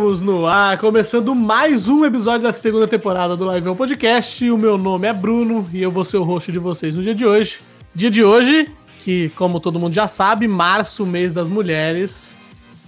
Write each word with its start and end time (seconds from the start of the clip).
Estamos 0.00 0.22
no 0.22 0.46
ar, 0.46 0.78
começando 0.78 1.34
mais 1.34 1.86
um 1.86 2.06
episódio 2.06 2.40
da 2.40 2.54
segunda 2.54 2.88
temporada 2.88 3.36
do 3.36 3.44
Live 3.44 3.74
Podcast. 3.74 4.50
O 4.50 4.56
meu 4.56 4.78
nome 4.78 5.06
é 5.06 5.12
Bruno 5.12 5.68
e 5.70 5.82
eu 5.82 5.90
vou 5.90 6.06
ser 6.06 6.16
o 6.16 6.22
host 6.22 6.50
de 6.50 6.58
vocês 6.58 6.94
no 6.94 7.02
dia 7.02 7.14
de 7.14 7.26
hoje. 7.26 7.60
Dia 7.94 8.10
de 8.10 8.24
hoje, 8.24 8.72
que 9.04 9.28
como 9.36 9.60
todo 9.60 9.78
mundo 9.78 9.92
já 9.92 10.08
sabe, 10.08 10.48
março, 10.48 11.04
mês 11.04 11.32
das 11.32 11.48
mulheres. 11.48 12.34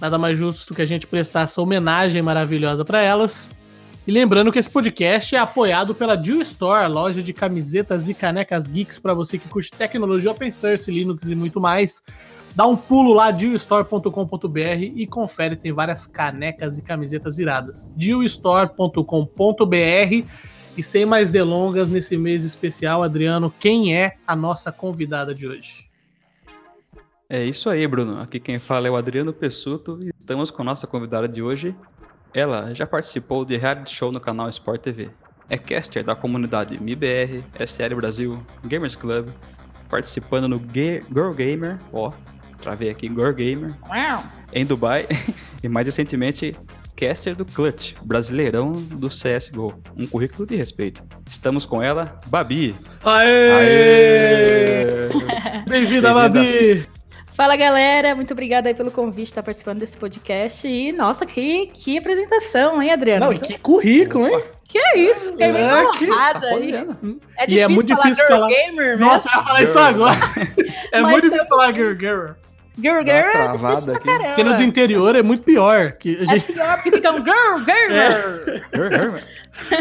Nada 0.01 0.17
mais 0.17 0.39
justo 0.39 0.73
que 0.73 0.81
a 0.81 0.87
gente 0.87 1.05
prestar 1.05 1.41
essa 1.41 1.61
homenagem 1.61 2.19
maravilhosa 2.23 2.83
para 2.83 2.99
elas. 2.99 3.51
E 4.07 4.11
lembrando 4.11 4.51
que 4.51 4.57
esse 4.57 4.69
podcast 4.69 5.35
é 5.35 5.37
apoiado 5.37 5.93
pela 5.93 6.17
Deal 6.17 6.41
Store, 6.41 6.91
loja 6.91 7.21
de 7.21 7.31
camisetas 7.31 8.09
e 8.09 8.15
canecas 8.15 8.65
geeks 8.65 8.97
para 8.97 9.13
você 9.13 9.37
que 9.37 9.47
curte 9.47 9.69
tecnologia 9.69 10.31
open 10.31 10.51
source, 10.51 10.91
Linux 10.91 11.29
e 11.29 11.35
muito 11.35 11.61
mais. 11.61 12.01
Dá 12.55 12.67
um 12.67 12.75
pulo 12.75 13.13
lá, 13.13 13.31
dealstore.com.br 13.31 14.83
e 14.95 15.07
confere, 15.07 15.55
tem 15.55 15.71
várias 15.71 16.05
canecas 16.05 16.77
e 16.77 16.83
camisetas 16.83 17.39
iradas. 17.39 17.91
dealstore.com.br 17.95 20.27
e 20.75 20.83
sem 20.83 21.05
mais 21.05 21.29
delongas, 21.29 21.87
nesse 21.87 22.17
mês 22.17 22.43
especial, 22.43 23.01
Adriano, 23.01 23.53
quem 23.59 23.95
é 23.95 24.17
a 24.25 24.35
nossa 24.35 24.71
convidada 24.71 25.33
de 25.33 25.47
hoje? 25.47 25.89
É 27.27 27.43
isso 27.43 27.69
aí, 27.69 27.87
Bruno. 27.87 28.19
Aqui 28.19 28.39
quem 28.39 28.59
fala 28.59 28.87
é 28.87 28.91
o 28.91 28.95
Adriano 28.95 29.33
Pessuto 29.33 29.99
e 30.03 30.11
estamos 30.19 30.51
com 30.51 30.61
a 30.61 30.65
nossa 30.65 30.85
convidada 30.85 31.27
de 31.27 31.41
hoje. 31.41 31.75
Ela 32.33 32.73
já 32.73 32.85
participou 32.85 33.45
de 33.45 33.57
reality 33.57 33.95
show 33.95 34.11
no 34.11 34.19
canal 34.19 34.49
Sport 34.49 34.81
TV. 34.81 35.09
É 35.49 35.57
caster 35.57 36.03
da 36.03 36.15
comunidade 36.15 36.79
MIBR, 36.79 37.43
SL 37.59 37.95
Brasil, 37.95 38.43
Gamers 38.63 38.95
Club, 38.95 39.29
participando 39.89 40.47
no 40.47 40.59
Girl 40.59 41.33
Gamer, 41.33 41.79
ó, 41.91 42.11
travei 42.63 42.89
aqui, 42.89 43.07
Girl 43.09 43.31
Gamer, 43.31 43.75
em 44.53 44.65
Dubai, 44.65 45.05
e 45.61 45.67
mais 45.67 45.85
recentemente, 45.85 46.55
caster 46.95 47.35
do 47.35 47.45
Clutch, 47.45 47.93
brasileirão 48.01 48.71
do 48.71 49.09
CSGO. 49.09 49.79
Um 49.97 50.07
currículo 50.07 50.47
de 50.47 50.55
respeito. 50.55 51.03
Estamos 51.29 51.65
com 51.65 51.81
ela, 51.81 52.19
Babi. 52.27 52.75
Aê! 53.03 53.51
Aê! 53.51 55.09
Bem-vinda, 55.67 56.13
Babi! 56.13 56.87
Fala 57.33 57.55
galera, 57.55 58.13
muito 58.13 58.31
obrigada 58.31 58.69
aí 58.69 58.75
pelo 58.75 58.91
convite, 58.91 59.29
estar 59.29 59.41
participando 59.41 59.79
desse 59.79 59.97
podcast. 59.97 60.67
E 60.67 60.91
nossa, 60.91 61.25
que, 61.25 61.65
que 61.73 61.97
apresentação, 61.97 62.81
hein, 62.81 62.91
Adriano? 62.91 63.25
Não, 63.25 63.37
que 63.37 63.57
currículo, 63.57 64.27
hein? 64.27 64.43
Que 64.65 64.77
é 64.77 64.97
isso? 64.99 65.31
Fiquei 65.31 65.47
é, 65.47 65.83
honrada 65.83 66.47
tá 66.47 66.55
aí. 66.55 66.73
É 67.37 67.47
difícil, 67.47 67.63
é 67.63 67.67
muito 67.67 67.87
falar 67.89 68.03
difícil 68.03 68.25
girl 68.27 68.39
falar... 68.39 68.49
gamer, 68.49 68.99
né? 68.99 69.05
Nossa, 69.05 69.29
eu 69.29 69.37
ia 69.39 69.43
falar 69.43 69.63
isso 69.63 69.79
agora. 69.79 70.19
é 70.91 71.01
Mas 71.01 71.11
muito 71.11 71.23
difícil 71.23 71.47
falar 71.47 71.73
girl 71.73 71.95
gamer. 71.95 72.35
Girl 72.77 73.03
Girl 73.03 73.09
é 73.09 73.47
difícil 73.49 73.91
pra 73.91 73.99
caramba. 73.99 74.29
Sendo 74.29 74.57
do 74.57 74.63
interior 74.63 75.15
é 75.15 75.21
muito 75.21 75.43
pior. 75.43 75.93
Que 75.93 76.17
a 76.17 76.25
gente... 76.25 76.51
É 76.51 76.53
pior 76.53 76.73
porque 76.75 76.91
fica 76.91 77.11
um 77.11 77.17
Girl 77.17 77.59
Gamer. 77.65 77.91
É. 77.91 78.75
Girl 78.75 78.89
Gamer. 78.89 79.23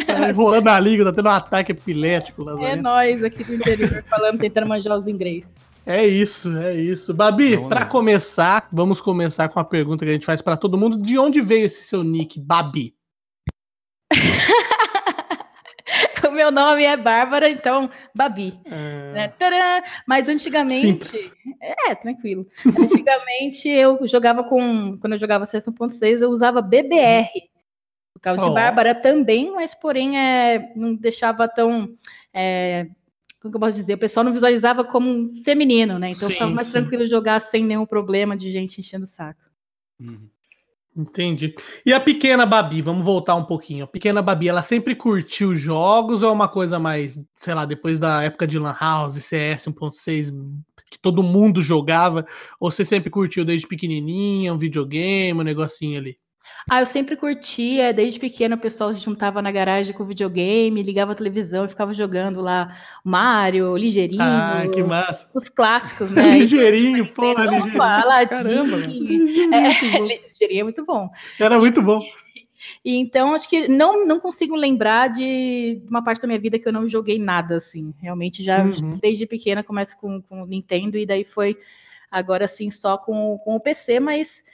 Tá 0.07 0.29
enrolando 0.29 0.69
a 0.69 0.79
língua, 0.79 1.07
tá 1.07 1.13
tendo 1.13 1.29
um 1.29 1.33
ataque 1.33 1.73
epilético 1.73 2.43
lá. 2.43 2.63
É 2.63 2.77
nós 2.77 3.25
aqui 3.25 3.43
do 3.43 3.55
interior 3.55 4.05
falando, 4.09 4.39
tentando 4.39 4.67
manjar 4.67 4.97
os 4.97 5.07
inglês. 5.07 5.57
É 5.85 6.07
isso, 6.07 6.57
é 6.59 6.75
isso. 6.75 7.13
Babi, 7.13 7.57
para 7.69 7.85
começar, 7.85 8.69
vamos 8.71 9.01
começar 9.01 9.49
com 9.49 9.59
a 9.59 9.65
pergunta 9.65 10.05
que 10.05 10.11
a 10.11 10.15
gente 10.15 10.27
faz 10.27 10.41
para 10.41 10.57
todo 10.57 10.79
mundo. 10.79 10.97
De 10.97 11.19
onde 11.19 11.41
veio 11.41 11.67
esse 11.67 11.83
seu 11.83 12.05
nick, 12.05 12.39
Babi? 12.39 12.95
O 16.33 16.35
meu 16.35 16.51
nome 16.51 16.83
é 16.83 16.97
Bárbara, 16.97 17.49
então 17.49 17.89
Babi. 18.15 18.55
É... 18.65 19.13
Né? 19.13 19.83
Mas 20.07 20.29
antigamente. 20.29 21.07
Simples. 21.07 21.33
É, 21.61 21.95
tranquilo. 21.95 22.47
Antigamente 22.67 23.69
eu 23.69 24.07
jogava 24.07 24.43
com. 24.43 24.97
Quando 24.99 25.13
eu 25.13 25.19
jogava 25.19 25.47
CS 25.47 25.67
1.6, 25.67 26.23
eu 26.23 26.31
usava 26.31 26.61
BBR. 26.61 27.29
Por 28.15 28.21
causa 28.21 28.45
oh. 28.45 28.49
de 28.49 28.55
Bárbara 28.55 28.95
também, 28.95 29.53
mas 29.53 29.75
porém 29.75 30.19
é, 30.19 30.73
não 30.75 30.95
deixava 30.95 31.47
tão. 31.47 31.95
É, 32.33 32.87
como 33.41 33.53
que 33.53 33.57
eu 33.57 33.61
posso 33.61 33.77
dizer? 33.77 33.95
O 33.95 33.99
pessoal 33.99 34.25
não 34.25 34.33
visualizava 34.33 34.85
como 34.85 35.11
um 35.11 35.37
feminino, 35.43 35.99
né? 35.99 36.11
Então 36.11 36.29
sim, 36.29 36.35
ficava 36.35 36.51
mais 36.51 36.69
sim. 36.69 36.75
tranquilo 36.75 37.05
jogar 37.05 37.41
sem 37.41 37.65
nenhum 37.65 37.85
problema 37.85 38.37
de 38.37 38.51
gente 38.51 38.81
enchendo 38.81 39.05
o 39.05 39.09
saco. 39.09 39.41
Uhum. 40.01 40.29
Entendi. 40.95 41.55
E 41.87 41.93
a 41.93 41.99
pequena 41.99 42.45
Babi, 42.45 42.83
vamos 42.83 43.05
voltar 43.05 43.35
um 43.35 43.45
pouquinho. 43.45 43.85
A 43.85 43.87
pequena 43.87 44.21
Babi, 44.21 44.49
ela 44.49 44.63
sempre 44.63 44.95
curtiu 44.95 45.55
jogos 45.55 46.23
ou 46.23 46.29
é 46.29 46.33
uma 46.33 46.49
coisa 46.49 46.79
mais, 46.79 47.19
sei 47.35 47.55
lá, 47.55 47.65
depois 47.65 47.99
da 47.99 48.23
época 48.23 48.47
de 48.47 48.59
Lan 48.59 48.77
House, 48.79 49.15
CS 49.15 49.69
1.6, 49.69 50.31
que 50.91 50.99
todo 50.99 51.23
mundo 51.23 51.63
jogava? 51.63 52.27
Ou 52.61 52.71
você 52.71 52.85
sempre 52.85 53.09
curtiu 53.11 53.45
desde 53.45 53.67
pequenininha, 53.67 54.53
um 54.53 54.59
videogame, 54.59 55.41
um 55.41 55.45
negocinho 55.45 55.99
ali? 55.99 56.19
Ah, 56.71 56.81
eu 56.81 56.87
sempre 56.87 57.17
curtia, 57.17 57.93
desde 57.93 58.21
pequeno 58.21 58.57
o 58.57 58.59
pessoal 58.59 58.95
se 58.95 59.01
juntava 59.01 59.43
na 59.43 59.51
garagem 59.51 59.95
com 59.95 60.05
videogame, 60.05 60.83
ligava 60.83 61.13
a 61.13 61.15
televisão 61.15 61.65
e 61.65 61.69
ficava 61.69 61.93
jogando 61.93 62.41
lá 62.41 62.77
Mario, 63.05 63.77
Ligeirinho. 63.77 64.23
Ah, 64.23 64.63
que 64.73 64.83
massa. 64.83 65.29
Os 65.35 65.49
clássicos, 65.49 66.11
né? 66.13 66.39
ligeirinho, 66.39 67.07
porra, 67.13 67.45
Ligeirinho. 67.51 67.79
Caramba, 67.79 68.77
é, 68.77 70.29
ligeirinho 70.29 70.61
é 70.61 70.63
muito 70.63 70.85
bom. 70.85 71.11
Era 71.39 71.59
muito 71.59 71.83
bom. 71.83 72.01
E 72.85 72.97
então, 72.97 73.35
acho 73.35 73.49
que 73.49 73.69
não, 73.69 74.07
não 74.07 74.21
consigo 74.21 74.55
lembrar 74.55 75.09
de 75.09 75.83
uma 75.89 76.03
parte 76.03 76.23
da 76.23 76.29
minha 76.29 76.39
vida 76.39 76.59
que 76.59 76.69
eu 76.69 76.73
não 76.73 76.87
joguei 76.87 77.19
nada, 77.19 77.57
assim. 77.57 77.93
Realmente, 78.01 78.43
já 78.43 78.65
uhum. 78.65 78.99
desde 79.01 79.27
pequena 79.27 79.63
começo 79.65 79.97
com, 79.99 80.23
com 80.23 80.43
o 80.43 80.47
Nintendo 80.47 80.97
e 80.97 81.07
daí 81.07 81.25
foi 81.25 81.57
agora, 82.11 82.45
assim, 82.45 82.71
só 82.71 82.99
com, 82.99 83.39
com 83.39 83.57
o 83.57 83.61
PC, 83.61 83.99
mas 83.99 84.45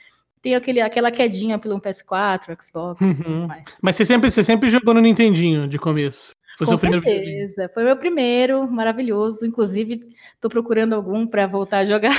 tem 0.41 0.55
aquele, 0.55 0.81
aquela 0.81 1.11
quedinha 1.11 1.57
pelo 1.59 1.79
PS4, 1.79 2.57
Xbox. 2.61 3.01
Uhum. 3.01 3.47
Mas 3.81 3.95
você 3.95 4.05
sempre, 4.05 4.31
você 4.31 4.43
sempre 4.43 4.69
jogou 4.69 4.93
no 4.93 5.01
Nintendinho 5.01 5.67
de 5.67 5.77
começo? 5.77 6.33
Foi 6.57 6.67
Com 6.67 6.77
certeza, 6.77 7.01
primeiro 7.01 7.73
foi 7.73 7.83
meu 7.85 7.95
primeiro, 7.95 8.71
maravilhoso. 8.71 9.45
Inclusive, 9.45 10.01
tô 10.41 10.49
procurando 10.49 10.93
algum 10.93 11.25
para 11.25 11.47
voltar 11.47 11.79
a 11.79 11.85
jogar. 11.85 12.13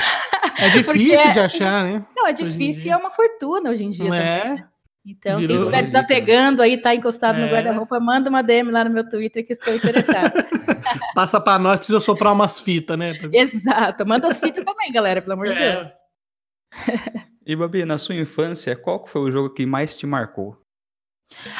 É 0.59 0.69
difícil 0.77 1.29
é... 1.29 1.33
de 1.33 1.39
achar, 1.39 1.85
né? 1.85 2.05
Não, 2.15 2.27
é 2.27 2.33
difícil 2.33 2.87
e 2.87 2.89
é 2.89 2.97
uma 2.97 3.11
fortuna 3.11 3.69
hoje 3.69 3.83
em 3.83 3.91
dia. 3.91 4.05
É. 4.15 4.39
Também, 4.41 4.55
né? 4.55 4.67
Então, 5.05 5.39
Virou... 5.39 5.47
quem 5.47 5.59
estiver 5.61 5.83
desapegando 5.83 6.61
aí, 6.61 6.77
tá 6.77 6.93
encostado 6.93 7.39
é. 7.39 7.45
no 7.45 7.51
guarda-roupa, 7.51 7.99
manda 7.99 8.29
uma 8.29 8.43
DM 8.43 8.71
lá 8.71 8.83
no 8.83 8.91
meu 8.91 9.07
Twitter 9.07 9.45
que 9.45 9.53
estou 9.53 9.73
interessado. 9.73 10.33
Passa 11.15 11.41
para 11.41 11.57
nós, 11.57 11.77
precisa 11.77 11.99
soprar 11.99 12.33
umas 12.33 12.59
fitas, 12.59 12.97
né? 12.97 13.13
Exato. 13.33 14.07
Manda 14.07 14.27
as 14.27 14.39
fitas 14.39 14.63
também, 14.63 14.91
galera, 14.91 15.21
pelo 15.21 15.33
amor 15.33 15.47
de 15.47 15.53
é. 15.53 15.75
Deus. 15.75 17.27
E, 17.51 17.55
Babi, 17.55 17.83
na 17.83 17.97
sua 17.97 18.15
infância, 18.15 18.77
qual 18.77 19.05
foi 19.05 19.23
o 19.23 19.29
jogo 19.29 19.49
que 19.49 19.65
mais 19.65 19.97
te 19.97 20.07
marcou? 20.07 20.57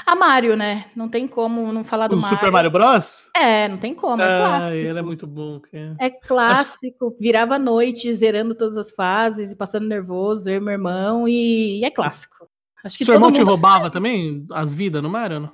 A 0.05 0.15
Mario, 0.15 0.55
né? 0.55 0.89
Não 0.95 1.09
tem 1.09 1.27
como 1.27 1.73
não 1.73 1.83
falar 1.83 2.07
do 2.07 2.15
o 2.15 2.21
Mario. 2.21 2.37
Super 2.37 2.49
Mario 2.49 2.71
Bros? 2.71 3.29
É, 3.35 3.67
não 3.67 3.77
tem 3.77 3.93
como, 3.93 4.21
é 4.21 4.25
ah, 4.25 4.37
clássico. 4.37 4.73
ele 4.73 4.99
é 4.99 5.01
muito 5.01 5.27
bom. 5.27 5.59
Cara. 5.59 5.97
É 5.99 6.09
clássico, 6.09 7.13
virava 7.19 7.55
a 7.55 7.59
noite 7.59 8.09
zerando 8.13 8.55
todas 8.55 8.77
as 8.77 8.91
fases 8.91 9.51
e 9.51 9.57
passando 9.57 9.85
nervoso, 9.85 10.49
eu 10.49 10.55
e 10.55 10.59
meu 10.61 10.71
irmão, 10.71 11.27
e, 11.27 11.81
e 11.81 11.83
é 11.83 11.91
clássico. 11.91 12.47
Acho 12.85 12.97
que 12.97 13.03
Seu 13.03 13.15
irmão 13.15 13.29
te 13.29 13.41
roubava 13.41 13.89
também 13.89 14.47
as 14.53 14.73
vidas 14.73 15.03
no 15.03 15.09
Mario, 15.09 15.41
não? 15.41 15.51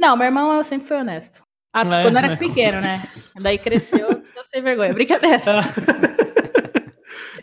Não, 0.00 0.16
meu 0.16 0.26
irmão 0.26 0.60
sempre 0.64 0.88
foi 0.88 0.96
honesto. 0.96 1.44
Ah, 1.72 1.82
é, 1.82 2.02
quando 2.02 2.16
era 2.16 2.28
né? 2.30 2.36
pequeno, 2.36 2.80
né? 2.80 3.08
Daí 3.40 3.58
cresceu, 3.58 4.08
eu 4.34 4.42
sem 4.42 4.60
vergonha. 4.60 4.92
Brincadeira. 4.92 5.44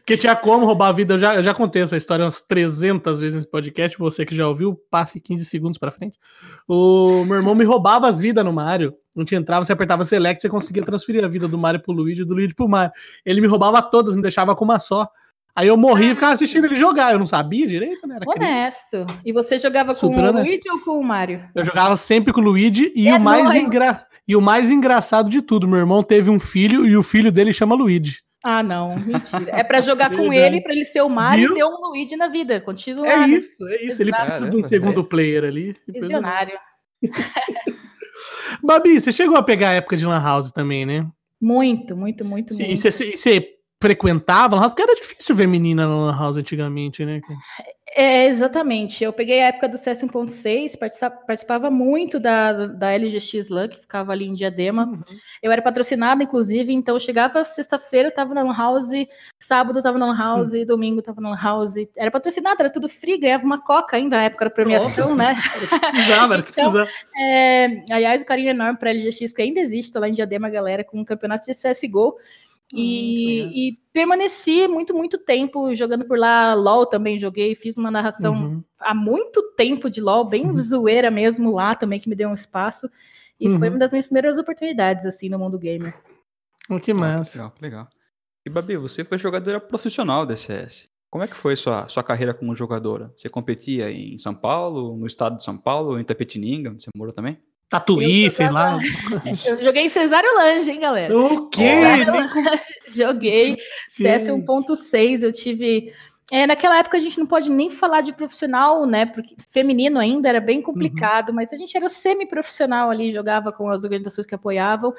Porque 0.06 0.18
tinha 0.18 0.36
como 0.36 0.68
roubar 0.68 0.90
a 0.90 0.92
vida. 0.92 1.16
Eu 1.16 1.20
já, 1.20 1.36
eu 1.36 1.42
já 1.42 1.52
contei 1.52 1.82
essa 1.82 1.98
história 1.98 2.24
umas 2.24 2.40
300 2.40 3.20
vezes 3.20 3.34
nesse 3.34 3.50
podcast. 3.50 3.98
Você 3.98 4.24
que 4.24 4.36
já 4.36 4.48
ouviu, 4.48 4.80
passe 4.92 5.20
15 5.20 5.44
segundos 5.46 5.80
pra 5.80 5.90
frente. 5.90 6.20
O 6.68 7.26
meu 7.26 7.38
irmão 7.38 7.56
me 7.56 7.66
roubava 7.66 8.08
as 8.08 8.20
vidas 8.20 8.46
no 8.46 8.54
Mario. 8.54 8.94
Não 9.16 9.26
tinha 9.26 9.40
entrava, 9.40 9.66
você 9.66 9.74
apertava 9.74 10.06
Select, 10.06 10.40
você 10.40 10.48
conseguia 10.48 10.84
transferir 10.86 11.26
a 11.26 11.28
vida 11.28 11.48
do 11.48 11.58
Mario 11.58 11.82
pro 11.82 11.92
Luigi 11.92 12.24
do 12.24 12.36
Luigi 12.36 12.54
pro 12.54 12.70
Mario. 12.70 12.92
Ele 13.26 13.42
me 13.42 13.48
roubava 13.48 13.82
todas, 13.82 14.14
me 14.14 14.22
deixava 14.22 14.56
com 14.56 14.64
uma 14.64 14.80
só. 14.80 15.10
Aí 15.56 15.70
eu 15.70 15.78
morri 15.78 16.12
e 16.12 16.14
ficava 16.14 16.34
assistindo 16.34 16.66
ele 16.66 16.76
jogar. 16.76 17.14
Eu 17.14 17.18
não 17.18 17.26
sabia 17.26 17.66
direito, 17.66 18.06
né? 18.06 18.18
Era 18.18 18.26
Honesto. 18.30 18.90
Criança. 18.92 19.20
E 19.26 19.34
você 19.34 19.58
jogava 19.58 19.96
com 19.96 20.06
o 20.06 20.32
Luigi 20.32 20.70
ou 20.70 20.82
com 20.82 21.00
o 21.00 21.04
Mario? 21.04 21.44
Eu 21.56 21.66
jogava 21.66 21.98
sempre 21.98 22.32
com 22.32 22.42
o 22.42 22.44
Luigi 22.44 22.94
e, 22.96 23.08
é 23.08 23.16
o 23.16 23.20
mais 23.20 23.56
engra... 23.56 24.06
e 24.28 24.36
o 24.36 24.42
mais 24.42 24.70
engraçado 24.70 25.30
de 25.30 25.42
tudo, 25.42 25.68
meu 25.68 25.80
irmão 25.80 26.04
teve 26.04 26.30
um 26.30 26.40
filho 26.40 26.86
e 26.86 26.96
o 26.96 27.02
filho 27.02 27.32
dele 27.32 27.52
chama 27.52 27.74
Luigi. 27.74 28.20
Ah, 28.48 28.62
não, 28.62 29.00
mentira. 29.00 29.50
É 29.52 29.64
para 29.64 29.82
jogar 29.82 30.16
com 30.16 30.32
ele, 30.32 30.62
para 30.62 30.72
ele 30.72 30.86
ser 30.86 31.02
o 31.02 31.10
Mario 31.10 31.48
Viu? 31.48 31.54
e 31.54 31.56
ter 31.56 31.66
um 31.66 31.90
Luigi 31.90 32.16
na 32.16 32.28
vida. 32.28 32.62
Continua. 32.62 33.08
É 33.08 33.28
isso, 33.28 33.68
é 33.68 33.84
isso. 33.84 34.04
Ele 34.04 34.12
precisa 34.12 34.48
de 34.48 34.56
um 34.56 34.62
segundo 34.62 35.04
player 35.04 35.44
ali. 35.44 35.76
Visionário. 35.88 36.56
Babi, 38.62 39.02
você 39.02 39.12
chegou 39.12 39.36
a 39.36 39.42
pegar 39.42 39.70
a 39.70 39.74
época 39.74 39.98
de 39.98 40.06
Lan 40.06 40.22
House 40.22 40.52
também, 40.52 40.86
né? 40.86 41.08
Muito, 41.42 41.98
muito, 41.98 42.24
muito, 42.24 42.54
Sim, 42.54 42.68
muito. 42.68 42.88
E 42.88 42.92
você 42.92 43.55
frequentava 43.82 44.56
Lan 44.56 44.62
House? 44.62 44.72
Porque 44.72 44.84
era 44.84 44.96
difícil 44.96 45.36
ver 45.36 45.48
menina 45.48 45.88
na 45.88 45.96
Lan 45.96 46.18
House 46.18 46.38
antigamente, 46.38 47.06
né? 47.06 47.22
É, 47.98 48.26
exatamente. 48.26 49.04
Eu 49.04 49.14
peguei 49.14 49.42
a 49.42 49.48
época 49.48 49.70
do 49.70 49.78
CS 49.78 50.02
1.6, 50.02 50.78
participava 51.26 51.72
muito 51.72 52.20
da, 52.20 52.68
da 52.68 52.92
LGX 52.92 53.48
LAN, 53.50 53.70
que 53.70 53.80
ficava 53.80 54.12
ali 54.12 54.26
em 54.26 54.34
Diadema. 54.34 54.86
Uhum. 54.86 55.00
Eu 55.42 55.50
era 55.50 55.62
patrocinada, 55.62 56.22
inclusive, 56.22 56.74
então 56.74 57.00
chegava 57.00 57.46
sexta-feira, 57.46 58.10
eu 58.10 58.14
tava 58.14 58.34
na 58.34 58.44
Lan 58.44 58.54
House, 58.54 58.90
sábado 59.40 59.80
eu 59.80 59.84
tava 59.84 59.98
na 59.98 60.08
Lan 60.08 60.18
House, 60.18 60.52
uhum. 60.52 60.66
domingo 60.66 61.00
eu 61.00 61.04
tava 61.04 61.22
na 61.22 61.30
Lan 61.30 61.42
House. 61.42 61.76
Era 61.96 62.12
patrocinada, 62.12 62.64
era 62.64 62.70
tudo 62.70 62.90
free, 62.90 63.18
ganhava 63.18 63.46
uma 63.46 63.62
coca 63.62 63.96
ainda, 63.96 64.18
na 64.18 64.24
época 64.24 64.44
da 64.44 64.52
premiação, 64.52 65.16
né? 65.16 65.34
Era 65.56 65.80
precisava, 65.80 66.34
era 66.34 66.44
que 66.44 66.52
então, 66.52 66.72
precisava. 66.72 66.90
É, 67.18 67.84
aliás, 67.92 68.24
o 68.24 68.26
carinho 68.26 68.50
enorme 68.50 68.78
pra 68.78 68.90
LGX, 68.90 69.32
que 69.32 69.42
ainda 69.42 69.62
existe 69.62 69.98
lá 69.98 70.10
em 70.10 70.14
Diadema, 70.14 70.50
galera, 70.50 70.84
com 70.84 71.00
um 71.00 71.06
campeonato 71.06 71.46
de 71.46 71.54
CSGO. 71.54 72.18
E, 72.74 73.44
hum, 73.44 73.52
e, 73.54 73.80
permaneci 73.94 74.68
muito, 74.68 74.94
muito 74.94 75.18
tempo 75.18 75.74
jogando 75.76 76.06
por 76.06 76.18
lá. 76.18 76.54
LOL 76.54 76.86
também 76.86 77.18
joguei, 77.18 77.56
fiz 77.56 77.78
uma 77.78 77.92
narração 77.92 78.34
uhum. 78.34 78.64
há 78.80 78.94
muito 78.94 79.42
tempo 79.56 79.90
de 79.90 80.02
LOL, 80.02 80.26
bem 80.26 80.48
uhum. 80.48 80.54
zoeira 80.54 81.12
mesmo 81.12 81.54
lá 81.54 81.76
também, 81.76 82.00
que 82.00 82.10
me 82.10 82.16
deu 82.16 82.30
um 82.30 82.34
espaço. 82.34 82.90
E 83.40 83.48
uhum. 83.48 83.60
foi 83.60 83.70
uma 83.70 83.80
das 83.80 83.92
minhas 83.92 84.06
primeiras 84.06 84.38
oportunidades, 84.38 85.06
assim, 85.06 85.30
no 85.30 85.38
mundo 85.38 85.60
gamer. 85.60 85.94
Oh, 86.70 86.80
que 86.80 86.94
massa. 86.94 87.38
legal, 87.38 87.54
legal. 87.62 87.90
E, 88.46 88.50
Babi, 88.50 88.78
você 88.78 89.04
foi 89.04 89.18
jogadora 89.18 89.60
profissional 89.60 90.26
da 90.26 90.36
CS. 90.36 90.88
Como 91.10 91.24
é 91.24 91.28
que 91.28 91.36
foi 91.36 91.56
sua, 91.56 91.88
sua 91.88 92.04
carreira 92.04 92.34
como 92.34 92.56
jogadora? 92.56 93.14
Você 93.18 93.30
competia 93.30 93.92
em 93.92 94.18
São 94.18 94.36
Paulo, 94.36 94.98
no 94.98 95.06
estado 95.06 95.38
de 95.38 95.44
São 95.44 95.58
Paulo, 95.58 96.00
em 96.00 96.04
Tapetininga, 96.04 96.72
onde 96.72 96.84
você 96.84 96.90
morou 96.96 97.14
também? 97.14 97.40
Tatuí, 97.70 98.30
sei 98.30 98.50
lá. 98.50 98.78
Eu 99.46 99.64
joguei 99.64 99.90
Cesário 99.90 100.30
Lange, 100.36 100.72
hein, 100.72 100.80
galera? 100.80 101.18
O 101.18 101.50
quê? 101.50 101.72
joguei 102.88 103.58
CS 103.90 104.30
1.6, 104.30 105.24
eu 105.24 105.32
tive... 105.32 105.92
É, 106.32 106.48
naquela 106.48 106.80
época 106.80 106.98
a 106.98 107.00
gente 107.00 107.20
não 107.20 107.28
pode 107.28 107.52
nem 107.52 107.70
falar 107.70 108.02
de 108.02 108.12
profissional, 108.12 108.86
né? 108.88 109.06
Porque 109.06 109.36
feminino 109.52 110.00
ainda 110.00 110.28
era 110.28 110.42
bem 110.42 110.60
complicado, 110.60 111.30
uhum. 111.30 111.36
mas 111.36 111.54
a 111.54 111.56
gente 111.56 111.78
era 111.78 111.88
semi-profissional 111.88 112.90
ali, 112.90 113.12
jogava 113.12 113.52
com 113.52 113.70
as 113.70 113.84
organizações 113.84 114.26
que 114.26 114.34
apoiavam. 114.34 114.92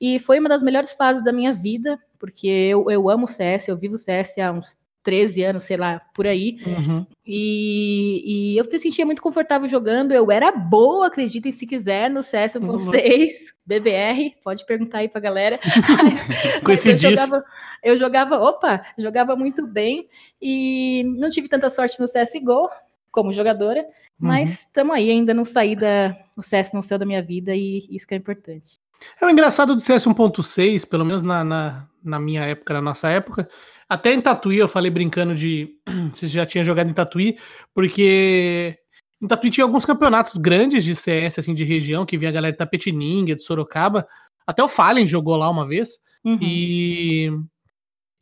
E 0.00 0.20
foi 0.20 0.38
uma 0.38 0.48
das 0.48 0.62
melhores 0.62 0.92
fases 0.92 1.24
da 1.24 1.32
minha 1.32 1.52
vida, 1.52 1.98
porque 2.18 2.46
eu, 2.46 2.88
eu 2.90 3.10
amo 3.10 3.26
CS, 3.26 3.68
eu 3.68 3.76
vivo 3.76 3.98
CS 3.98 4.38
há 4.38 4.52
uns 4.52 4.76
13 5.02 5.42
anos, 5.44 5.64
sei 5.64 5.76
lá, 5.76 6.00
por 6.14 6.26
aí. 6.26 6.58
Uhum. 6.66 7.06
E, 7.26 8.54
e, 8.54 8.58
eu 8.58 8.64
me 8.64 8.78
sentia 8.78 9.06
muito 9.06 9.22
confortável 9.22 9.68
jogando. 9.68 10.12
Eu 10.12 10.30
era 10.30 10.50
boa, 10.50 11.06
acreditem 11.06 11.52
se 11.52 11.66
quiser, 11.66 12.10
no 12.10 12.22
CS 12.22 12.54
1.6, 12.54 12.60
uhum. 12.60 13.28
BBR, 13.64 14.34
pode 14.42 14.66
perguntar 14.66 14.98
aí 14.98 15.08
pra 15.08 15.20
galera. 15.20 15.58
Com 16.64 16.72
esse 16.72 16.90
eu 16.90 16.96
jogava, 16.96 17.44
eu 17.82 17.98
jogava, 17.98 18.38
opa, 18.38 18.82
jogava 18.98 19.36
muito 19.36 19.66
bem 19.66 20.08
e 20.40 21.04
não 21.16 21.30
tive 21.30 21.48
tanta 21.48 21.70
sorte 21.70 22.00
no 22.00 22.06
CSGO 22.06 22.68
como 23.10 23.32
jogadora, 23.32 23.80
uhum. 23.80 23.88
mas 24.28 24.60
estamos 24.60 24.94
aí, 24.94 25.10
ainda 25.10 25.34
não 25.34 25.44
saí 25.44 25.74
da. 25.74 26.16
O 26.36 26.42
CS 26.42 26.72
não 26.72 26.82
saiu 26.82 26.98
da 26.98 27.06
minha 27.06 27.22
vida 27.22 27.54
e 27.54 27.78
isso 27.90 28.06
que 28.06 28.14
é 28.14 28.16
importante. 28.16 28.74
É 29.20 29.26
o 29.26 29.30
engraçado 29.30 29.74
do 29.74 29.80
CS 29.80 30.06
1.6, 30.06 30.88
pelo 30.88 31.04
menos 31.04 31.22
na, 31.22 31.44
na, 31.44 31.88
na 32.08 32.18
minha 32.18 32.42
época, 32.42 32.74
na 32.74 32.82
nossa 32.82 33.08
época, 33.08 33.48
até 33.88 34.12
em 34.12 34.20
Tatuí 34.20 34.58
eu 34.58 34.68
falei 34.68 34.90
brincando 34.90 35.34
de 35.34 35.76
se 36.12 36.26
já 36.26 36.44
tinha 36.44 36.64
jogado 36.64 36.90
em 36.90 36.94
Tatuí, 36.94 37.38
porque 37.74 38.78
em 39.20 39.26
Tatuí 39.26 39.50
tinha 39.50 39.64
alguns 39.64 39.84
campeonatos 39.84 40.36
grandes 40.36 40.84
de 40.84 40.94
CS, 40.94 41.40
assim, 41.40 41.54
de 41.54 41.64
região, 41.64 42.06
que 42.06 42.16
vinha 42.16 42.30
a 42.30 42.34
galera 42.34 42.52
de 42.52 42.58
Tapetininga, 42.58 43.34
de 43.34 43.42
Sorocaba. 43.42 44.06
Até 44.46 44.62
o 44.62 44.68
Fallen 44.68 45.06
jogou 45.06 45.36
lá 45.36 45.50
uma 45.50 45.66
vez. 45.66 46.00
Uhum. 46.24 46.38
E. 46.40 47.30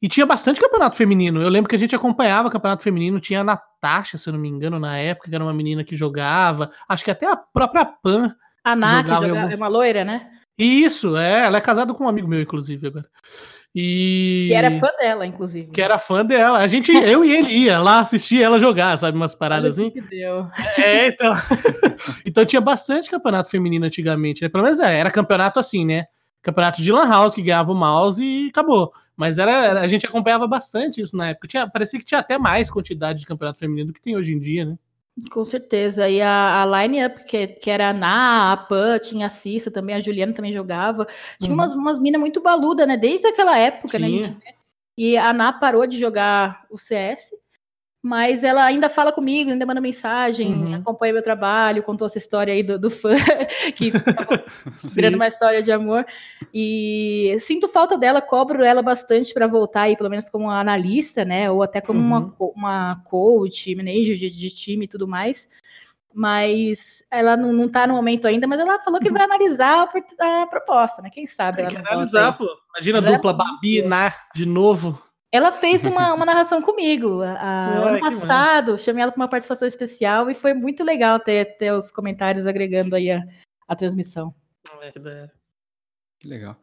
E 0.03 0.09
tinha 0.09 0.27
bastante 0.27 0.61
campeonato 0.61 0.95
feminino. 0.95 1.41
Eu 1.41 1.49
lembro 1.49 1.69
que 1.69 1.75
a 1.75 1.79
gente 1.79 1.97
acompanhava 1.97 2.51
campeonato 2.51 2.83
feminino. 2.83 3.19
Tinha 3.19 3.41
a 3.41 3.45
Natasha, 3.45 4.19
se 4.19 4.29
eu 4.29 4.33
não 4.35 4.41
me 4.41 4.49
engano, 4.49 4.79
na 4.79 4.99
época, 4.99 5.29
que 5.29 5.35
era 5.35 5.43
uma 5.43 5.55
menina 5.55 5.83
que 5.83 5.97
jogava. 5.97 6.71
Acho 6.87 7.03
que 7.03 7.11
até 7.11 7.27
a 7.27 7.37
própria 7.37 7.85
Pan. 7.85 8.35
A 8.63 8.77
Nath 8.77 9.07
jogava, 9.07 9.27
jogava 9.27 9.41
algum... 9.43 9.55
é 9.55 9.57
uma 9.57 9.69
loira, 9.69 10.05
né? 10.05 10.31
Isso, 10.59 11.17
é. 11.17 11.47
Ela 11.47 11.59
é 11.59 11.61
casada 11.61 11.95
com 11.95 12.05
um 12.05 12.09
amigo 12.09 12.29
meu, 12.29 12.41
inclusive, 12.41 12.87
agora. 12.87 13.09
E... 13.79 14.47
Que 14.49 14.55
era 14.55 14.71
fã 14.71 14.89
dela, 14.99 15.27
inclusive. 15.27 15.71
Que 15.71 15.83
era 15.83 15.99
fã 15.99 16.25
dela. 16.25 16.61
A 16.61 16.67
gente, 16.67 16.91
eu 16.91 17.23
e 17.23 17.31
ele 17.31 17.53
ia 17.53 17.79
lá 17.79 18.01
assistir 18.01 18.43
ela 18.43 18.59
jogar, 18.59 18.97
sabe? 18.97 19.19
Umas 19.19 19.35
paradas 19.35 19.79
assim. 19.79 19.91
Que 19.91 20.01
deu. 20.01 20.47
É, 20.79 21.09
então. 21.09 21.35
então 22.25 22.47
tinha 22.47 22.61
bastante 22.63 23.11
campeonato 23.11 23.51
feminino 23.51 23.85
antigamente, 23.85 24.41
né? 24.41 24.49
Pelo 24.49 24.65
menos 24.65 24.81
é, 24.81 24.99
era 24.99 25.11
campeonato 25.11 25.61
assim, 25.61 25.85
né? 25.85 26.07
Campeonato 26.41 26.81
de 26.81 26.91
Lan 26.91 27.07
House 27.07 27.35
que 27.35 27.43
ganhava 27.43 27.71
o 27.71 27.75
mouse 27.75 28.25
e 28.25 28.49
acabou. 28.49 28.91
Mas 29.15 29.37
era, 29.37 29.79
a 29.79 29.87
gente 29.87 30.07
acompanhava 30.07 30.47
bastante 30.47 31.03
isso 31.03 31.15
na 31.15 31.29
época. 31.29 31.47
Tinha, 31.47 31.69
parecia 31.69 31.99
que 31.99 32.05
tinha 32.07 32.21
até 32.21 32.39
mais 32.39 32.71
quantidade 32.71 33.21
de 33.21 33.27
campeonato 33.27 33.59
feminino 33.59 33.89
do 33.89 33.93
que 33.93 34.01
tem 34.01 34.17
hoje 34.17 34.33
em 34.33 34.39
dia, 34.39 34.65
né? 34.65 34.79
Com 35.31 35.45
certeza. 35.45 36.09
E 36.09 36.21
a, 36.21 36.63
a 36.63 36.83
line-up, 36.83 37.25
que, 37.25 37.47
que 37.47 37.71
era 37.71 37.91
a 37.91 37.93
Na, 37.93 38.53
a 38.53 38.57
Pan, 38.57 38.99
tinha 38.99 39.27
a 39.27 39.31
Cissa 39.31 39.71
também, 39.71 39.95
a 39.95 40.01
Juliana 40.01 40.35
também 40.35 40.53
jogava. 40.53 41.07
Tinha 41.39 41.51
uhum. 41.51 41.55
umas, 41.55 41.73
umas 41.73 41.99
minas 41.99 42.21
muito 42.21 42.41
baluda, 42.43 42.85
né? 42.85 42.97
Desde 42.97 43.27
aquela 43.27 43.59
época, 43.59 43.99
né, 43.99 44.09
tinha. 44.09 44.29
né? 44.29 44.37
E 44.97 45.17
a 45.17 45.33
Na 45.33 45.53
parou 45.53 45.87
de 45.87 45.99
jogar 45.99 46.67
o 46.71 46.77
CS. 46.77 47.31
Mas 48.07 48.45
ela 48.45 48.65
ainda 48.65 48.89
fala 48.89 49.11
comigo, 49.11 49.51
ainda 49.51 49.67
manda 49.67 49.81
mensagem, 49.81 50.47
uhum. 50.47 50.75
acompanha 50.77 51.13
meu 51.13 51.25
trabalho, 51.25 51.83
contou 51.83 52.07
essa 52.07 52.19
história 52.19 52.55
aí 52.55 52.63
do, 52.63 52.79
do 52.79 52.89
fã, 52.89 53.11
que 53.75 53.91
virando 54.95 55.17
uma 55.17 55.27
história 55.27 55.61
de 55.61 55.73
amor. 55.73 56.07
E 56.55 57.37
sinto 57.41 57.67
falta 57.67 57.99
dela, 57.99 58.23
cobro 58.23 58.63
ela 58.63 58.81
bastante 58.81 59.35
para 59.35 59.49
voltar 59.49 59.83
aí, 59.83 59.97
pelo 59.97 60.09
menos 60.09 60.31
como 60.31 60.49
analista, 60.49 61.25
né? 61.25 61.51
Ou 61.51 61.65
até 61.65 61.81
como 61.81 61.99
uhum. 61.99 62.33
uma, 62.39 62.53
uma 62.55 63.03
coach, 63.07 63.75
manager 63.75 64.17
de, 64.17 64.31
de 64.31 64.51
time 64.51 64.85
e 64.85 64.89
tudo 64.89 65.09
mais 65.09 65.49
mas 66.19 67.05
ela 67.11 67.37
não, 67.37 67.53
não 67.53 67.69
tá 67.69 67.87
no 67.87 67.93
momento 67.93 68.27
ainda, 68.27 68.47
mas 68.47 68.59
ela 68.59 68.81
falou 68.81 68.99
que 68.99 69.11
vai 69.11 69.25
analisar 69.25 69.87
a, 70.19 70.43
a 70.43 70.47
proposta, 70.47 71.03
né? 71.03 71.11
Quem 71.13 71.27
sabe 71.27 71.59
Tem 71.59 71.67
ela 71.67 71.75
que 71.75 71.87
analisar, 71.87 72.33
pô. 72.39 72.49
Imagina 72.75 72.99
a 72.99 73.01
dupla 73.03 73.35
Babi 73.35 73.83
Nar 73.83 74.29
de 74.35 74.47
novo. 74.47 74.99
Ela 75.33 75.53
fez 75.53 75.85
uma, 75.85 76.13
uma 76.15 76.25
narração 76.25 76.63
comigo 76.63 77.23
a, 77.23 77.33
a, 77.33 77.89
ano 77.89 78.01
passado, 78.01 78.79
chamei 78.79 79.03
ela 79.03 79.13
para 79.13 79.21
uma 79.21 79.29
participação 79.29 79.67
especial 79.67 80.31
e 80.31 80.35
foi 80.35 80.55
muito 80.55 80.83
legal 80.85 81.19
ter, 81.21 81.57
ter 81.57 81.73
os 81.73 81.91
comentários 81.91 82.47
agregando 82.47 82.97
aí 82.97 83.11
a, 83.11 83.23
a 83.67 83.77
transmissão. 83.77 84.35
Que 86.21 86.29
legal. 86.29 86.57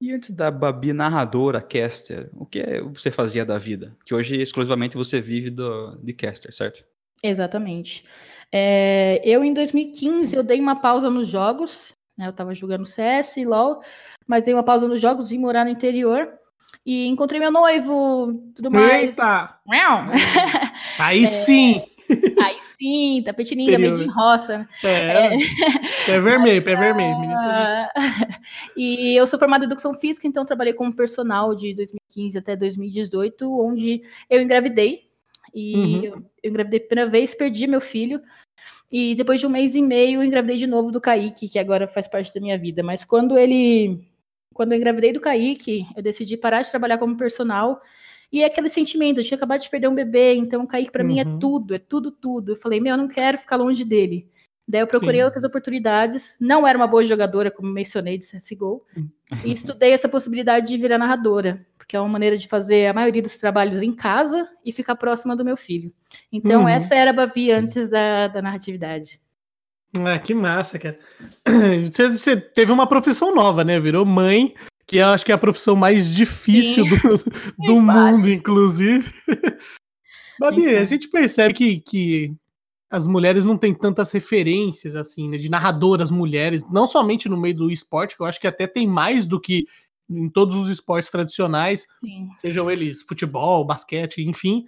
E 0.00 0.12
antes 0.12 0.30
da 0.30 0.50
Babi 0.50 0.92
narradora, 0.92 1.62
caster, 1.62 2.30
o 2.34 2.44
que 2.44 2.62
você 2.92 3.10
fazia 3.10 3.44
da 3.44 3.58
vida? 3.58 3.96
Que 4.04 4.14
hoje 4.14 4.36
exclusivamente 4.36 4.96
você 4.96 5.20
vive 5.20 5.50
do, 5.50 5.96
de 5.96 6.12
caster, 6.12 6.52
certo? 6.52 6.84
Exatamente. 7.22 8.04
É, 8.52 9.20
eu, 9.24 9.42
em 9.42 9.54
2015, 9.54 10.36
eu 10.36 10.42
dei 10.42 10.60
uma 10.60 10.80
pausa 10.80 11.08
nos 11.08 11.28
jogos, 11.28 11.94
né, 12.18 12.26
eu 12.26 12.30
estava 12.30 12.54
jogando 12.54 12.84
CS 12.84 13.38
e 13.38 13.44
LoL, 13.44 13.80
mas 14.26 14.44
dei 14.44 14.54
uma 14.54 14.64
pausa 14.64 14.86
nos 14.86 15.00
jogos, 15.00 15.30
vim 15.30 15.38
morar 15.38 15.64
no 15.64 15.70
interior, 15.70 16.28
e 16.84 17.06
encontrei 17.06 17.40
meu 17.40 17.50
noivo, 17.50 18.34
tudo 18.54 18.70
mais. 18.70 19.18
Eita! 19.18 19.58
Aí 20.98 21.24
é, 21.24 21.26
sim! 21.26 21.82
Aí 22.42 22.58
sim, 22.76 23.22
tapetininha, 23.24 23.78
meio 23.78 23.96
de 23.96 24.04
roça. 24.04 24.68
É, 24.82 25.34
é. 25.34 25.38
Pé 26.04 26.20
vermelho, 26.20 26.62
pé 26.62 26.76
vermelho. 26.76 27.16
e 28.76 29.16
eu 29.16 29.26
sou 29.26 29.38
formada 29.38 29.64
em 29.64 29.66
educação 29.66 29.94
física, 29.94 30.26
então 30.26 30.44
trabalhei 30.44 30.74
como 30.74 30.94
personal 30.94 31.54
de 31.54 31.74
2015 31.74 32.38
até 32.38 32.54
2018, 32.54 33.50
onde 33.50 34.02
eu 34.28 34.42
engravidei. 34.42 35.04
E 35.54 35.76
uhum. 35.76 36.04
eu, 36.04 36.24
eu 36.42 36.50
engravidei 36.50 36.80
pela 36.80 36.88
primeira 36.88 37.10
vez, 37.10 37.34
perdi 37.34 37.66
meu 37.66 37.80
filho. 37.80 38.20
E 38.92 39.14
depois 39.14 39.40
de 39.40 39.46
um 39.46 39.50
mês 39.50 39.74
e 39.74 39.80
meio, 39.80 40.20
eu 40.20 40.24
engravidei 40.24 40.58
de 40.58 40.66
novo 40.66 40.90
do 40.90 41.00
Kaique, 41.00 41.48
que 41.48 41.58
agora 41.58 41.86
faz 41.88 42.06
parte 42.06 42.34
da 42.34 42.40
minha 42.40 42.58
vida. 42.58 42.82
Mas 42.82 43.04
quando 43.04 43.38
ele 43.38 44.06
quando 44.54 44.72
eu 44.72 44.78
engravidei 44.78 45.12
do 45.12 45.20
Kaique, 45.20 45.86
eu 45.96 46.02
decidi 46.02 46.36
parar 46.36 46.62
de 46.62 46.70
trabalhar 46.70 46.96
como 46.96 47.16
personal. 47.16 47.82
E 48.32 48.42
é 48.42 48.46
aquele 48.46 48.68
sentimento, 48.68 49.18
eu 49.18 49.24
tinha 49.24 49.36
acabado 49.36 49.60
de 49.60 49.68
perder 49.68 49.88
um 49.88 49.94
bebê, 49.94 50.34
então 50.34 50.62
o 50.62 50.66
Kaique 50.66 50.90
para 50.90 51.02
uhum. 51.02 51.08
mim 51.08 51.20
é 51.20 51.24
uhum. 51.24 51.38
tudo, 51.38 51.74
é 51.74 51.78
tudo, 51.78 52.10
tudo. 52.10 52.52
Eu 52.52 52.56
falei, 52.56 52.80
meu, 52.80 52.92
eu 52.92 52.98
não 52.98 53.08
quero 53.08 53.36
ficar 53.36 53.56
longe 53.56 53.84
dele. 53.84 54.28
Daí 54.66 54.80
eu 54.80 54.86
procurei 54.86 55.20
Sim. 55.20 55.24
outras 55.24 55.44
oportunidades. 55.44 56.38
Não 56.40 56.66
era 56.66 56.78
uma 56.78 56.86
boa 56.86 57.04
jogadora, 57.04 57.50
como 57.50 57.68
mencionei, 57.68 58.16
de 58.16 58.24
CSGO. 58.24 58.82
e 59.44 59.52
estudei 59.52 59.92
essa 59.92 60.08
possibilidade 60.08 60.68
de 60.68 60.78
virar 60.78 60.96
narradora, 60.96 61.66
porque 61.76 61.94
é 61.94 62.00
uma 62.00 62.08
maneira 62.08 62.36
de 62.36 62.48
fazer 62.48 62.86
a 62.86 62.94
maioria 62.94 63.20
dos 63.20 63.36
trabalhos 63.36 63.82
em 63.82 63.92
casa 63.92 64.48
e 64.64 64.72
ficar 64.72 64.96
próxima 64.96 65.36
do 65.36 65.44
meu 65.44 65.56
filho. 65.56 65.92
Então, 66.32 66.62
uhum. 66.62 66.68
essa 66.68 66.94
era 66.94 67.10
a 67.10 67.14
Babi 67.14 67.52
antes 67.52 67.90
da, 67.90 68.28
da 68.28 68.40
narratividade. 68.40 69.20
Ah, 70.02 70.18
que 70.18 70.34
massa, 70.34 70.78
cara. 70.78 70.98
Você, 71.84 72.08
você, 72.08 72.36
teve 72.36 72.72
uma 72.72 72.86
profissão 72.86 73.34
nova, 73.34 73.62
né? 73.62 73.78
Virou 73.78 74.04
mãe, 74.04 74.54
que 74.86 74.96
eu 74.96 75.06
acho 75.06 75.24
que 75.24 75.30
é 75.30 75.34
a 75.34 75.38
profissão 75.38 75.76
mais 75.76 76.08
difícil 76.08 76.84
Sim. 76.84 76.96
do, 76.96 77.18
do 77.74 77.80
mundo, 77.80 78.28
inclusive. 78.28 79.08
Babi, 80.40 80.62
então. 80.62 80.80
a 80.80 80.84
gente 80.84 81.08
percebe 81.08 81.54
que, 81.54 81.80
que 81.80 82.34
as 82.90 83.06
mulheres 83.06 83.44
não 83.44 83.56
têm 83.56 83.74
tantas 83.74 84.10
referências, 84.10 84.96
assim, 84.96 85.28
né? 85.28 85.36
De 85.36 85.50
narradoras 85.50 86.10
mulheres, 86.10 86.64
não 86.70 86.86
somente 86.86 87.28
no 87.28 87.36
meio 87.36 87.54
do 87.54 87.70
esporte, 87.70 88.16
que 88.16 88.22
eu 88.22 88.26
acho 88.26 88.40
que 88.40 88.46
até 88.46 88.66
tem 88.66 88.86
mais 88.86 89.26
do 89.26 89.40
que 89.40 89.66
em 90.08 90.28
todos 90.28 90.56
os 90.56 90.68
esportes 90.68 91.10
tradicionais, 91.10 91.86
Sim. 92.04 92.28
sejam 92.36 92.70
eles 92.70 93.02
futebol, 93.02 93.64
basquete, 93.64 94.22
enfim. 94.22 94.64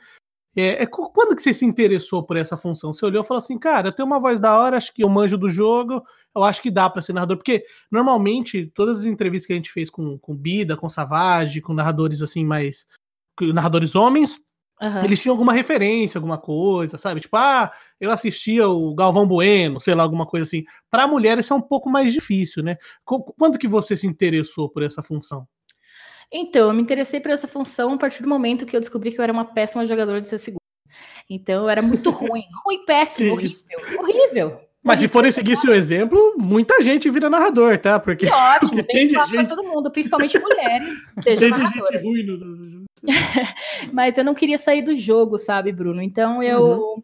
É, 0.57 0.83
é, 0.83 0.87
quando 0.87 1.37
que 1.37 1.43
você 1.43 1.53
se 1.53 1.67
interessou 1.67 2.23
por 2.23 2.37
essa 2.37 2.57
função? 2.57 2.93
Você 2.93 3.05
olhou 3.05 3.23
e 3.23 3.27
falou 3.27 3.39
assim, 3.39 3.59
cara, 3.59 3.89
eu 3.89 3.93
tenho 3.93 4.07
uma 4.07 4.19
voz 4.19 4.41
da 4.41 4.59
hora, 4.59 4.77
acho 4.77 4.95
que 4.95 5.05
eu 5.05 5.09
manjo 5.09 5.37
do 5.37 5.51
jogo, 5.51 6.03
eu 6.35 6.43
acho 6.43 6.63
que 6.63 6.71
dá 6.71 6.89
para 6.89 7.03
ser 7.03 7.13
narrador. 7.13 7.37
Porque, 7.37 7.65
normalmente, 7.91 8.67
todas 8.75 9.01
as 9.01 9.05
entrevistas 9.05 9.47
que 9.47 9.53
a 9.53 9.57
gente 9.57 9.71
fez 9.71 9.91
com, 9.91 10.19
com 10.19 10.35
Bida, 10.35 10.77
com 10.77 10.89
Savage, 10.89 11.61
com 11.61 11.75
narradores 11.75 12.23
assim 12.23 12.45
mais... 12.45 12.87
narradores 13.53 13.95
homens, 13.95 14.41
Uhum. 14.81 15.05
Eles 15.05 15.21
tinham 15.21 15.33
alguma 15.33 15.55
referência, 15.55 16.19
alguma 16.19 16.37
coisa, 16.37 16.99
sabe? 16.99 17.21
Tipo, 17.21 17.37
ah, 17.37 17.73
eu 17.99 18.11
assistia 18.11 18.69
o 18.69 18.95
Galvão 18.95 19.27
Bueno, 19.27 19.81
sei 19.81 19.95
lá, 19.95 20.03
alguma 20.03 20.27
coisa 20.27 20.45
assim. 20.45 20.65
Para 20.91 21.09
mulher 21.09 21.39
isso 21.39 21.53
é 21.53 21.57
um 21.57 21.63
pouco 21.63 21.89
mais 21.89 22.13
difícil, 22.13 22.63
né? 22.63 22.77
Quando 23.05 23.59
que 23.59 23.67
você 23.67 23.97
se 23.97 24.07
interessou 24.07 24.69
por 24.69 24.83
essa 24.83 25.03
função? 25.03 25.49
Então, 26.33 26.69
eu 26.69 26.75
me 26.75 26.83
interessei 26.83 27.21
por 27.21 27.31
essa 27.31 27.47
função 27.47 27.93
a 27.93 27.99
partir 27.99 28.23
do 28.23 28.29
momento 28.29 28.67
que 28.67 28.77
eu 28.77 28.81
descobri 28.81 29.13
que 29.13 29.19
eu 29.19 29.23
era 29.23 29.33
uma 29.33 29.45
péssima 29.45 29.87
jogadora 29.87 30.21
de 30.21 30.29
ser 30.29 30.39
segunda. 30.39 30.61
Então, 31.29 31.65
eu 31.65 31.69
era 31.69 31.83
muito 31.83 32.11
ruim. 32.11 32.45
ruim, 32.65 32.85
péssimo, 32.85 33.33
horrível. 33.33 33.79
Horrível. 33.99 34.61
Mas 34.87 35.01
se 35.01 35.09
forem 35.09 35.33
seguir 35.33 35.57
seu 35.57 35.75
exemplo, 35.75 36.37
muita 36.39 36.81
gente 36.81 37.11
vira 37.11 37.29
narrador, 37.29 37.77
tá? 37.77 37.99
Porque, 37.99 38.27
ótimo, 38.27 38.71
porque 38.71 38.83
tem, 38.85 38.97
tem 38.97 39.07
espaço 39.07 39.35
gente... 39.35 39.47
para 39.47 39.57
todo 39.57 39.69
mundo, 39.69 39.91
principalmente 39.91 40.39
mulheres. 40.39 40.89
tem 41.25 41.37
gente 41.37 41.99
ruim 42.05 42.23
no, 42.23 42.87
Mas 43.93 44.17
eu 44.17 44.25
não 44.25 44.33
queria 44.33 44.59
sair 44.59 44.83
do 44.83 44.95
jogo, 44.95 45.39
sabe, 45.39 45.73
Bruno? 45.73 46.01
Então 46.01 46.41
eu 46.41 46.61
uhum. 46.61 47.03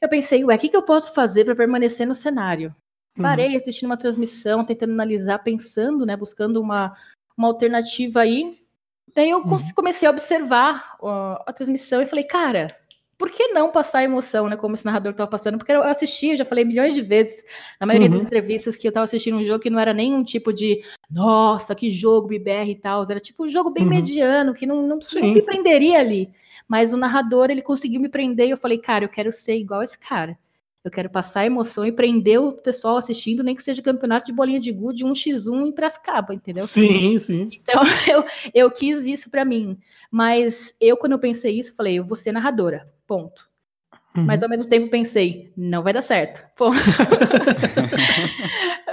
eu 0.00 0.08
pensei, 0.08 0.44
ué, 0.44 0.54
o 0.54 0.58
que, 0.58 0.68
que 0.68 0.76
eu 0.76 0.82
posso 0.82 1.12
fazer 1.12 1.44
para 1.44 1.56
permanecer 1.56 2.06
no 2.06 2.14
cenário? 2.14 2.74
Uhum. 3.16 3.22
Parei 3.22 3.56
assistindo 3.56 3.86
uma 3.86 3.96
transmissão, 3.96 4.64
tentando 4.64 4.92
analisar, 4.92 5.40
pensando, 5.40 6.06
né, 6.06 6.16
buscando 6.16 6.60
uma, 6.60 6.94
uma 7.36 7.48
alternativa 7.48 8.20
aí. 8.20 8.58
Daí 9.14 9.30
eu 9.30 9.38
uhum. 9.38 9.58
comecei 9.74 10.08
a 10.08 10.10
observar 10.10 10.96
a, 11.02 11.44
a 11.46 11.52
transmissão 11.52 12.00
e 12.00 12.06
falei, 12.06 12.24
cara, 12.24 12.74
por 13.22 13.30
que 13.30 13.48
não 13.48 13.70
passar 13.70 14.02
emoção, 14.02 14.48
né? 14.48 14.56
Como 14.56 14.74
esse 14.74 14.84
narrador 14.84 15.12
estava 15.12 15.30
passando? 15.30 15.56
Porque 15.56 15.70
eu 15.70 15.84
assisti, 15.84 16.30
eu 16.30 16.36
já 16.36 16.44
falei 16.44 16.64
milhões 16.64 16.92
de 16.92 17.02
vezes, 17.02 17.44
na 17.78 17.86
maioria 17.86 18.08
uhum. 18.08 18.14
das 18.16 18.22
entrevistas, 18.24 18.76
que 18.76 18.84
eu 18.84 18.88
estava 18.88 19.04
assistindo 19.04 19.36
um 19.36 19.44
jogo 19.44 19.60
que 19.60 19.70
não 19.70 19.78
era 19.78 19.94
nenhum 19.94 20.24
tipo 20.24 20.52
de 20.52 20.82
nossa, 21.08 21.72
que 21.72 21.88
jogo 21.88 22.26
BBR 22.26 22.70
e 22.70 22.74
tal. 22.74 23.04
Era 23.08 23.20
tipo 23.20 23.44
um 23.44 23.48
jogo 23.48 23.70
bem 23.70 23.84
uhum. 23.84 23.90
mediano, 23.90 24.52
que 24.52 24.66
não, 24.66 24.86
não, 24.86 24.98
não, 24.98 25.32
me 25.34 25.40
prenderia 25.42 26.00
ali. 26.00 26.32
Mas 26.66 26.92
o 26.92 26.96
narrador, 26.96 27.48
ele 27.48 27.62
conseguiu 27.62 28.00
me 28.00 28.08
prender 28.08 28.48
e 28.48 28.50
eu 28.50 28.56
falei, 28.56 28.78
cara, 28.78 29.04
eu 29.04 29.08
quero 29.08 29.30
ser 29.30 29.56
igual 29.56 29.84
esse 29.84 29.98
cara. 29.98 30.36
Eu 30.84 30.90
quero 30.90 31.08
passar 31.08 31.46
emoção 31.46 31.86
e 31.86 31.92
prender 31.92 32.40
o 32.40 32.52
pessoal 32.52 32.96
assistindo, 32.96 33.44
nem 33.44 33.54
que 33.54 33.62
seja 33.62 33.80
campeonato 33.80 34.26
de 34.26 34.32
bolinha 34.32 34.58
de 34.58 34.72
gude, 34.72 35.04
um 35.04 35.12
x1 35.12 35.68
em 35.68 35.72
Piracicaba, 35.72 36.34
entendeu? 36.34 36.64
Sim, 36.64 37.16
sim. 37.18 37.48
Então, 37.52 37.82
eu, 38.10 38.24
eu 38.52 38.70
quis 38.70 39.06
isso 39.06 39.30
para 39.30 39.44
mim. 39.44 39.78
Mas 40.10 40.76
eu, 40.80 40.96
quando 40.96 41.12
eu 41.12 41.20
pensei 41.20 41.56
isso, 41.56 41.76
falei, 41.76 42.00
eu 42.00 42.04
vou 42.04 42.16
ser 42.16 42.32
narradora, 42.32 42.84
ponto. 43.06 43.48
Uhum. 44.16 44.24
Mas 44.24 44.42
ao 44.42 44.48
mesmo 44.48 44.68
tempo 44.68 44.90
pensei, 44.90 45.52
não 45.56 45.84
vai 45.84 45.92
dar 45.92 46.02
certo. 46.02 46.44
Ponto. 46.56 46.76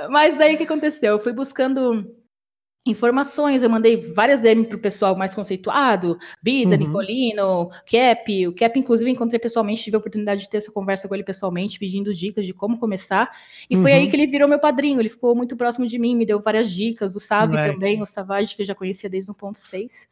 Mas 0.10 0.38
daí 0.38 0.54
o 0.54 0.58
que 0.58 0.64
aconteceu? 0.64 1.14
Eu 1.14 1.20
fui 1.20 1.34
buscando 1.34 2.16
informações, 2.88 3.62
eu 3.62 3.70
mandei 3.70 3.98
várias 4.14 4.42
DMs 4.42 4.68
pro 4.68 4.80
pessoal 4.80 5.16
mais 5.16 5.34
conceituado, 5.34 6.18
Bida, 6.42 6.76
uhum. 6.76 6.78
Nicolino, 6.78 7.70
Cap, 7.86 8.48
o 8.48 8.56
Cap 8.56 8.80
inclusive 8.80 9.12
encontrei 9.12 9.40
pessoalmente, 9.40 9.84
tive 9.84 9.96
a 9.96 10.00
oportunidade 10.00 10.42
de 10.42 10.50
ter 10.50 10.58
essa 10.58 10.72
conversa 10.72 11.08
com 11.08 11.14
ele 11.14 11.24
pessoalmente, 11.24 11.78
pedindo 11.78 12.14
dicas 12.14 12.46
de 12.46 12.54
como 12.54 12.80
começar, 12.80 13.30
e 13.70 13.76
uhum. 13.76 13.82
foi 13.82 13.94
aí 13.94 14.04
uhum. 14.06 14.10
que 14.10 14.16
ele 14.16 14.28
virou 14.28 14.48
meu 14.48 14.60
padrinho, 14.60 15.00
ele 15.00 15.10
ficou 15.10 15.36
muito 15.36 15.56
próximo 15.56 15.86
de 15.86 16.00
mim, 16.00 16.16
me 16.16 16.26
deu 16.26 16.42
várias 16.42 16.72
dicas, 16.72 17.16
o 17.16 17.20
Savi 17.20 17.56
também, 17.56 18.02
o 18.02 18.06
Savage, 18.06 18.56
que 18.56 18.62
eu 18.62 18.66
já 18.66 18.76
conhecia 18.76 19.10
desde 19.10 19.32
o 19.32 19.34
1.6, 19.34 20.08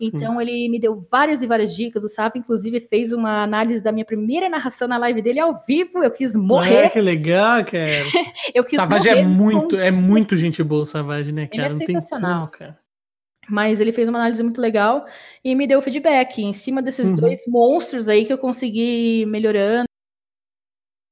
então 0.00 0.34
Sim. 0.34 0.42
ele 0.42 0.68
me 0.68 0.78
deu 0.78 1.00
várias 1.10 1.42
e 1.42 1.46
várias 1.46 1.74
dicas. 1.74 2.04
O 2.04 2.08
Safa, 2.08 2.36
inclusive, 2.36 2.80
fez 2.80 3.12
uma 3.12 3.42
análise 3.42 3.82
da 3.82 3.90
minha 3.90 4.04
primeira 4.04 4.48
narração 4.48 4.86
na 4.86 4.98
live 4.98 5.22
dele 5.22 5.40
ao 5.40 5.54
vivo. 5.66 6.02
Eu 6.02 6.10
quis 6.10 6.36
morrer. 6.36 6.84
É, 6.84 6.88
que 6.90 7.00
legal, 7.00 7.64
cara. 7.64 7.92
eu 8.54 8.62
quis 8.62 8.76
Savage 8.76 9.08
é 9.08 9.14
morrer. 9.14 9.24
é 9.24 9.26
muito, 9.26 9.76
é 9.76 9.90
muito 9.90 10.36
gente 10.36 10.62
boa, 10.62 10.82
o 10.82 10.86
Savage, 10.86 11.32
né, 11.32 11.46
cara? 11.46 11.56
Ele 11.56 11.66
é 11.66 11.68
Não 11.70 11.78
sensacional. 11.78 12.40
Como, 12.40 12.50
cara. 12.50 12.78
Mas 13.48 13.80
ele 13.80 13.92
fez 13.92 14.08
uma 14.08 14.18
análise 14.18 14.42
muito 14.42 14.60
legal 14.60 15.06
e 15.44 15.54
me 15.54 15.66
deu 15.66 15.80
feedback 15.80 16.42
em 16.42 16.52
cima 16.52 16.82
desses 16.82 17.10
uhum. 17.10 17.16
dois 17.16 17.40
monstros 17.46 18.08
aí 18.08 18.24
que 18.24 18.32
eu 18.32 18.38
consegui 18.38 19.24
melhorando 19.26 19.85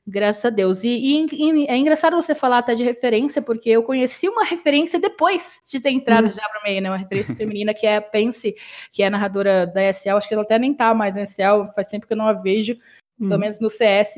Graças 0.07 0.45
a 0.45 0.51
Deus. 0.51 0.85
E, 0.85 0.89
e, 0.89 1.27
e, 1.33 1.67
é 1.67 1.77
engraçado 1.77 2.15
você 2.15 2.35
falar 2.35 2.59
até 2.59 2.75
de 2.75 2.83
referência, 2.83 3.41
porque 3.41 3.71
eu 3.71 3.83
conheci 3.83 4.29
uma 4.29 4.45
referência 4.45 5.01
depois 5.01 5.61
de 5.67 5.81
ter 5.81 5.91
entrado 5.91 6.27
hum. 6.27 6.31
já 6.31 6.47
para 6.47 6.63
meio, 6.63 6.83
né? 6.83 6.91
Uma 6.91 6.99
referência 6.99 7.35
feminina 7.35 7.73
que 7.73 7.87
é 7.87 7.97
a 7.97 8.03
Pense, 8.03 8.55
que 8.93 9.03
é 9.03 9.07
a 9.07 9.11
narradora 9.11 9.67
da 9.67 9.83
ESL. 9.83 10.17
Acho 10.17 10.29
que 10.29 10.35
ela 10.35 10.43
até 10.43 10.59
nem 10.59 10.75
tá 10.75 10.95
mais 10.95 11.17
na 11.17 11.23
ESL, 11.23 11.73
faz 11.75 11.89
tempo 11.89 12.07
que 12.07 12.13
eu 12.13 12.17
não 12.19 12.29
a 12.29 12.35
vejo, 12.35 12.77
hum. 13.19 13.29
pelo 13.29 13.41
menos 13.41 13.59
no 13.61 13.71
CS. 13.71 14.17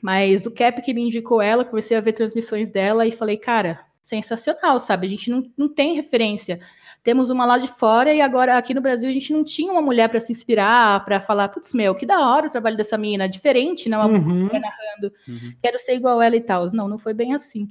Mas 0.00 0.46
o 0.46 0.50
Cap 0.50 0.80
que 0.80 0.94
me 0.94 1.02
indicou 1.02 1.42
ela, 1.42 1.64
comecei 1.64 1.96
a 1.96 2.00
ver 2.00 2.12
transmissões 2.12 2.70
dela 2.70 3.04
e 3.04 3.10
falei, 3.10 3.36
cara, 3.36 3.80
sensacional, 4.00 4.78
sabe? 4.78 5.06
A 5.06 5.10
gente 5.10 5.30
não, 5.30 5.50
não 5.56 5.66
tem 5.66 5.96
referência. 5.96 6.60
Temos 7.04 7.28
uma 7.28 7.44
lá 7.44 7.58
de 7.58 7.68
fora 7.68 8.14
e 8.14 8.22
agora 8.22 8.56
aqui 8.56 8.72
no 8.72 8.80
Brasil 8.80 9.10
a 9.10 9.12
gente 9.12 9.30
não 9.30 9.44
tinha 9.44 9.70
uma 9.70 9.82
mulher 9.82 10.08
para 10.08 10.20
se 10.20 10.32
inspirar, 10.32 11.04
para 11.04 11.20
falar, 11.20 11.48
putz, 11.48 11.74
meu, 11.74 11.94
que 11.94 12.06
da 12.06 12.18
hora 12.18 12.46
o 12.46 12.50
trabalho 12.50 12.78
dessa 12.78 12.96
mina, 12.96 13.28
diferente, 13.28 13.90
não 13.90 14.00
é 14.00 14.06
uma 14.06 14.18
uhum. 14.18 14.44
mulher 14.44 14.58
narrando, 14.58 15.14
uhum. 15.28 15.52
quero 15.62 15.78
ser 15.78 15.96
igual 15.96 16.22
ela 16.22 16.34
e 16.34 16.40
tal. 16.40 16.66
Não, 16.72 16.88
não 16.88 16.96
foi 16.96 17.12
bem 17.12 17.34
assim. 17.34 17.68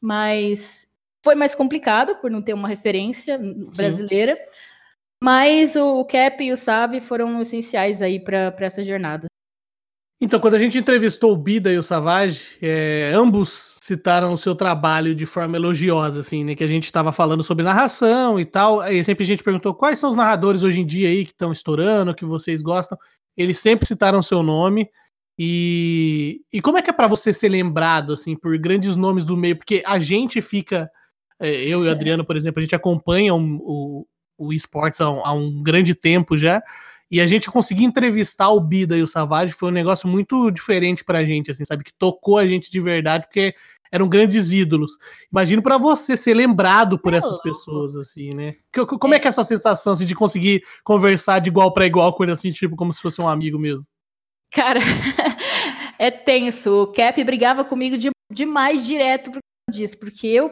Mas 0.00 0.90
foi 1.22 1.34
mais 1.34 1.54
complicado 1.54 2.16
por 2.16 2.30
não 2.30 2.40
ter 2.40 2.54
uma 2.54 2.66
referência 2.66 3.38
brasileira. 3.76 4.36
Sim. 4.36 4.58
Mas 5.22 5.76
o 5.76 6.04
Cap 6.06 6.42
e 6.42 6.50
o 6.50 6.56
Savi 6.56 7.00
foram 7.00 7.42
essenciais 7.42 8.00
aí 8.00 8.18
para 8.18 8.54
essa 8.58 8.82
jornada. 8.82 9.26
Então, 10.24 10.38
quando 10.38 10.54
a 10.54 10.58
gente 10.60 10.78
entrevistou 10.78 11.32
o 11.32 11.36
Bida 11.36 11.72
e 11.72 11.76
o 11.76 11.82
Savage, 11.82 12.56
é, 12.62 13.10
ambos 13.12 13.74
citaram 13.80 14.32
o 14.32 14.38
seu 14.38 14.54
trabalho 14.54 15.16
de 15.16 15.26
forma 15.26 15.56
elogiosa, 15.56 16.20
assim, 16.20 16.44
né? 16.44 16.54
Que 16.54 16.62
a 16.62 16.68
gente 16.68 16.84
estava 16.84 17.10
falando 17.10 17.42
sobre 17.42 17.64
narração 17.64 18.38
e 18.38 18.44
tal. 18.44 18.80
Aí 18.80 19.04
sempre 19.04 19.24
a 19.24 19.26
gente 19.26 19.42
perguntou 19.42 19.74
quais 19.74 19.98
são 19.98 20.10
os 20.10 20.16
narradores 20.16 20.62
hoje 20.62 20.80
em 20.80 20.86
dia 20.86 21.08
aí 21.08 21.24
que 21.24 21.32
estão 21.32 21.52
estourando, 21.52 22.14
que 22.14 22.24
vocês 22.24 22.62
gostam. 22.62 22.96
Eles 23.36 23.58
sempre 23.58 23.84
citaram 23.84 24.22
seu 24.22 24.44
nome. 24.44 24.88
E, 25.36 26.40
e 26.52 26.62
como 26.62 26.78
é 26.78 26.82
que 26.82 26.90
é 26.90 26.92
para 26.92 27.08
você 27.08 27.32
ser 27.32 27.48
lembrado, 27.48 28.12
assim, 28.12 28.36
por 28.36 28.56
grandes 28.58 28.94
nomes 28.94 29.24
do 29.24 29.36
meio? 29.36 29.56
Porque 29.56 29.82
a 29.84 29.98
gente 29.98 30.40
fica. 30.40 30.88
É, 31.40 31.50
eu 31.64 31.84
e 31.84 31.88
o. 31.88 31.90
Adriano, 31.90 32.24
por 32.24 32.36
exemplo, 32.36 32.60
a 32.60 32.62
gente 32.62 32.76
acompanha 32.76 33.34
o, 33.34 33.40
o, 33.60 34.06
o 34.38 34.52
esportes 34.52 35.00
há, 35.00 35.06
há 35.06 35.32
um 35.32 35.60
grande 35.64 35.96
tempo 35.96 36.36
já. 36.36 36.62
E 37.12 37.20
a 37.20 37.26
gente 37.26 37.50
conseguir 37.50 37.84
entrevistar 37.84 38.48
o 38.48 38.58
Bida 38.58 38.96
e 38.96 39.02
o 39.02 39.06
Savage 39.06 39.52
foi 39.52 39.68
um 39.68 39.72
negócio 39.72 40.08
muito 40.08 40.50
diferente 40.50 41.04
pra 41.04 41.22
gente, 41.22 41.50
assim, 41.50 41.62
sabe? 41.62 41.84
Que 41.84 41.92
tocou 41.92 42.38
a 42.38 42.46
gente 42.46 42.70
de 42.70 42.80
verdade, 42.80 43.26
porque 43.26 43.54
eram 43.92 44.08
grandes 44.08 44.50
ídolos. 44.50 44.96
Imagino 45.30 45.60
para 45.60 45.76
você 45.76 46.16
ser 46.16 46.32
lembrado 46.32 46.98
por 46.98 47.12
essas 47.12 47.38
pessoas, 47.42 47.94
assim, 47.98 48.30
né? 48.34 48.54
Como 48.98 49.12
é 49.12 49.20
que 49.20 49.28
é 49.28 49.28
essa 49.28 49.44
sensação 49.44 49.92
assim, 49.92 50.06
de 50.06 50.14
conseguir 50.14 50.64
conversar 50.82 51.40
de 51.40 51.50
igual 51.50 51.70
para 51.74 51.84
igual 51.84 52.14
com 52.14 52.22
ele, 52.22 52.32
assim, 52.32 52.50
tipo, 52.50 52.76
como 52.76 52.94
se 52.94 53.02
fosse 53.02 53.20
um 53.20 53.28
amigo 53.28 53.58
mesmo? 53.58 53.84
Cara, 54.50 54.80
é 55.98 56.10
tenso. 56.10 56.84
O 56.84 56.86
Cap 56.86 57.22
brigava 57.22 57.62
comigo 57.62 57.98
de, 57.98 58.08
demais 58.32 58.86
direto 58.86 59.30
por 59.30 59.40
disso, 59.70 59.98
porque 59.98 60.28
eu, 60.28 60.50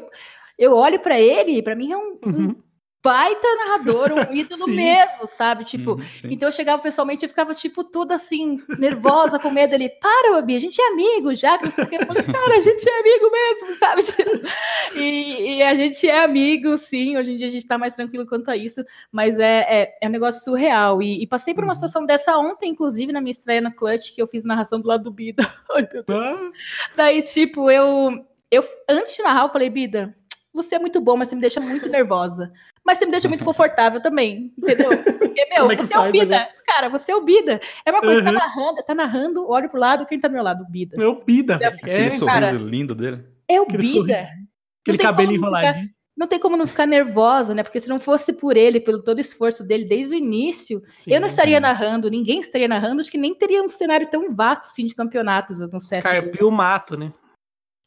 eu 0.59 0.77
olho 0.77 1.01
para 1.01 1.19
ele, 1.19 1.63
para 1.63 1.75
mim 1.75 1.91
é 1.91 1.97
um, 1.97 2.19
uhum. 2.27 2.49
um 2.51 2.63
baita 3.03 3.49
narrador, 3.57 4.13
um 4.13 4.33
ídolo 4.35 4.67
mesmo, 4.69 5.27
sabe? 5.27 5.65
Tipo, 5.65 5.93
uhum, 5.93 6.01
então 6.25 6.49
eu 6.49 6.53
chegava 6.53 6.83
pessoalmente 6.83 7.25
e 7.25 7.29
ficava, 7.29 7.55
tipo, 7.55 7.83
toda 7.83 8.15
assim, 8.15 8.63
nervosa, 8.79 9.39
com 9.39 9.51
medo 9.51 9.75
ali. 9.75 9.89
Para, 9.89 10.35
Babi, 10.35 10.57
a 10.57 10.61
gente 10.61 10.81
é 10.81 10.89
amigo 10.89 11.35
já, 11.35 11.57
que 11.57 11.65
não 11.65 11.71
sei 11.71 11.85
o 11.85 11.87
que. 11.87 11.97
Eu 11.97 12.07
falei, 12.07 12.23
cara, 12.23 12.57
a 12.57 12.61
gente 12.61 12.89
é 12.89 13.01
amigo 13.01 13.31
mesmo, 13.31 13.77
sabe? 13.77 14.03
E, 14.95 15.57
e, 15.57 15.63
a 15.63 15.75
gente 15.75 16.09
é 16.09 16.25
amigo, 16.25 16.77
sim, 16.77 17.17
hoje 17.17 17.33
em 17.33 17.37
dia 17.37 17.47
a 17.47 17.51
gente 17.51 17.67
tá 17.67 17.79
mais 17.79 17.95
tranquilo 17.95 18.27
quanto 18.27 18.51
a 18.51 18.57
isso, 18.57 18.85
mas 19.13 19.39
é, 19.39 19.61
é, 19.69 19.99
é 20.03 20.09
um 20.09 20.11
negócio 20.11 20.43
surreal. 20.43 21.01
E, 21.01 21.23
e 21.23 21.27
passei 21.27 21.55
por 21.55 21.63
uma 21.63 21.71
uhum. 21.71 21.75
situação 21.75 22.05
dessa 22.05 22.37
ontem, 22.37 22.71
inclusive, 22.71 23.13
na 23.13 23.21
minha 23.21 23.31
estreia 23.31 23.61
na 23.61 23.71
Clutch, 23.71 24.13
que 24.15 24.21
eu 24.21 24.27
fiz 24.27 24.45
narração 24.45 24.81
do 24.81 24.89
lado 24.89 25.05
do 25.05 25.11
Bida. 25.11 25.43
Ai, 25.71 25.89
meu 25.93 26.03
Deus. 26.03 26.37
Ah. 26.37 26.51
Daí, 26.97 27.23
tipo, 27.23 27.71
eu, 27.71 28.25
eu, 28.51 28.65
antes 28.89 29.17
de 29.17 29.23
narrar, 29.23 29.45
eu 29.45 29.51
falei, 29.51 29.71
Bida, 29.71 30.15
você 30.53 30.75
é 30.75 30.79
muito 30.79 31.01
bom, 31.01 31.17
mas 31.17 31.29
você 31.29 31.35
me 31.37 31.41
deixa 31.41 31.61
muito 31.61 31.89
nervosa. 31.89 32.53
Mas 32.85 32.99
você 32.99 33.05
me 33.05 33.11
deixa 33.11 33.29
muito 33.29 33.45
confortável 33.45 34.01
também, 34.01 34.53
entendeu? 34.57 34.91
Porque, 35.19 35.47
meu, 35.47 35.71
é 35.71 35.77
você 35.77 35.95
é 35.95 35.99
o 35.99 36.11
Bida. 36.11 36.39
Né? 36.39 36.49
Cara, 36.67 36.89
você 36.89 37.13
é 37.13 37.17
o 37.17 37.23
Bida. 37.23 37.61
É 37.85 37.91
uma 37.91 38.01
coisa, 38.01 38.21
uhum. 38.21 38.27
tá 38.27 38.33
narrando, 38.33 38.85
tá 38.85 38.95
narrando, 38.95 39.49
olho 39.49 39.69
pro 39.69 39.79
lado, 39.79 40.07
quem 40.07 40.19
tá 40.19 40.29
do 40.29 40.35
meu 40.35 40.43
lado? 40.43 40.65
O 40.65 40.71
Bida. 40.71 40.97
É 41.01 41.07
o 41.07 41.23
Bida. 41.23 41.59
É, 41.61 41.67
Aquele 41.67 42.11
sorriso 42.11 42.27
cara, 42.27 42.53
lindo 42.53 42.95
dele. 42.95 43.25
É 43.47 43.61
o 43.61 43.65
Aquele 43.65 43.83
Bida. 43.83 44.15
Sorriso. 44.15 44.51
Aquele 44.83 44.99
cabelo 44.99 45.33
enroladinho. 45.33 45.75
Ficar, 45.75 46.01
não 46.17 46.27
tem 46.27 46.39
como 46.39 46.57
não 46.57 46.67
ficar 46.67 46.87
nervosa, 46.87 47.55
né? 47.55 47.63
Porque 47.63 47.81
se 47.81 47.89
não 47.89 47.99
fosse 47.99 48.33
por 48.33 48.57
ele, 48.57 48.81
pelo 48.81 49.03
todo 49.03 49.19
o 49.19 49.21
esforço 49.23 49.67
dele 49.67 49.85
desde 49.85 50.15
o 50.15 50.19
início, 50.19 50.83
sim, 50.89 51.13
eu 51.13 51.21
não 51.21 51.27
estaria 51.27 51.57
sim. 51.57 51.63
narrando, 51.63 52.11
ninguém 52.11 52.41
estaria 52.41 52.69
narrando, 52.69 53.01
acho 53.01 53.11
que 53.11 53.19
nem 53.19 53.35
teria 53.35 53.63
um 53.63 53.69
cenário 53.69 54.07
tão 54.07 54.35
vasto 54.35 54.67
assim 54.67 54.85
de 54.85 54.95
campeonatos 54.95 55.61
no 55.61 55.81
CS. 55.81 56.05
Carpio 56.05 56.49
o 56.49 56.51
mato, 56.51 56.97
né? 56.97 57.13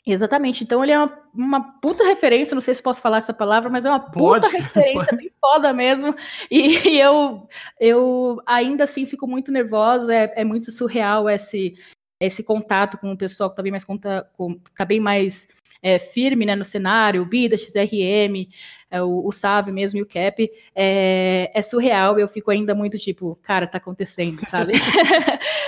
Exatamente. 0.06 0.64
Então 0.64 0.84
ele 0.84 0.92
é 0.92 1.00
uma, 1.00 1.20
uma, 1.34 1.62
puta 1.80 2.04
referência, 2.04 2.54
não 2.54 2.62
sei 2.62 2.76
se 2.76 2.84
posso 2.84 3.02
falar 3.02 3.18
essa 3.18 3.34
palavra, 3.34 3.70
mas 3.70 3.86
é 3.86 3.90
uma 3.90 4.00
puta 4.00 4.42
pode, 4.42 4.58
referência, 4.58 5.08
pode. 5.08 5.18
bem 5.18 5.32
foda 5.40 5.74
mesmo. 5.74 6.14
E, 6.52 6.90
e, 6.90 7.00
eu, 7.00 7.48
eu 7.80 8.42
ainda 8.46 8.84
assim 8.84 9.06
fico 9.06 9.26
muito 9.26 9.52
nervosa, 9.52 10.14
é, 10.14 10.34
é, 10.36 10.44
muito 10.44 10.72
surreal 10.72 11.30
esse, 11.30 11.76
esse 12.20 12.44
contato 12.44 12.98
com 12.98 13.14
o 13.14 13.18
pessoal 13.18 13.50
que 13.50 13.56
tá 13.56 13.64
bem 13.64 13.72
mais, 13.72 13.86
conta, 13.86 14.30
com, 14.36 14.60
tá 14.76 14.84
bem 14.84 15.00
mais 15.00 15.48
é, 15.84 16.00
firme 16.00 16.46
né, 16.46 16.56
no 16.56 16.64
cenário, 16.64 17.22
o 17.22 17.26
Bida, 17.26 17.58
XRM, 17.58 18.48
é, 18.90 19.04
o, 19.04 19.28
o 19.28 19.32
Save 19.32 19.72
mesmo 19.72 20.00
e 20.00 20.02
o 20.02 20.06
Cap, 20.06 20.50
é, 20.74 21.52
é, 21.54 21.62
surreal. 21.62 22.18
Eu 22.18 22.28
fico 22.28 22.50
ainda 22.50 22.74
muito 22.74 22.98
tipo, 22.98 23.38
cara, 23.44 23.68
tá 23.68 23.78
acontecendo, 23.78 24.40
sabe? 24.50 24.74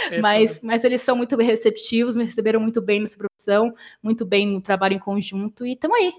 Mas, 0.22 0.60
mas 0.62 0.84
eles 0.84 1.02
são 1.02 1.16
muito 1.16 1.36
receptivos, 1.36 2.16
me 2.16 2.24
receberam 2.24 2.62
muito 2.62 2.80
bem 2.80 3.00
nessa 3.00 3.18
profissão, 3.18 3.74
muito 4.04 4.24
bem 4.24 4.48
no 4.48 4.62
trabalho 4.62 4.94
em 4.94 5.00
conjunto 5.00 5.66
e 5.66 5.74
estamos 5.74 5.98
aí. 5.98 6.14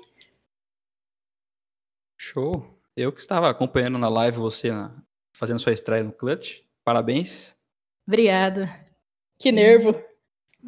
Show. 2.18 2.66
Eu 2.96 3.12
que 3.12 3.20
estava 3.20 3.48
acompanhando 3.48 3.96
na 3.96 4.08
live 4.08 4.38
você 4.38 4.70
fazendo 5.32 5.60
sua 5.60 5.72
estreia 5.72 6.02
no 6.02 6.10
Clutch. 6.10 6.62
Parabéns. 6.82 7.54
Obrigada. 8.08 8.68
Que 9.38 9.52
nervo. 9.52 9.94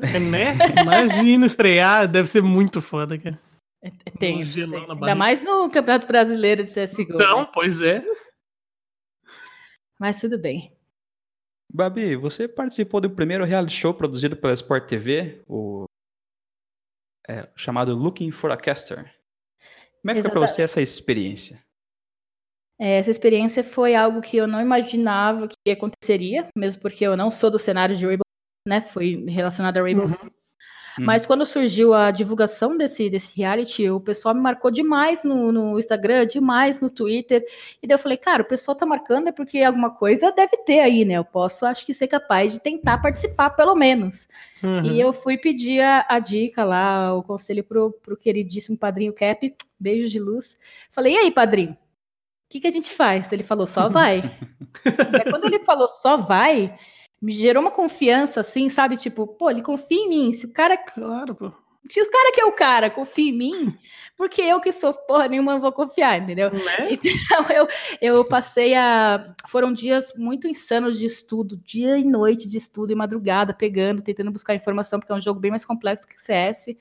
É, 0.00 0.19
né? 0.19 0.55
Imagina 0.83 1.47
estrear, 1.47 2.07
deve 2.09 2.28
ser 2.28 2.43
muito 2.43 2.81
foda, 2.81 3.19
cara. 3.19 3.40
É, 3.83 3.88
é 3.88 4.11
tem. 4.11 4.43
Ainda 4.43 5.14
mais 5.14 5.43
no 5.43 5.71
Campeonato 5.71 6.07
Brasileiro 6.07 6.64
de 6.64 6.71
CSGO. 6.71 7.02
Então, 7.14 7.40
né? 7.43 7.50
pois 7.52 7.83
é. 7.83 8.05
Mas 9.99 10.21
tudo 10.21 10.38
bem. 10.38 10.73
Babi, 11.73 12.17
você 12.17 12.49
participou 12.49 13.00
do 13.00 13.11
primeiro 13.11 13.45
reality 13.45 13.75
show 13.75 13.93
produzido 13.93 14.37
pela 14.37 14.55
Sport 14.55 14.88
TV, 14.88 15.43
o 15.47 15.85
é, 17.28 17.47
chamado 17.55 17.95
Looking 17.95 18.31
for 18.31 18.50
a 18.50 18.57
Caster. 18.57 19.14
Como 20.00 20.11
é 20.11 20.14
que 20.14 20.21
Exatamente. 20.21 20.23
foi 20.23 20.31
para 20.31 20.49
você 20.49 20.62
essa 20.62 20.81
experiência? 20.81 21.62
É, 22.81 22.99
essa 22.99 23.11
experiência 23.11 23.62
foi 23.64 23.95
algo 23.95 24.21
que 24.21 24.37
eu 24.37 24.47
não 24.47 24.61
imaginava 24.61 25.49
que 25.49 25.71
aconteceria, 25.71 26.49
mesmo 26.57 26.81
porque 26.81 27.05
eu 27.05 27.17
não 27.17 27.31
sou 27.31 27.50
do 27.50 27.59
cenário 27.59 27.95
de 27.95 28.07
Rainbow, 28.07 28.23
né? 28.69 28.81
Foi 28.81 29.25
relacionado 29.29 29.79
a 29.79 29.83
Rainbow 29.83 30.07
uhum. 30.07 30.31
Uhum. 30.99 31.05
Mas 31.05 31.25
quando 31.25 31.47
surgiu 31.47 31.95
a 31.95 32.11
divulgação 32.11 32.77
desse, 32.77 33.09
desse 33.09 33.37
reality, 33.37 33.89
o 33.89 34.01
pessoal 34.01 34.35
me 34.35 34.41
marcou 34.41 34.71
demais 34.71 35.23
no, 35.23 35.53
no 35.53 35.79
Instagram, 35.79 36.27
demais 36.27 36.81
no 36.81 36.91
Twitter. 36.91 37.45
E 37.83 37.87
daí 37.87 37.95
eu 37.95 37.99
falei, 37.99 38.19
cara, 38.19 38.43
o 38.43 38.47
pessoal 38.47 38.77
tá 38.77 38.85
marcando 38.85 39.29
é 39.29 39.33
porque 39.33 39.63
alguma 39.63 39.91
coisa 39.91 40.33
deve 40.33 40.57
ter 40.59 40.81
aí, 40.81 41.05
né? 41.05 41.15
Eu 41.15 41.25
posso, 41.25 41.65
acho 41.65 41.87
que, 41.87 41.95
ser 41.95 42.09
capaz 42.09 42.53
de 42.53 42.61
tentar 42.61 42.99
participar, 42.99 43.51
pelo 43.51 43.75
menos. 43.75 44.29
Uhum. 44.63 44.85
E 44.85 45.01
eu 45.01 45.13
fui 45.13 45.39
pedir 45.39 45.81
a, 45.81 46.05
a, 46.09 46.19
dica 46.19 46.65
lá, 46.65 47.15
o 47.15 47.23
conselho 47.23 47.63
pro, 47.63 47.93
pro 47.93 48.17
queridíssimo 48.17 48.77
padrinho 48.77 49.13
Cap, 49.13 49.55
beijos 49.79 50.11
de 50.11 50.19
luz. 50.19 50.57
Falei, 50.91 51.15
e 51.15 51.19
aí, 51.19 51.31
padrinho? 51.31 51.73
O 51.73 52.51
que, 52.51 52.61
que 52.61 52.67
a 52.67 52.73
gente 52.73 52.91
faz? 52.91 53.31
Ele 53.31 53.43
falou, 53.43 53.67
só 53.67 53.89
vai. 53.89 54.23
quando 55.31 55.45
ele 55.45 55.61
falou 55.61 55.87
só 55.87 56.17
vai, 56.17 56.75
me 57.21 57.33
gerou 57.33 57.63
uma 57.63 57.71
confiança, 57.71 58.41
assim, 58.41 58.69
sabe? 58.69 58.97
Tipo, 58.97 59.27
pô, 59.27 59.51
ele 59.51 59.63
confia 59.63 59.99
em 59.99 60.09
mim. 60.09 60.33
Se 60.33 60.47
o 60.47 60.53
cara. 60.53 60.77
Claro, 60.77 61.35
pô. 61.35 61.53
Se 61.91 62.03
o 62.03 62.11
cara 62.11 62.33
que 62.33 62.41
é 62.41 62.45
o 62.45 62.53
cara 62.53 62.91
confia 62.91 63.31
em 63.31 63.37
mim, 63.37 63.79
porque 64.17 64.43
eu 64.43 64.61
que 64.61 64.71
sou 64.73 64.93
porra 64.93 65.27
nenhuma 65.27 65.55
não 65.55 65.61
vou 65.61 65.73
confiar, 65.73 66.21
entendeu? 66.21 66.49
É? 66.79 66.93
Então 66.93 67.47
eu, 67.55 67.69
eu 68.01 68.25
passei 68.25 68.75
a. 68.75 69.35
Foram 69.47 69.73
dias 69.73 70.13
muito 70.17 70.47
insanos 70.47 70.99
de 70.99 71.07
estudo, 71.07 71.57
dia 71.57 71.97
e 71.97 72.05
noite 72.05 72.49
de 72.49 72.59
estudo 72.59 72.93
e 72.93 72.97
madrugada, 72.97 73.55
pegando, 73.55 74.03
tentando 74.03 74.31
buscar 74.31 74.55
informação, 74.55 74.99
porque 74.99 75.13
é 75.13 75.17
um 75.17 75.21
jogo 75.21 75.41
bem 75.41 75.51
mais 75.51 75.65
complexo 75.65 76.07
que 76.07 76.15
CS. 76.15 76.77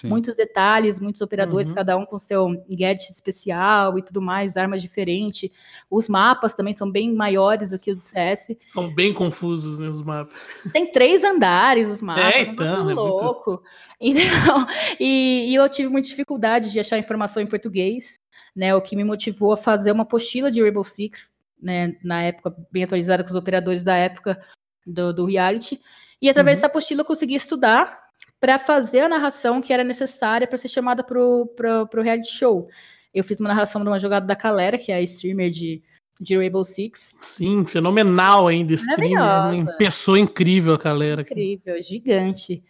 Sim. 0.00 0.08
muitos 0.08 0.36
detalhes, 0.36 1.00
muitos 1.00 1.20
operadores, 1.20 1.70
uhum. 1.70 1.74
cada 1.74 1.96
um 1.96 2.06
com 2.06 2.20
seu 2.20 2.46
gadget 2.70 3.10
especial 3.10 3.98
e 3.98 4.02
tudo 4.02 4.22
mais, 4.22 4.56
armas 4.56 4.80
diferentes. 4.80 5.50
Os 5.90 6.08
mapas 6.08 6.54
também 6.54 6.72
são 6.72 6.88
bem 6.88 7.12
maiores 7.12 7.70
do 7.70 7.80
que 7.80 7.90
o 7.90 7.96
do 7.96 8.02
CS. 8.02 8.56
São 8.68 8.94
bem 8.94 9.12
confusos, 9.12 9.80
né, 9.80 9.88
os 9.88 10.00
mapas. 10.00 10.38
Tem 10.72 10.92
três 10.92 11.24
andares 11.24 11.90
os 11.90 12.00
mapas, 12.00 12.24
é, 12.24 12.42
então, 12.42 12.90
é 12.90 12.94
louco. 12.94 13.50
Muito... 13.50 13.62
Então, 14.00 14.64
e, 15.00 15.50
e 15.50 15.54
eu 15.56 15.68
tive 15.68 15.88
muita 15.88 16.06
dificuldade 16.06 16.70
de 16.70 16.78
achar 16.78 16.96
informação 16.96 17.42
em 17.42 17.46
português, 17.48 18.20
né, 18.54 18.72
o 18.72 18.80
que 18.80 18.94
me 18.94 19.02
motivou 19.02 19.52
a 19.52 19.56
fazer 19.56 19.90
uma 19.90 20.04
apostila 20.04 20.52
de 20.52 20.62
Rainbow 20.62 20.84
Six, 20.84 21.34
né, 21.60 21.96
na 22.04 22.22
época, 22.22 22.54
bem 22.70 22.84
atualizada 22.84 23.24
com 23.24 23.30
os 23.30 23.34
operadores 23.34 23.82
da 23.82 23.96
época 23.96 24.40
do, 24.86 25.12
do 25.12 25.24
reality. 25.24 25.80
E 26.22 26.30
através 26.30 26.58
uhum. 26.58 26.62
dessa 26.62 26.66
apostila 26.68 27.00
eu 27.00 27.04
consegui 27.04 27.34
estudar 27.34 28.07
para 28.40 28.58
fazer 28.58 29.00
a 29.00 29.08
narração 29.08 29.60
que 29.60 29.72
era 29.72 29.84
necessária 29.84 30.46
para 30.46 30.58
ser 30.58 30.68
chamada 30.68 31.02
para 31.02 31.20
o 31.20 32.02
reality 32.02 32.30
show. 32.30 32.68
Eu 33.12 33.24
fiz 33.24 33.38
uma 33.40 33.48
narração 33.48 33.82
de 33.82 33.88
uma 33.88 33.98
jogada 33.98 34.26
da 34.26 34.36
Calera, 34.36 34.78
que 34.78 34.92
é 34.92 34.96
a 34.96 35.02
streamer 35.02 35.50
de, 35.50 35.82
de 36.20 36.36
Rainbow 36.36 36.64
Six. 36.64 37.12
Sim, 37.16 37.64
fenomenal 37.64 38.46
ainda, 38.46 38.74
streamer. 38.74 39.18
Uma 39.18 39.76
pessoa 39.76 40.18
incrível 40.18 40.74
a 40.74 40.78
Calera. 40.78 41.22
Incrível, 41.22 41.82
gigante. 41.82 42.62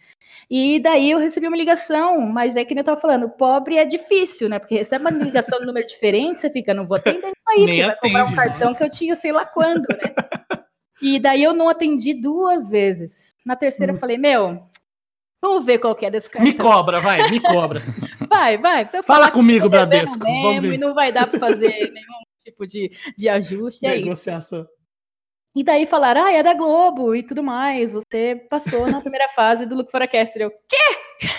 E 0.49 0.79
daí 0.79 1.11
eu 1.11 1.19
recebi 1.19 1.47
uma 1.47 1.57
ligação, 1.57 2.21
mas 2.21 2.55
é 2.55 2.65
que 2.65 2.73
nem 2.73 2.81
eu 2.81 2.85
tava 2.85 2.99
falando, 2.99 3.29
pobre 3.29 3.77
é 3.77 3.85
difícil, 3.85 4.49
né? 4.49 4.57
Porque 4.57 4.75
recebe 4.75 5.03
uma 5.03 5.11
ligação 5.11 5.59
de 5.59 5.65
número 5.65 5.85
diferente, 5.87 6.39
você 6.39 6.49
fica, 6.49 6.73
não 6.73 6.87
vou 6.87 6.97
atender 6.97 7.27
isso 7.27 7.35
aí, 7.49 7.65
porque 7.65 7.83
vai 7.83 7.95
comprar 7.97 8.25
um 8.25 8.35
cartão 8.35 8.73
que 8.73 8.83
eu 8.83 8.89
tinha 8.89 9.15
sei 9.15 9.31
lá 9.31 9.45
quando, 9.45 9.87
né? 9.89 10.13
e 11.01 11.19
daí 11.19 11.43
eu 11.43 11.53
não 11.53 11.69
atendi 11.69 12.13
duas 12.13 12.67
vezes. 12.69 13.35
Na 13.45 13.55
terceira 13.55 13.91
hum. 13.91 13.95
eu 13.95 13.99
falei, 13.99 14.17
meu, 14.17 14.67
Vamos 15.41 15.65
ver 15.65 15.79
qual 15.79 15.95
que 15.95 16.05
é 16.05 16.11
desse 16.11 16.29
cartão. 16.29 16.51
Me 16.51 16.57
cobra, 16.57 16.99
vai, 16.99 17.29
me 17.29 17.39
cobra. 17.39 17.81
vai, 18.29 18.57
vai. 18.57 18.89
Fala 19.03 19.31
comigo, 19.31 19.69
Bradesco. 19.69 20.19
Vamos 20.19 20.61
ver. 20.61 20.73
E 20.73 20.77
não 20.77 20.93
vai 20.93 21.11
dar 21.11 21.27
para 21.27 21.39
fazer 21.39 21.69
nenhum 21.93 22.19
tipo 22.43 22.67
de, 22.67 22.91
de 23.17 23.29
ajuste. 23.29 23.85
É 23.85 23.97
Negociação. 23.97 24.61
Isso. 24.61 24.69
E 25.55 25.63
daí 25.63 25.85
falaram, 25.85 26.23
ah, 26.23 26.31
é 26.31 26.43
da 26.43 26.53
Globo 26.53 27.15
e 27.15 27.23
tudo 27.23 27.41
mais. 27.41 27.93
Você 27.93 28.35
passou 28.49 28.87
na 28.87 29.01
primeira 29.01 29.29
fase 29.29 29.65
do 29.65 29.75
Look 29.75 29.89
for 29.91 30.01
a 30.01 30.07
Caster. 30.07 30.43
Eu, 30.43 30.51
quê? 30.51 31.35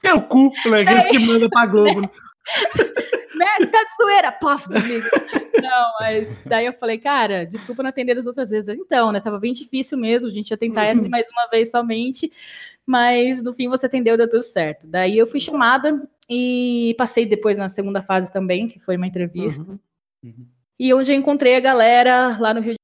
Teu 0.00 0.20
cu, 0.22 0.50
né? 0.66 0.80
Aqueles 0.80 1.06
que 1.06 1.18
mandam 1.20 1.48
pra 1.48 1.66
Globo. 1.66 2.00
Né? 2.00 2.10
né? 3.36 3.66
Tá 3.70 3.84
de 3.84 3.96
zoeira, 4.02 4.32
pof, 4.32 4.68
desliga. 4.68 5.08
Não, 5.62 5.92
mas 6.00 6.42
daí 6.44 6.66
eu 6.66 6.72
falei, 6.72 6.98
cara, 6.98 7.46
desculpa 7.46 7.82
não 7.82 7.90
atender 7.90 8.18
as 8.18 8.26
outras 8.26 8.50
vezes. 8.50 8.76
Então, 8.76 9.12
né? 9.12 9.20
Tava 9.20 9.38
bem 9.38 9.52
difícil 9.52 9.96
mesmo, 9.96 10.28
a 10.28 10.32
gente 10.32 10.50
ia 10.50 10.56
tentar 10.56 10.84
essa 10.84 11.08
mais 11.08 11.24
uma 11.30 11.46
vez 11.48 11.70
somente 11.70 12.30
mas 12.86 13.42
no 13.42 13.52
fim 13.52 13.68
você 13.68 13.86
atendeu, 13.86 14.16
deu 14.16 14.28
tudo 14.28 14.42
certo. 14.42 14.86
Daí 14.86 15.16
eu 15.16 15.26
fui 15.26 15.40
chamada 15.40 16.06
e 16.28 16.94
passei 16.98 17.26
depois 17.26 17.58
na 17.58 17.68
segunda 17.68 18.02
fase 18.02 18.30
também, 18.30 18.66
que 18.66 18.78
foi 18.78 18.96
uma 18.96 19.06
entrevista. 19.06 19.62
Uhum. 19.62 19.78
Uhum. 20.22 20.46
E 20.78 20.92
onde 20.92 21.12
eu 21.12 21.16
encontrei 21.16 21.56
a 21.56 21.60
galera 21.60 22.38
lá 22.38 22.52
no 22.52 22.60
Rio 22.60 22.72
de 22.72 22.76
Janeiro, 22.76 22.78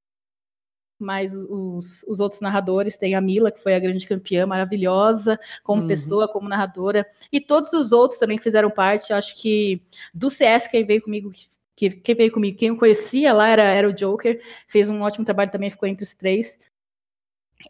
mais 1.01 1.35
os, 1.35 2.03
os 2.05 2.21
outros 2.21 2.41
narradores, 2.41 2.97
tem 2.97 3.15
a 3.15 3.21
Mila, 3.21 3.51
que 3.51 3.63
foi 3.63 3.75
a 3.75 3.81
grande 3.81 4.07
campeã, 4.07 4.47
maravilhosa, 4.47 5.39
como 5.63 5.83
uhum. 5.83 5.89
pessoa, 5.89 6.29
como 6.29 6.49
narradora, 6.49 7.07
e 7.33 7.41
todos 7.41 7.73
os 7.73 7.91
outros 7.91 8.21
também 8.21 8.37
que 8.37 8.43
fizeram 8.43 8.71
parte, 8.71 9.11
eu 9.11 9.17
acho 9.17 9.41
que 9.41 9.83
do 10.13 10.29
CS, 10.29 10.69
quem 10.69 10.85
veio 10.85 11.03
comigo, 11.03 11.31
que, 11.75 11.91
quem 11.91 12.15
veio 12.15 12.31
comigo, 12.31 12.59
quem 12.59 12.69
eu 12.69 12.79
conhecia 12.79 13.33
lá 13.33 13.49
era, 13.49 13.63
era 13.63 13.89
o 13.89 13.95
Joker, 13.95 14.43
fez 14.69 14.91
um 14.91 15.01
ótimo 15.01 15.25
trabalho 15.25 15.51
também, 15.51 15.71
ficou 15.71 15.89
entre 15.89 16.05
os 16.05 16.15
três. 16.15 16.59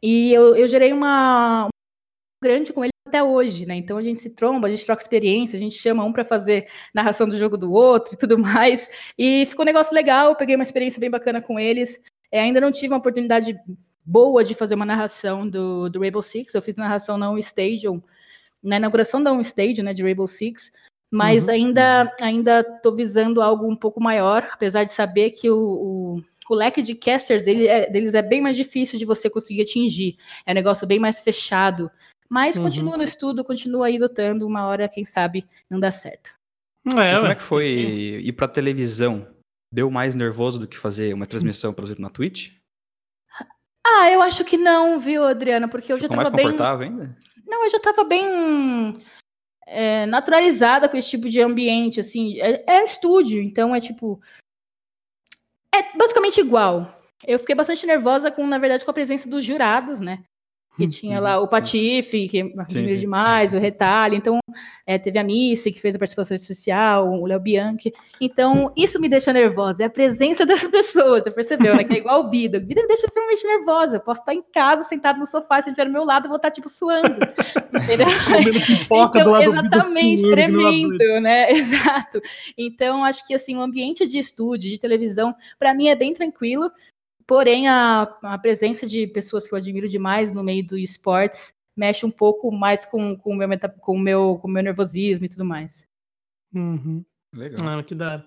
E 0.02 0.32
eu, 0.32 0.56
eu 0.56 0.66
gerei 0.66 0.92
uma, 0.92 1.68
grande 2.42 2.72
com 2.72 2.84
ele 2.84 2.92
até 3.06 3.22
hoje, 3.22 3.66
né? 3.66 3.74
Então 3.74 3.96
a 3.96 4.02
gente 4.02 4.20
se 4.20 4.30
tromba, 4.34 4.68
a 4.68 4.70
gente 4.70 4.86
troca 4.86 5.02
experiência, 5.02 5.56
a 5.56 5.60
gente 5.60 5.76
chama 5.76 6.04
um 6.04 6.12
para 6.12 6.24
fazer 6.24 6.68
narração 6.94 7.28
do 7.28 7.36
jogo 7.36 7.56
do 7.56 7.72
outro 7.72 8.14
e 8.14 8.16
tudo 8.16 8.38
mais. 8.38 8.88
E 9.18 9.46
ficou 9.46 9.64
um 9.64 9.66
negócio 9.66 9.94
legal, 9.94 10.36
peguei 10.36 10.54
uma 10.54 10.64
experiência 10.64 11.00
bem 11.00 11.10
bacana 11.10 11.42
com 11.42 11.58
eles. 11.58 12.00
É, 12.30 12.40
ainda 12.40 12.60
não 12.60 12.72
tive 12.72 12.88
uma 12.88 12.98
oportunidade 12.98 13.58
boa 14.04 14.42
de 14.42 14.54
fazer 14.54 14.74
uma 14.74 14.86
narração 14.86 15.48
do, 15.48 15.88
do 15.88 16.00
Rainbow 16.00 16.22
Six. 16.22 16.54
Eu 16.54 16.62
fiz 16.62 16.76
narração 16.76 17.18
na 17.18 17.36
Stadium, 17.40 18.02
na 18.62 18.76
inauguração 18.76 19.22
da 19.22 19.32
Stadium, 19.40 19.84
né, 19.84 19.94
de 19.94 20.02
Rainbow 20.02 20.28
Six. 20.28 20.70
Mas 21.10 21.44
uhum. 21.44 21.50
ainda 21.50 22.16
ainda 22.20 22.62
tô 22.62 22.92
visando 22.92 23.42
algo 23.42 23.68
um 23.68 23.74
pouco 23.74 24.00
maior, 24.00 24.48
apesar 24.52 24.84
de 24.84 24.92
saber 24.92 25.32
que 25.32 25.50
o, 25.50 25.58
o 25.58 26.22
o 26.50 26.54
leque 26.54 26.82
de 26.82 26.94
casters 26.94 27.44
dele 27.44 27.68
é, 27.68 27.88
deles 27.88 28.12
é 28.12 28.20
bem 28.20 28.40
mais 28.40 28.56
difícil 28.56 28.98
de 28.98 29.04
você 29.04 29.30
conseguir 29.30 29.62
atingir. 29.62 30.16
É 30.44 30.50
um 30.50 30.54
negócio 30.54 30.84
bem 30.84 30.98
mais 30.98 31.20
fechado. 31.20 31.88
Mas 32.30 32.56
uhum. 32.56 32.62
continua 32.62 32.96
no 32.96 33.02
estudo, 33.02 33.44
continua 33.44 33.88
aí 33.88 33.98
lutando, 33.98 34.46
uma 34.46 34.66
hora, 34.66 34.88
quem 34.88 35.04
sabe, 35.04 35.44
não 35.68 35.80
dá 35.80 35.90
certo. 35.90 36.32
É, 36.86 37.16
como 37.16 37.26
é 37.26 37.34
que 37.34 37.42
foi 37.42 37.66
ir 37.66 38.32
pra 38.32 38.46
televisão? 38.46 39.26
Deu 39.72 39.90
mais 39.90 40.14
nervoso 40.14 40.58
do 40.58 40.68
que 40.68 40.78
fazer 40.78 41.12
uma 41.12 41.26
transmissão, 41.26 41.74
por 41.74 41.84
exemplo, 41.84 42.02
na 42.02 42.10
Twitch? 42.10 42.52
Ah, 43.86 44.10
eu 44.10 44.22
acho 44.22 44.44
que 44.44 44.56
não, 44.56 44.98
viu, 45.00 45.24
Adriana? 45.24 45.68
Porque 45.68 45.92
eu 45.92 45.98
já 45.98 46.08
Ficou 46.08 46.16
tava 46.22 46.30
mais 46.30 46.42
confortável 46.44 46.78
bem... 46.78 46.88
ainda? 46.88 47.16
Não, 47.46 47.64
eu 47.64 47.70
já 47.70 47.80
tava 47.80 48.04
bem 48.04 49.02
é, 49.66 50.06
naturalizada 50.06 50.88
com 50.88 50.96
esse 50.96 51.10
tipo 51.10 51.28
de 51.28 51.40
ambiente, 51.40 51.98
assim. 51.98 52.40
É, 52.40 52.64
é 52.66 52.84
estúdio, 52.84 53.42
então 53.42 53.74
é 53.74 53.80
tipo... 53.80 54.20
É 55.74 55.96
basicamente 55.96 56.40
igual. 56.40 56.96
Eu 57.26 57.38
fiquei 57.38 57.54
bastante 57.54 57.86
nervosa 57.86 58.30
com, 58.30 58.46
na 58.46 58.58
verdade, 58.58 58.84
com 58.84 58.90
a 58.90 58.94
presença 58.94 59.28
dos 59.28 59.44
jurados, 59.44 60.00
né? 60.00 60.24
Que 60.76 60.86
tinha 60.86 61.20
lá 61.20 61.38
o 61.40 61.48
Patife, 61.48 62.28
que 62.28 62.54
admiro 62.56 62.98
demais, 62.98 63.52
o 63.54 63.58
Retalho. 63.58 64.14
Então, 64.14 64.38
é, 64.86 64.98
teve 64.98 65.18
a 65.18 65.24
Missy, 65.24 65.72
que 65.72 65.80
fez 65.80 65.94
a 65.94 65.98
participação 65.98 66.34
especial, 66.34 67.08
o 67.10 67.26
Léo 67.26 67.40
Bianchi. 67.40 67.92
Então, 68.20 68.72
isso 68.76 69.00
me 69.00 69.08
deixa 69.08 69.32
nervosa, 69.32 69.82
é 69.82 69.86
a 69.86 69.90
presença 69.90 70.46
das 70.46 70.66
pessoas, 70.66 71.24
você 71.24 71.30
percebeu, 71.30 71.76
né? 71.76 71.84
Que 71.84 71.94
é 71.94 71.98
igual 71.98 72.20
o 72.20 72.28
Bida. 72.28 72.58
O 72.58 72.60
Bida 72.60 72.82
me 72.82 72.88
deixa 72.88 73.06
extremamente 73.06 73.46
nervosa. 73.46 73.96
Eu 73.96 74.00
posso 74.00 74.20
estar 74.20 74.34
em 74.34 74.42
casa, 74.42 74.84
sentado 74.84 75.18
no 75.18 75.26
sofá, 75.26 75.56
se 75.56 75.68
ele 75.68 75.72
estiver 75.72 75.86
do 75.86 75.92
meu 75.92 76.04
lado, 76.04 76.26
eu 76.26 76.28
vou 76.28 76.36
estar, 76.36 76.50
tipo, 76.50 76.68
suando. 76.68 77.08
Entendeu? 77.82 78.06
então, 78.90 79.42
exatamente, 79.42 80.20
suando, 80.20 80.34
tremendo, 80.34 81.20
né? 81.20 81.50
Exato. 81.52 82.20
Então, 82.56 83.04
acho 83.04 83.26
que, 83.26 83.34
assim, 83.34 83.56
o 83.56 83.60
ambiente 83.60 84.06
de 84.06 84.18
estúdio, 84.18 84.70
de 84.70 84.78
televisão, 84.78 85.34
para 85.58 85.74
mim 85.74 85.88
é 85.88 85.94
bem 85.94 86.14
tranquilo. 86.14 86.70
Porém, 87.30 87.68
a, 87.68 88.12
a 88.24 88.38
presença 88.38 88.88
de 88.88 89.06
pessoas 89.06 89.46
que 89.46 89.54
eu 89.54 89.56
admiro 89.56 89.88
demais 89.88 90.34
no 90.34 90.42
meio 90.42 90.66
do 90.66 90.76
esportes 90.76 91.54
mexe 91.76 92.04
um 92.04 92.10
pouco 92.10 92.50
mais 92.50 92.84
com, 92.84 93.16
com, 93.16 93.34
o, 93.34 93.36
meu, 93.36 93.48
com, 93.78 93.94
o, 93.94 93.98
meu, 94.00 94.38
com 94.42 94.48
o 94.48 94.50
meu 94.50 94.64
nervosismo 94.64 95.24
e 95.24 95.28
tudo 95.28 95.44
mais. 95.44 95.86
Uhum. 96.52 97.04
Legal. 97.32 97.78
Ah, 97.78 97.82
que 97.84 97.94
dá. 97.94 98.24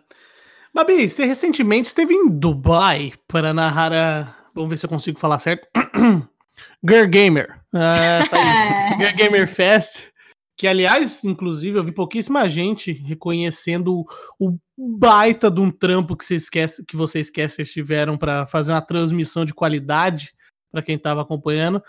Babi, 0.74 1.10
você 1.10 1.26
recentemente 1.26 1.90
esteve 1.90 2.14
em 2.14 2.30
Dubai 2.30 3.12
para 3.28 3.54
narrar 3.54 3.92
a. 3.92 4.38
Vamos 4.56 4.70
ver 4.70 4.78
se 4.78 4.86
eu 4.86 4.90
consigo 4.90 5.20
falar 5.20 5.42
certo. 5.42 5.68
Girl 6.82 7.10
Gamer. 7.10 7.60
Uh, 7.74 8.24
Girl 9.04 9.18
Gamer 9.18 9.48
Fest. 9.50 10.13
Que, 10.56 10.68
aliás, 10.68 11.24
inclusive, 11.24 11.78
eu 11.78 11.84
vi 11.84 11.92
pouquíssima 11.92 12.48
gente 12.48 12.92
reconhecendo 12.92 14.06
o 14.40 14.58
baita 14.78 15.50
de 15.50 15.60
um 15.60 15.72
trampo 15.72 16.16
que 16.16 16.24
vocês, 16.24 16.44
esquece, 16.44 16.86
que 16.86 16.96
vocês 16.96 17.32
casters 17.32 17.72
tiveram 17.72 18.18
para 18.18 18.46
fazer 18.46 18.72
uma 18.72 18.82
transmissão 18.82 19.46
de 19.46 19.54
qualidade 19.54 20.34
para 20.72 20.84
quem 20.84 20.96
estava 20.96 21.22
acompanhando. 21.22 21.82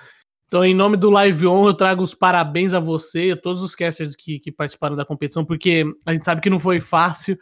Então, 0.47 0.65
em 0.65 0.75
nome 0.75 0.97
do 0.97 1.11
Live 1.11 1.47
On, 1.47 1.67
eu 1.67 1.75
trago 1.75 2.03
os 2.03 2.15
parabéns 2.15 2.73
a 2.73 2.81
você 2.81 3.29
e 3.29 3.33
a 3.33 3.37
todos 3.37 3.63
os 3.63 3.75
casters 3.75 4.15
que, 4.15 4.39
que 4.39 4.53
participaram 4.53 4.95
da 4.95 5.05
competição, 5.05 5.45
porque 5.45 5.85
a 6.07 6.13
gente 6.13 6.25
sabe 6.25 6.41
que 6.41 6.51
não 6.51 6.59
foi 6.59 6.81
fácil, 6.81 7.39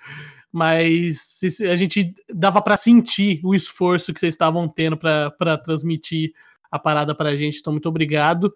mas 0.50 1.40
a 1.70 1.76
gente 1.76 2.14
dava 2.32 2.62
para 2.62 2.76
sentir 2.76 3.40
o 3.44 3.54
esforço 3.54 4.12
que 4.12 4.20
vocês 4.20 4.34
estavam 4.34 4.68
tendo 4.68 4.96
para 4.96 5.58
transmitir 5.58 6.32
a 6.70 6.78
parada 6.78 7.14
para 7.14 7.30
a 7.30 7.36
gente. 7.36 7.58
Então, 7.58 7.72
muito 7.72 7.88
obrigado. 7.88 8.52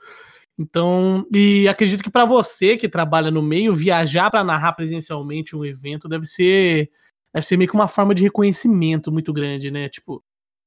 Então, 0.59 1.27
e 1.33 1.69
acredito 1.69 2.03
que 2.03 2.11
para 2.11 2.25
você 2.25 2.77
que 2.77 2.89
trabalha 2.89 3.31
no 3.31 3.43
meio, 3.43 3.75
viajar 3.75 4.31
para 4.31 4.43
narrar 4.43 4.73
presencialmente 4.73 5.55
um 5.55 5.65
evento 5.65 6.09
deve 6.09 6.27
ser 6.27 6.91
deve 7.33 7.47
ser 7.47 7.59
meio 7.59 7.69
que 7.69 7.77
uma 7.77 7.89
forma 7.89 8.15
de 8.15 8.23
reconhecimento 8.23 9.13
muito 9.13 9.31
grande, 9.33 9.71
né? 9.71 9.91
Tipo, 9.91 10.25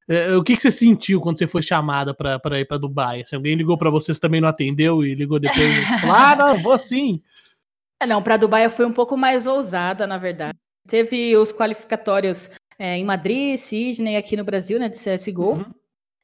é, 0.08 0.36
o 0.36 0.44
que, 0.44 0.56
que 0.56 0.62
você 0.62 0.72
sentiu 0.72 1.20
quando 1.20 1.38
você 1.38 1.48
foi 1.48 1.64
chamada 1.64 2.14
para 2.14 2.60
ir 2.60 2.66
para 2.66 2.78
Dubai? 2.78 3.24
Se 3.26 3.36
alguém 3.36 3.56
ligou 3.56 3.78
para 3.78 3.90
você, 3.90 4.14
você 4.14 4.20
também 4.20 4.42
não 4.42 4.48
atendeu 4.48 5.04
e 5.04 5.16
ligou 5.16 5.40
depois? 5.40 5.86
falou, 6.02 6.16
ah, 6.16 6.54
vou 6.54 6.78
sim. 6.78 7.22
É, 8.00 8.08
não, 8.08 8.22
para 8.22 8.38
Dubai 8.38 8.66
eu 8.66 8.70
fui 8.70 8.86
um 8.86 8.94
pouco 8.94 9.18
mais 9.18 9.46
ousada, 9.46 10.08
na 10.08 10.18
verdade. 10.18 10.58
Teve 10.88 11.36
os 11.36 11.52
qualificatórios 11.52 12.50
é, 12.78 12.98
em 12.98 13.04
Madrid, 13.04 13.58
Sydney, 13.58 14.16
aqui 14.16 14.38
no 14.38 14.44
Brasil, 14.44 14.80
né, 14.80 14.90
de 14.90 14.98
CSGO. 14.98 15.54
Uhum. 15.54 15.66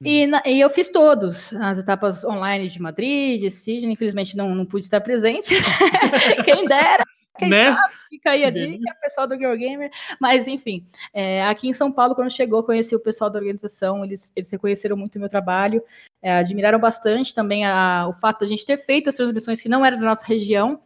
E, 0.03 0.27
na, 0.27 0.41
e, 0.45 0.59
eu 0.59 0.69
fiz 0.69 0.89
todos, 0.89 1.53
as 1.53 1.77
etapas 1.77 2.25
online 2.25 2.67
de 2.67 2.81
Madrid, 2.81 3.39
de 3.39 3.49
Sydney, 3.49 3.93
infelizmente 3.93 4.35
não, 4.35 4.53
não 4.53 4.65
pude 4.65 4.83
estar 4.83 4.99
presente. 5.01 5.55
Quem 6.43 6.65
dera, 6.65 7.05
quem 7.37 7.49
né? 7.49 7.73
sabe, 7.73 7.93
fica 8.09 8.31
aí 8.31 8.45
a 8.45 8.49
dica, 8.49 8.91
pessoal 9.01 9.27
do 9.27 9.35
Girl 9.35 9.55
Gamer. 9.55 9.89
Mas, 10.19 10.47
enfim, 10.47 10.85
é, 11.13 11.43
aqui 11.45 11.67
em 11.67 11.73
São 11.73 11.91
Paulo, 11.91 12.15
quando 12.15 12.31
chegou, 12.31 12.63
conheci 12.63 12.95
o 12.95 12.99
pessoal 12.99 13.29
da 13.29 13.39
organização, 13.39 14.03
eles, 14.03 14.31
eles 14.35 14.49
reconheceram 14.49 14.95
muito 14.95 15.17
o 15.17 15.19
meu 15.19 15.29
trabalho, 15.29 15.83
é, 16.21 16.37
admiraram 16.37 16.79
bastante 16.79 17.33
também 17.33 17.65
a, 17.65 18.07
o 18.07 18.13
fato 18.13 18.39
de 18.39 18.45
a 18.45 18.47
gente 18.47 18.65
ter 18.65 18.77
feito 18.77 19.09
as 19.09 19.15
transmissões 19.15 19.59
que 19.59 19.69
não 19.69 19.85
eram 19.85 19.99
da 19.99 20.05
nossa 20.05 20.25
região, 20.25 20.79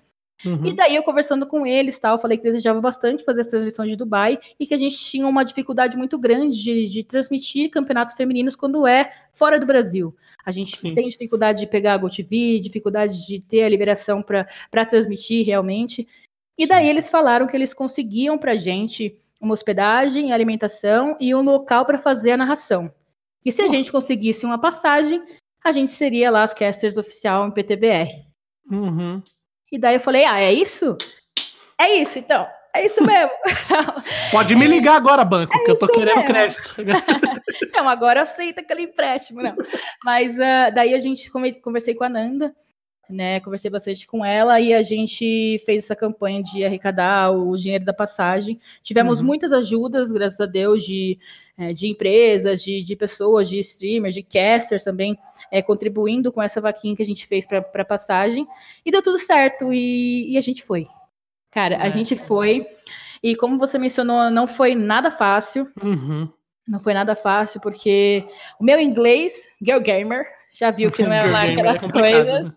Uhum. 0.46 0.68
E 0.68 0.74
daí 0.74 0.96
eu 0.96 1.04
conversando 1.04 1.46
com 1.46 1.66
eles, 1.66 2.00
tal, 2.00 2.18
falei 2.18 2.38
que 2.38 2.44
desejava 2.44 2.80
bastante 2.80 3.26
fazer 3.26 3.42
as 3.42 3.48
transmissões 3.48 3.90
de 3.92 3.98
Dubai 3.98 4.40
e 4.60 4.66
que 4.66 4.74
a 4.74 4.78
gente 4.78 4.98
tinha 4.98 5.28
uma 5.28 5.44
dificuldade 5.44 5.98
muito 5.98 6.18
grande 6.18 6.62
de, 6.62 6.88
de 6.88 7.04
transmitir 7.04 7.70
campeonatos 7.70 8.14
femininos 8.14 8.56
quando 8.56 8.88
é 8.88 9.12
fora 9.34 9.60
do 9.60 9.66
Brasil. 9.66 10.16
A 10.46 10.52
gente 10.52 10.78
Sim. 10.78 10.96
tem 10.96 11.08
dificuldade 11.08 11.60
de 11.60 11.68
pegar 11.68 11.94
a 11.94 11.98
GoTV, 11.98 12.60
dificuldade 12.60 13.28
de 13.28 13.42
ter 13.42 13.64
a 13.64 13.70
liberação 13.70 14.24
para 14.24 14.86
transmitir 14.86 15.46
realmente. 15.46 16.08
E 16.58 16.66
daí 16.66 16.86
Sim. 16.86 16.90
eles 16.90 17.10
falaram 17.10 17.46
que 17.46 17.56
eles 17.56 17.74
conseguiam 17.74 18.38
para 18.38 18.56
gente 18.56 19.18
uma 19.42 19.54
hospedagem, 19.54 20.32
alimentação 20.32 21.18
e 21.20 21.34
um 21.36 21.42
local 21.42 21.86
para 21.86 21.98
fazer 21.98 22.32
a 22.32 22.38
narração. 22.38 22.92
E 23.46 23.52
se 23.52 23.62
a 23.62 23.68
gente 23.68 23.92
conseguisse 23.92 24.46
uma 24.46 24.60
passagem, 24.60 25.24
a 25.64 25.72
gente 25.72 25.92
seria 25.92 26.30
lá 26.30 26.44
as 26.44 26.54
casters 26.54 26.98
oficial 26.98 27.48
em 27.48 27.52
PTBR. 27.52 28.26
Uhum. 28.70 29.22
E 29.72 29.78
daí 29.78 29.96
eu 29.96 30.00
falei, 30.00 30.26
ah, 30.26 30.40
é 30.40 30.52
isso? 30.52 30.98
É 31.80 31.96
isso, 31.96 32.20
então. 32.20 32.48
É 32.74 32.86
isso 32.86 33.04
mesmo. 33.04 33.32
Pode 34.32 34.56
me 34.56 34.68
ligar 34.68 34.96
agora, 34.96 35.26
banco, 35.26 35.56
é 35.56 35.66
que 35.66 35.72
eu 35.72 35.80
tô 35.80 35.88
querendo 35.88 36.18
mesmo. 36.18 36.28
crédito. 36.28 36.76
não, 37.74 37.90
agora 37.90 38.22
aceita 38.22 38.62
aquele 38.62 38.84
empréstimo, 38.84 39.42
não. 39.42 39.56
Mas 40.04 40.36
uh, 40.36 40.74
daí 40.74 40.94
a 40.94 41.00
gente 41.00 41.32
conversei 41.62 41.96
com 41.96 42.04
a 42.04 42.10
Nanda, 42.10 42.54
né? 43.10 43.40
Conversei 43.40 43.72
bastante 43.72 44.06
com 44.06 44.24
ela 44.24 44.60
e 44.60 44.74
a 44.74 44.84
gente 44.84 45.58
fez 45.66 45.84
essa 45.84 45.96
campanha 45.96 46.44
de 46.44 46.64
arrecadar 46.64 47.32
o 47.32 47.56
dinheiro 47.56 47.84
da 47.84 47.94
passagem. 47.94 48.60
Tivemos 48.84 49.20
uhum. 49.20 49.26
muitas 49.26 49.52
ajudas, 49.52 50.12
graças 50.12 50.40
a 50.40 50.46
Deus, 50.46 50.84
de, 50.84 51.18
é, 51.58 51.74
de 51.74 51.88
empresas, 51.88 52.62
de, 52.62 52.84
de 52.84 52.96
pessoas, 52.96 53.50
de 53.50 53.58
streamers, 53.60 54.14
de 54.14 54.22
casters 54.22 54.84
também 54.84 55.18
é, 55.52 55.62
contribuindo 55.62 56.32
com 56.32 56.42
essa 56.42 56.62
vaquinha 56.62 56.96
que 56.96 57.02
a 57.02 57.06
gente 57.06 57.26
fez 57.26 57.48
para 57.48 57.60
a 57.60 57.86
passagem. 57.86 58.48
E 58.86 58.92
deu 58.92 59.02
tudo 59.02 59.18
certo 59.18 59.74
e, 59.74 60.34
e 60.34 60.38
a 60.38 60.42
gente 60.42 60.64
foi. 60.64 60.86
Cara, 61.50 61.76
é. 61.76 61.82
a 61.82 61.90
gente 61.90 62.16
foi. 62.16 62.68
E 63.24 63.36
como 63.36 63.58
você 63.58 63.78
mencionou, 63.80 64.30
não 64.30 64.46
foi 64.46 64.76
nada 64.76 65.10
fácil. 65.10 65.68
Uhum. 65.84 66.30
Não 66.68 66.80
foi 66.80 66.94
nada 66.94 67.16
fácil, 67.16 67.60
porque 67.60 68.24
o 68.60 68.64
meu 68.64 68.80
inglês, 68.80 69.48
Girl 69.60 69.80
Gamer, 69.80 70.24
já 70.52 70.72
viu 70.72 70.90
que 70.90 71.04
não 71.04 71.14
era 71.14 71.30
lá 71.30 71.44
aquelas 71.44 71.84
é 71.84 71.90
coisas. 71.90 72.46
Né? 72.46 72.54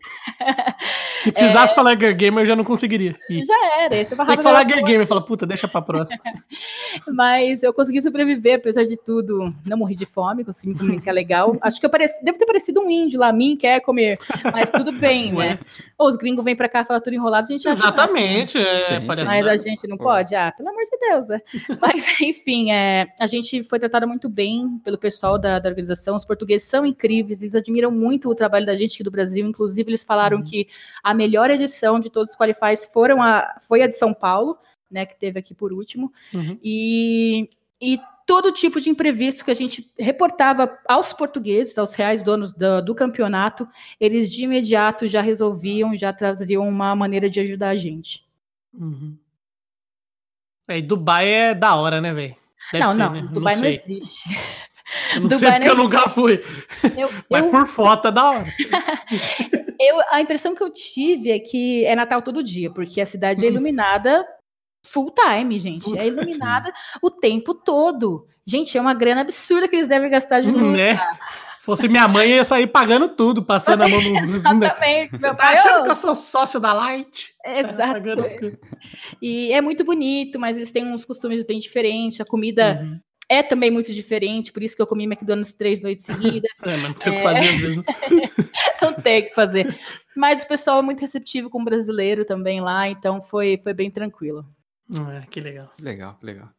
Se 1.23 1.31
precisasse 1.31 1.73
é... 1.73 1.77
falar 1.77 1.99
Girl 1.99 2.15
Gamer, 2.15 2.43
eu 2.43 2.47
já 2.47 2.57
não 2.57 2.65
conseguiria. 2.65 3.15
Ir. 3.29 3.45
Já 3.45 3.83
era. 3.83 3.95
Esse 3.97 4.17
Tem 4.17 4.37
que 4.37 4.43
falar 4.43 4.67
Girl 4.67 4.83
Gamer, 4.83 5.07
fala, 5.07 5.25
puta, 5.25 5.47
deixa 5.47 5.69
pra 5.69 5.83
próxima. 5.83 6.19
Mas 7.07 7.63
eu 7.63 7.73
consegui 7.73 8.01
sobreviver, 8.01 8.57
apesar 8.57 8.85
de 8.85 8.97
tudo. 8.97 9.55
Não 9.67 9.77
morri 9.77 9.95
de 9.95 10.07
fome, 10.07 10.45
consegui 10.45 10.73
me 10.73 10.79
comunicar 10.79 11.13
legal. 11.13 11.57
Acho 11.61 11.79
que 11.79 11.87
eu 11.87 11.91
pareci, 11.91 12.25
devo 12.25 12.39
ter 12.39 12.47
parecido 12.47 12.81
um 12.81 12.91
índio 12.91 13.21
lá, 13.21 13.33
mim 13.33 13.57
quer 13.57 13.81
comer. 13.81 14.19
Mas 14.53 14.71
tudo 14.71 14.91
bem, 14.91 15.33
né? 15.33 15.59
Ou 15.99 16.09
os 16.09 16.17
gringos 16.17 16.45
vêm 16.45 16.57
pra 16.57 16.69
cá 16.69 16.85
falar 16.85 17.01
tudo 17.01 17.15
enrolado, 17.15 17.47
a 17.47 17.53
gente 17.53 17.63
já 17.63 17.71
Exatamente. 17.71 18.59
Né? 18.59 18.83
é, 18.91 19.01
Mas 19.01 19.19
a 19.21 19.57
gente 19.59 19.87
não 19.87 19.97
pode? 19.97 20.35
Ah, 20.35 20.51
pelo 20.57 20.71
amor 20.71 20.83
de 20.85 20.99
Deus, 20.99 21.29
né? 21.29 21.41
Mas, 21.81 22.21
enfim, 22.21 22.73
é, 22.73 23.07
a 23.21 23.27
gente 23.27 23.63
foi 23.63 23.79
tratada 23.79 24.07
muito 24.07 24.29
bem 24.29 24.81
pelo 24.83 24.99
pessoal 24.99 25.39
da, 25.39 25.59
da 25.59 25.69
organização. 25.69 26.17
Os 26.17 26.25
portugueses 26.25 26.67
são 26.67 26.87
incríveis, 26.87 27.43
eles 27.43 27.55
admiram 27.55 27.82
muito 27.91 28.29
o 28.29 28.35
trabalho 28.35 28.67
da 28.67 28.75
gente 28.75 28.95
aqui 28.95 29.03
do 29.03 29.11
Brasil. 29.11 29.47
Inclusive, 29.47 29.91
eles 29.91 30.05
falaram 30.05 30.39
uhum. 30.39 30.45
que 30.45 30.69
a 31.03 31.13
melhor 31.15 31.51
edição 31.51 31.99
de 31.99 32.11
todos 32.11 32.33
os 32.33 32.37
qualifies 32.37 32.87
foram 32.87 33.23
a, 33.23 33.57
foi 33.67 33.83
a 33.83 33.87
de 33.87 33.97
São 33.97 34.13
Paulo, 34.13 34.59
né? 34.91 35.07
Que 35.07 35.19
teve 35.19 35.39
aqui 35.39 35.55
por 35.55 35.73
último. 35.73 36.13
Uhum. 36.35 36.59
E, 36.63 37.49
e 37.81 37.99
todo 38.27 38.53
tipo 38.53 38.81
de 38.81 38.89
imprevisto 38.89 39.45
que 39.45 39.51
a 39.51 39.55
gente 39.55 39.91
reportava 39.99 40.79
aos 40.89 41.13
portugueses, 41.13 41.77
aos 41.77 41.95
reais 41.95 42.23
donos 42.23 42.53
do, 42.53 42.81
do, 42.83 42.95
campeonato, 42.95 43.69
eles 44.01 44.31
de 44.31 44.45
imediato 44.45 45.07
já 45.09 45.21
resolviam, 45.21 45.95
já 45.95 46.13
traziam 46.13 46.69
uma 46.69 46.95
maneira 46.95 47.29
de 47.29 47.41
ajudar 47.41 47.71
a 47.71 47.77
gente. 47.77 48.25
Uhum. 48.73 49.17
É, 50.69 50.79
e 50.79 50.83
Dubai 50.83 51.29
é 51.29 51.55
da 51.55 51.75
hora, 51.75 52.01
né, 52.01 52.13
velho? 52.13 52.37
Não, 52.73 52.93
ser, 52.93 52.99
não, 52.99 53.13
né? 53.13 53.29
Dubai 53.33 53.55
não, 53.57 53.63
não 53.63 53.69
existe. 53.69 54.31
Eu 55.15 55.21
não 55.23 55.31
sei 55.31 55.51
porque 55.51 55.69
eu 55.69 55.77
nunca 55.77 56.09
fui. 56.09 56.43
Eu, 56.97 57.11
Mas 57.31 57.45
eu... 57.45 57.51
por 57.51 57.67
foto 57.67 58.09
é 58.09 58.13
da 58.13 58.31
hora. 58.31 58.47
eu, 59.79 60.01
a 60.11 60.21
impressão 60.21 60.55
que 60.55 60.63
eu 60.63 60.71
tive 60.71 61.31
é 61.31 61.39
que 61.39 61.85
é 61.85 61.95
Natal 61.95 62.23
todo 62.23 62.43
dia, 62.43 62.71
porque 62.71 63.01
a 63.01 63.07
cidade 63.07 63.45
é 63.45 63.49
hum. 63.49 63.53
iluminada 63.53 64.27
full 64.85 65.13
time, 65.13 65.59
gente. 65.61 65.97
É 65.99 66.07
iluminada 66.07 66.73
o 67.03 67.11
tempo 67.11 67.55
todo. 67.55 68.27
Gente, 68.45 68.77
é 68.77 68.81
uma 68.81 68.95
grana 68.95 69.21
absurda 69.21 69.69
que 69.69 69.77
eles 69.77 69.87
devem 69.87 70.11
gastar 70.11 70.41
de 70.41 70.51
luz. 70.51 70.77
Né? 70.77 70.97
Se 70.97 71.67
fosse 71.67 71.87
minha 71.87 72.09
mãe, 72.09 72.31
ia 72.31 72.45
sair 72.45 72.67
pagando 72.67 73.09
tudo, 73.11 73.45
passando 73.45 73.83
a 73.83 73.89
mão 73.89 74.01
no. 74.01 74.19
Exatamente. 74.19 75.13
Meu 75.13 75.21
tá 75.21 75.35
pai, 75.35 75.55
achando 75.55 75.85
que 75.85 75.91
eu 75.91 75.97
sou 75.97 76.15
sócio 76.17 76.59
da 76.59 76.73
Light. 76.73 77.33
Exato. 77.47 78.03
E 79.21 79.53
é 79.53 79.61
muito 79.61 79.85
bonito, 79.85 80.41
mas 80.41 80.57
eles 80.57 80.73
têm 80.73 80.85
uns 80.85 81.05
costumes 81.05 81.45
bem 81.45 81.61
diferentes. 81.61 82.21
A 82.21 82.25
comida 82.25 82.81
uhum 82.83 82.99
é 83.33 83.43
também 83.43 83.71
muito 83.71 83.91
diferente, 83.95 84.53
por 84.53 84.63
isso 84.63 84.77
que 84.77 84.83
eu 84.83 84.87
comi 84.87 85.05
McDonald's 85.05 85.55
três 85.55 85.81
noites 85.81 86.05
seguidas. 86.05 86.51
é, 86.63 86.77
mas 86.77 86.83
não 86.83 86.93
tem 86.93 87.13
o 87.13 87.15
é... 87.15 87.17
que 87.17 87.23
fazer 87.23 87.53
vezes. 87.53 87.77
Né? 87.77 87.85
não 88.83 88.93
tem 88.93 89.21
o 89.21 89.25
que 89.25 89.35
fazer. 89.35 89.77
Mas 90.15 90.43
o 90.43 90.49
pessoal 90.49 90.81
é 90.81 90.83
muito 90.83 91.01
receptivo 91.01 91.49
com 91.49 91.63
o 91.63 91.65
brasileiro 91.65 92.27
também 92.27 92.61
lá, 92.61 92.89
então 92.89 93.23
foi, 93.23 93.59
foi 93.63 93.73
bem 93.73 93.91
tranquilo. 93.91 94.45
É, 95.17 95.27
que 95.31 95.41
legal. 95.41 95.73
Legal, 95.81 96.19
legal. 96.23 96.51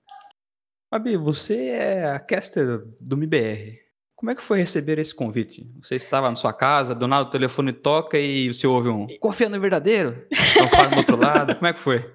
Fabi, 0.90 1.16
você 1.16 1.68
é 1.68 2.06
a 2.06 2.20
caster 2.20 2.84
do 3.00 3.16
MBR. 3.16 3.80
Como 4.16 4.32
é 4.32 4.36
que 4.36 4.42
foi 4.42 4.58
receber 4.58 4.98
esse 4.98 5.14
convite? 5.14 5.70
Você 5.82 5.96
estava 5.96 6.30
na 6.30 6.36
sua 6.36 6.54
casa, 6.54 6.96
do 6.96 7.08
nada 7.08 7.28
o 7.28 7.32
telefone 7.32 7.72
toca 7.72 8.18
e 8.18 8.48
você 8.48 8.66
ouve 8.66 8.90
um 8.90 9.06
confia 9.20 9.50
no 9.50 9.60
verdadeiro? 9.60 10.26
Então 10.32 10.70
fala 10.70 10.88
do 10.88 10.98
outro 10.98 11.18
lado. 11.18 11.56
Como 11.56 11.68
é 11.68 11.74
que 11.74 11.80
foi? 11.80 12.04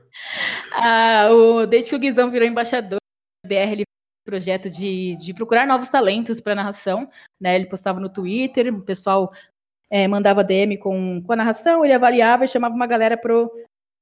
Ah, 0.81 1.29
o, 1.33 1.67
desde 1.67 1.91
que 1.91 1.97
o 1.97 1.99
Guizão 1.99 2.31
virou 2.31 2.47
embaixador 2.47 2.99
da 3.43 3.49
BR, 3.49 3.73
ele 3.73 3.85
projeto 4.29 4.69
de, 4.69 5.17
de 5.17 5.33
procurar 5.33 5.67
novos 5.67 5.89
talentos 5.89 6.39
para 6.39 6.55
narração. 6.55 7.09
Né? 7.41 7.57
Ele 7.57 7.65
postava 7.65 7.99
no 7.99 8.11
Twitter, 8.11 8.75
o 8.75 8.85
pessoal 8.85 9.33
é, 9.89 10.07
mandava 10.07 10.45
DM 10.45 10.77
com, 10.77 11.23
com 11.23 11.33
a 11.33 11.37
narração, 11.37 11.83
ele 11.83 11.95
avaliava 11.95 12.45
e 12.45 12.49
chamava 12.49 12.75
uma 12.75 12.87
galera 12.87 13.17
pro, 13.17 13.51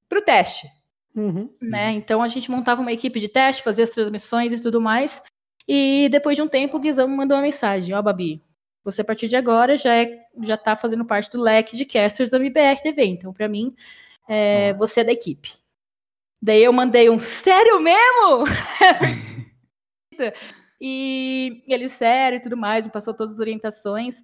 pro 0.08 0.20
teste. 0.20 0.68
Uhum. 1.14 1.48
Né? 1.62 1.92
Então 1.92 2.24
a 2.24 2.28
gente 2.28 2.50
montava 2.50 2.80
uma 2.80 2.92
equipe 2.92 3.20
de 3.20 3.28
teste, 3.28 3.62
fazia 3.62 3.84
as 3.84 3.90
transmissões 3.90 4.52
e 4.52 4.60
tudo 4.60 4.80
mais. 4.80 5.22
E 5.68 6.08
depois 6.10 6.34
de 6.34 6.42
um 6.42 6.48
tempo, 6.48 6.76
o 6.76 6.80
Guizão 6.80 7.06
me 7.06 7.16
mandou 7.16 7.36
uma 7.36 7.42
mensagem: 7.44 7.94
Ó, 7.94 8.00
oh, 8.00 8.02
Babi, 8.02 8.42
você 8.84 9.02
a 9.02 9.04
partir 9.04 9.28
de 9.28 9.36
agora 9.36 9.76
já, 9.76 9.94
é, 9.94 10.26
já 10.42 10.56
tá 10.56 10.74
fazendo 10.74 11.06
parte 11.06 11.30
do 11.30 11.40
leque 11.40 11.76
de 11.76 11.84
casters 11.84 12.30
da 12.30 12.38
MBR 12.38 12.82
TV. 12.82 13.04
Então, 13.04 13.32
para 13.32 13.48
mim, 13.48 13.74
é, 14.28 14.74
você 14.74 15.00
é 15.00 15.04
da 15.04 15.12
equipe. 15.12 15.52
Daí 16.42 16.64
eu 16.64 16.72
mandei 16.72 17.08
um 17.08 17.20
sério 17.20 17.80
mesmo? 17.80 18.44
e 20.80 21.62
ele 21.66 21.88
sério 21.88 22.36
e 22.36 22.40
tudo 22.40 22.56
mais, 22.56 22.86
me 22.86 22.92
passou 22.92 23.14
todas 23.14 23.34
as 23.34 23.38
orientações. 23.38 24.22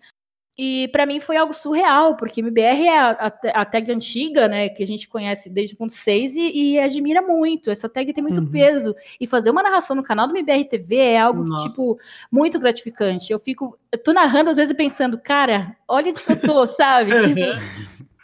E 0.56 0.88
para 0.88 1.06
mim 1.06 1.18
foi 1.18 1.38
algo 1.38 1.54
surreal, 1.54 2.14
porque 2.14 2.40
MBR 2.42 2.86
é 2.86 2.98
a, 2.98 3.32
a, 3.54 3.64
tag 3.64 3.90
antiga, 3.90 4.48
né, 4.48 4.68
que 4.68 4.82
a 4.82 4.86
gente 4.86 5.08
conhece 5.08 5.48
desde 5.48 5.74
o 5.74 5.78
ponto 5.78 5.94
6 5.94 6.36
e, 6.36 6.74
e, 6.74 6.78
admira 6.78 7.22
muito. 7.22 7.70
Essa 7.70 7.88
tag 7.88 8.12
tem 8.12 8.22
muito 8.22 8.42
uhum. 8.42 8.50
peso. 8.50 8.94
E 9.18 9.26
fazer 9.26 9.48
uma 9.48 9.62
narração 9.62 9.96
no 9.96 10.02
canal 10.02 10.28
do 10.28 10.36
MBR 10.36 10.66
TV 10.66 10.96
é 10.96 11.18
algo 11.18 11.42
que, 11.42 11.62
tipo, 11.62 11.98
muito 12.30 12.60
gratificante. 12.60 13.32
Eu 13.32 13.38
fico, 13.38 13.78
eu 13.90 13.96
tô 13.96 14.12
narrando 14.12 14.50
às 14.50 14.58
vezes 14.58 14.76
pensando, 14.76 15.18
cara, 15.18 15.74
olha 15.88 16.10
onde 16.10 16.22
que 16.22 16.32
eu 16.32 16.40
tô, 16.40 16.66
sabe? 16.66 17.12
tipo, 17.26 17.40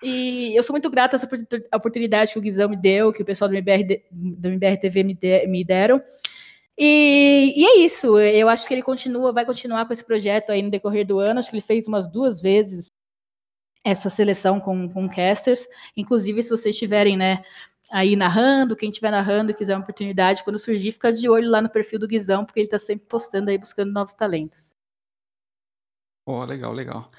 e 0.03 0.55
eu 0.55 0.63
sou 0.63 0.75
muito 0.75 0.91
grata 0.91 1.17
a 1.17 1.19
essa 1.19 1.29
oportunidade 1.75 2.33
que 2.33 2.39
o 2.39 2.43
Guizão 2.43 2.69
me 2.69 2.77
deu, 2.77 3.11
que 3.11 3.23
o 3.23 3.25
pessoal 3.25 3.49
do 3.49 3.55
MBR, 3.55 4.03
do 4.13 4.49
MBR 4.49 4.77
TV 4.77 5.03
me, 5.03 5.15
de, 5.15 5.47
me 5.47 5.65
deram. 5.65 6.03
E, 6.81 7.55
e, 7.57 7.64
é 7.64 7.79
isso, 7.79 8.19
eu 8.21 8.49
acho 8.49 8.67
que 8.69 8.73
ele 8.73 8.83
continua, 8.83 9.33
vai 9.33 9.45
continuar 9.45 9.85
com 9.85 9.93
esse 9.93 10.05
projeto 10.05 10.51
aí 10.51 10.62
no 10.62 10.71
decorrer 10.71 11.05
do 11.05 11.19
ano. 11.19 11.41
Acho 11.41 11.51
que 11.51 11.57
ele 11.57 11.64
fez 11.64 11.88
umas 11.88 12.07
duas 12.07 12.41
vezes 12.41 12.93
essa 13.85 14.09
seleção 14.09 14.61
com, 14.61 14.88
com 14.88 15.09
casters. 15.09 15.67
Inclusive, 15.97 16.43
se 16.43 16.51
vocês 16.51 16.75
estiverem, 16.75 17.17
né, 17.17 17.43
aí 17.91 18.14
narrando, 18.14 18.77
quem 18.77 18.91
estiver 18.91 19.11
narrando 19.11 19.51
e 19.51 19.55
quiser 19.55 19.75
uma 19.75 19.83
oportunidade, 19.83 20.45
quando 20.45 20.59
surgir, 20.59 20.93
fica 20.93 21.12
de 21.12 21.29
olho 21.29 21.51
lá 21.51 21.61
no 21.61 21.71
perfil 21.71 21.99
do 21.99 22.07
Guizão, 22.07 22.45
porque 22.45 22.61
ele 22.61 22.67
está 22.67 22.79
sempre 22.79 23.07
postando 23.07 23.51
aí, 23.51 23.59
buscando 23.59 23.93
novos 23.93 24.14
talentos. 24.14 24.73
Oh, 26.25 26.45
legal, 26.45 26.73
legal. 26.73 27.11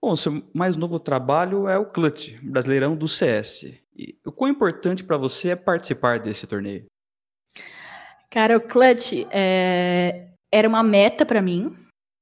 Bom, 0.00 0.16
seu 0.16 0.42
mais 0.54 0.76
novo 0.76 0.98
trabalho 0.98 1.68
é 1.68 1.76
o 1.76 1.86
Clutch, 1.86 2.38
Brasileirão 2.42 2.96
do 2.96 3.08
CS. 3.08 3.78
E 3.94 4.18
o 4.24 4.32
quão 4.32 4.50
importante 4.50 5.04
para 5.04 5.16
você 5.16 5.50
é 5.50 5.56
participar 5.56 6.18
desse 6.18 6.46
torneio? 6.46 6.86
Cara, 8.32 8.56
o 8.56 8.60
Clutch 8.62 9.26
é, 9.30 10.28
era 10.50 10.66
uma 10.66 10.82
meta 10.82 11.26
para 11.26 11.42
mim, 11.42 11.76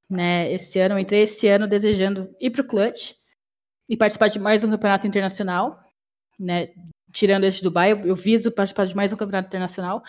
né? 0.09 0.51
Esse 0.51 0.77
ano, 0.77 0.95
eu 0.95 0.99
entrei 0.99 1.21
esse 1.21 1.47
ano 1.47 1.65
desejando 1.65 2.35
ir 2.37 2.49
pro 2.49 2.65
Clutch 2.65 3.13
e 3.89 3.95
participar 3.95 4.27
de 4.27 4.37
mais 4.37 4.61
um 4.61 4.69
campeonato 4.69 5.07
internacional, 5.07 5.79
né? 6.37 6.67
Tirando 7.13 7.45
esse 7.45 7.63
Dubai, 7.63 7.93
eu, 7.93 8.05
eu 8.05 8.15
viso 8.15 8.51
participar 8.51 8.87
de 8.87 8.95
mais 8.95 9.13
um 9.13 9.15
campeonato 9.15 9.47
internacional. 9.47 10.03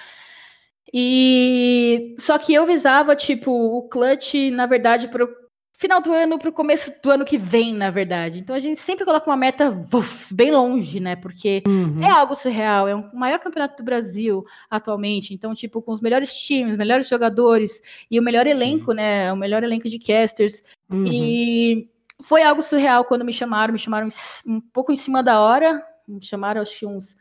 E 0.93 2.17
só 2.19 2.37
que 2.37 2.53
eu 2.53 2.67
visava, 2.67 3.15
tipo, 3.15 3.53
o 3.53 3.89
Clutch, 3.89 4.51
na 4.51 4.67
verdade, 4.67 5.07
pro 5.07 5.33
final 5.83 6.01
do 6.01 6.13
ano 6.13 6.39
para 6.39 6.49
o 6.49 6.53
começo 6.53 6.95
do 7.03 7.11
ano 7.11 7.25
que 7.25 7.37
vem, 7.37 7.75
na 7.75 7.91
verdade. 7.91 8.39
Então 8.39 8.55
a 8.55 8.59
gente 8.61 8.79
sempre 8.79 9.05
coloca 9.05 9.29
uma 9.29 9.37
meta 9.37 9.69
uf, 9.93 10.33
bem 10.33 10.53
longe, 10.53 11.01
né? 11.01 11.17
Porque 11.17 11.61
uhum. 11.67 12.01
é 12.01 12.09
algo 12.09 12.37
surreal, 12.37 12.87
é 12.87 12.95
o 12.95 12.99
um 12.99 13.19
maior 13.19 13.41
campeonato 13.41 13.77
do 13.77 13.85
Brasil 13.85 14.45
atualmente. 14.71 15.35
Então, 15.35 15.53
tipo, 15.55 15.83
com 15.83 15.93
os 15.93 16.01
melhores 16.01 16.33
times, 16.33 16.79
melhores 16.79 17.09
jogadores 17.09 17.83
e 18.09 18.19
o 18.19 18.23
melhor 18.23 18.47
elenco, 18.47 18.93
Sim. 18.93 18.97
né? 18.97 19.33
O 19.33 19.37
melhor 19.37 19.65
elenco 19.65 19.89
de 19.89 19.99
casters. 19.99 20.63
Uhum. 20.89 21.05
E 21.07 21.91
foi 22.21 22.45
algo 22.45 22.63
surreal 22.63 23.05
quando 23.05 23.25
me 23.25 23.33
chamaram, 23.33 23.73
me 23.73 23.79
chamaram 23.79 24.09
um 24.47 24.61
pouco 24.61 24.93
em 24.93 24.97
cima 24.97 25.21
da 25.21 25.41
hora. 25.41 25.85
Me 26.07 26.23
chamaram, 26.23 26.63
acho 26.63 26.79
que 26.79 26.87
uns 26.87 27.17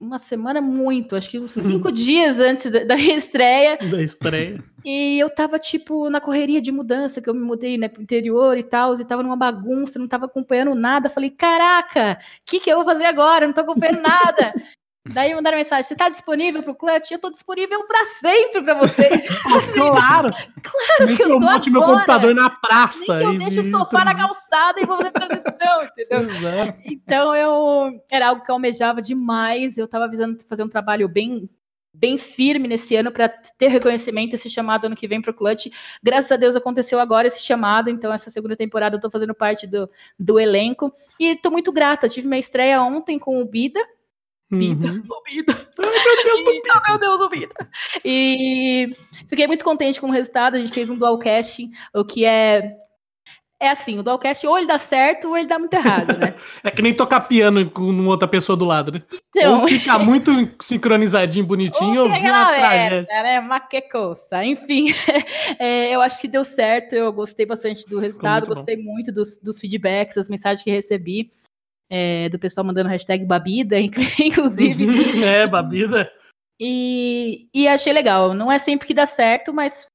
uma 0.00 0.18
semana 0.18 0.60
muito, 0.60 1.16
acho 1.16 1.30
que 1.30 1.38
uns 1.38 1.52
cinco 1.82 1.90
dias 1.90 2.38
antes 2.38 2.70
da, 2.70 2.84
da 2.84 2.96
estreia. 2.96 3.78
Da 3.78 4.02
estreia. 4.02 4.62
E 4.84 5.18
eu 5.18 5.28
tava, 5.28 5.58
tipo, 5.58 6.08
na 6.10 6.20
correria 6.20 6.60
de 6.60 6.70
mudança, 6.70 7.20
que 7.20 7.28
eu 7.28 7.34
me 7.34 7.40
mudei, 7.40 7.76
né, 7.76 7.88
pro 7.88 8.02
interior 8.02 8.56
e 8.56 8.62
tal, 8.62 8.94
e 8.94 9.04
tava 9.04 9.22
numa 9.22 9.36
bagunça, 9.36 9.98
não 9.98 10.06
tava 10.06 10.26
acompanhando 10.26 10.74
nada. 10.74 11.10
Falei, 11.10 11.30
caraca, 11.30 12.18
o 12.20 12.50
que 12.50 12.60
que 12.60 12.70
eu 12.70 12.76
vou 12.76 12.84
fazer 12.84 13.06
agora? 13.06 13.46
Não 13.46 13.54
tô 13.54 13.62
acompanhando 13.62 14.02
nada. 14.02 14.54
Daí 15.12 15.34
mandaram 15.34 15.56
mensagem: 15.56 15.84
você 15.84 15.94
está 15.94 16.08
disponível 16.08 16.62
para 16.62 16.72
o 16.72 16.74
clutch? 16.74 17.10
Eu 17.10 17.16
estou 17.16 17.30
disponível 17.30 17.86
para 17.86 18.06
sempre 18.06 18.62
para 18.62 18.74
vocês. 18.74 19.26
claro! 19.74 20.30
claro 20.30 21.06
Nem 21.06 21.16
que 21.16 21.22
eu, 21.22 21.40
bote 21.40 21.70
meu 21.70 21.82
computador 21.82 22.34
na 22.34 22.50
praça. 22.50 23.18
Nem 23.18 23.28
que 23.28 23.34
eu 23.34 23.38
deixo 23.38 23.60
o 23.60 23.70
sofá 23.70 24.04
na 24.04 24.14
calçada 24.14 24.80
e 24.80 24.86
vou 24.86 24.96
fazer 24.96 25.10
transmissão, 25.10 25.84
entendeu? 25.84 26.20
Exato. 26.30 26.78
Então 26.84 27.34
eu 27.34 28.00
era 28.10 28.28
algo 28.28 28.42
que 28.42 28.50
eu 28.50 28.54
almejava 28.54 29.00
demais. 29.00 29.78
Eu 29.78 29.84
estava 29.84 30.08
visando 30.08 30.38
fazer 30.48 30.62
um 30.62 30.68
trabalho 30.68 31.08
bem 31.08 31.48
bem 31.98 32.18
firme 32.18 32.68
nesse 32.68 32.94
ano 32.94 33.10
para 33.10 33.26
ter 33.26 33.68
reconhecimento 33.68 34.34
esse 34.34 34.50
chamado 34.50 34.84
ano 34.84 34.94
que 34.94 35.08
vem 35.08 35.20
para 35.20 35.30
o 35.30 35.34
Clutch. 35.34 35.68
Graças 36.02 36.30
a 36.30 36.36
Deus 36.36 36.54
aconteceu 36.54 37.00
agora 37.00 37.26
esse 37.26 37.42
chamado, 37.42 37.88
então 37.88 38.12
essa 38.12 38.28
segunda 38.28 38.54
temporada 38.54 38.96
eu 38.96 38.98
estou 38.98 39.10
fazendo 39.10 39.34
parte 39.34 39.66
do, 39.66 39.88
do 40.18 40.38
elenco 40.38 40.92
e 41.18 41.28
estou 41.28 41.50
muito 41.50 41.72
grata. 41.72 42.08
Tive 42.08 42.28
minha 42.28 42.38
estreia 42.38 42.82
ontem 42.82 43.18
com 43.18 43.40
o 43.40 43.44
Bida, 43.46 43.80
Bida, 44.50 44.92
uhum. 44.92 45.02
o 45.08 45.22
Bida. 45.24 45.68
Ai, 46.74 46.82
meu 46.88 46.98
Deus, 46.98 47.20
o 47.20 47.28
Bida. 47.28 47.68
E 48.04 48.88
fiquei 49.28 49.46
muito 49.46 49.64
contente 49.64 50.00
com 50.00 50.08
o 50.08 50.12
resultado. 50.12 50.54
A 50.54 50.58
gente 50.58 50.72
fez 50.72 50.88
um 50.88 50.96
dual 50.96 51.18
casting, 51.18 51.70
o 51.94 52.04
que 52.04 52.24
é. 52.24 52.76
É 53.58 53.70
assim, 53.70 53.98
o 53.98 54.02
dual 54.02 54.18
cast 54.18 54.46
ou 54.46 54.58
ele 54.58 54.66
dá 54.66 54.76
certo 54.76 55.28
ou 55.28 55.36
ele 55.36 55.48
dá 55.48 55.58
muito 55.58 55.72
errado, 55.72 56.14
né? 56.18 56.34
é 56.62 56.70
que 56.70 56.82
nem 56.82 56.92
tocar 56.92 57.20
piano 57.20 57.70
com 57.70 58.06
outra 58.06 58.28
pessoa 58.28 58.54
do 58.54 58.66
lado, 58.66 58.92
né? 58.92 59.02
Então... 59.34 59.62
Ou 59.62 59.66
fica 59.66 59.98
muito 59.98 60.30
sincronizadinho, 60.60 61.46
bonitinho, 61.46 62.02
ou, 62.02 62.06
ou 62.06 62.12
vira 62.12 62.32
uma 62.32 62.52
tragédia. 62.52 63.06
Né? 63.08 63.40
Maquecoça. 63.40 64.44
Enfim, 64.44 64.92
é, 65.58 65.90
eu 65.90 66.02
acho 66.02 66.20
que 66.20 66.28
deu 66.28 66.44
certo. 66.44 66.92
Eu 66.92 67.10
gostei 67.14 67.46
bastante 67.46 67.86
do 67.86 67.98
resultado, 67.98 68.46
muito 68.46 68.56
gostei 68.56 68.76
bom. 68.76 68.92
muito 68.92 69.10
dos, 69.10 69.38
dos 69.38 69.58
feedbacks, 69.58 70.16
das 70.16 70.28
mensagens 70.28 70.62
que 70.62 70.70
recebi 70.70 71.30
é, 71.90 72.28
do 72.28 72.38
pessoal 72.38 72.66
mandando 72.66 72.88
hashtag 72.88 73.24
Babida, 73.24 73.78
inclusive. 73.80 74.86
é, 75.24 75.46
Babida. 75.46 76.10
E, 76.58 77.48
e 77.52 77.68
achei 77.68 77.92
legal. 77.92 78.34
Não 78.34 78.50
é 78.50 78.58
sempre 78.58 78.86
que 78.86 78.94
dá 78.94 79.06
certo, 79.06 79.52
mas 79.52 79.86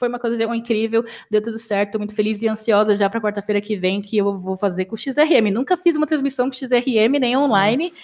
foi 0.00 0.08
uma 0.08 0.18
coisa 0.18 0.42
incrível, 0.56 1.04
deu 1.30 1.42
tudo 1.42 1.58
certo, 1.58 1.92
tô 1.92 1.98
muito 1.98 2.14
feliz 2.14 2.40
e 2.40 2.48
ansiosa 2.48 2.96
já 2.96 3.10
para 3.10 3.20
quarta-feira 3.20 3.60
que 3.60 3.76
vem 3.76 4.00
que 4.00 4.16
eu 4.16 4.38
vou 4.38 4.56
fazer 4.56 4.86
com 4.86 4.94
o 4.94 4.98
XRM. 4.98 5.50
Nunca 5.52 5.76
fiz 5.76 5.94
uma 5.94 6.06
transmissão 6.06 6.48
com 6.48 6.56
o 6.56 6.58
XRM 6.58 7.18
nem 7.20 7.36
online. 7.36 7.90
Nossa. 7.90 8.02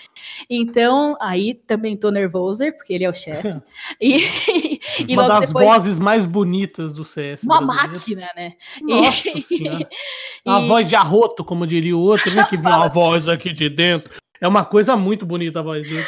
Então, 0.51 1.16
aí 1.18 1.55
também 1.55 1.96
tô 1.96 2.11
nervoso, 2.11 2.70
porque 2.72 2.92
ele 2.92 3.05
é 3.05 3.09
o 3.09 3.14
chefe. 3.14 3.49
e, 3.99 4.75
e 5.09 5.14
uma 5.14 5.28
das 5.28 5.48
depois... 5.48 5.66
vozes 5.66 5.98
mais 5.98 6.26
bonitas 6.26 6.94
do 6.94 7.04
CS. 7.04 7.42
Uma 7.44 7.61
brasileiro. 7.61 7.92
máquina, 7.92 8.30
né? 8.37 8.52
Nossa 8.82 9.38
senhora. 9.40 9.88
Uma 10.44 10.66
voz 10.66 10.88
de 10.88 10.94
arroto, 10.94 11.44
como 11.44 11.66
diria 11.66 11.96
o 11.96 12.00
outro, 12.00 12.32
né? 12.32 12.44
Que 12.44 12.56
vem 12.56 12.72
uma 12.72 12.87
voz 12.87 13.28
aqui 13.28 13.52
de 13.52 13.68
dentro. 13.68 14.11
É 14.40 14.46
uma 14.46 14.64
coisa 14.64 14.96
muito 14.96 15.26
bonita 15.26 15.59
a 15.59 15.62
voz 15.62 15.82
dele. 15.82 16.06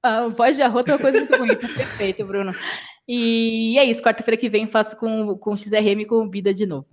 A 0.00 0.28
voz 0.28 0.56
de 0.56 0.62
arroto 0.62 0.92
é 0.92 0.94
uma 0.94 1.00
coisa 1.00 1.18
muito 1.18 1.36
bonita. 1.36 1.66
Perfeito, 1.66 2.24
Bruno. 2.24 2.54
E 3.08 3.76
é 3.78 3.84
isso, 3.84 4.00
quarta-feira 4.00 4.38
que 4.38 4.48
vem 4.48 4.66
faço 4.66 4.96
com, 4.96 5.36
com 5.38 5.54
o 5.54 5.56
XRM 5.56 6.04
com 6.06 6.22
o 6.22 6.28
Bida 6.28 6.54
de 6.54 6.66
novo. 6.66 6.86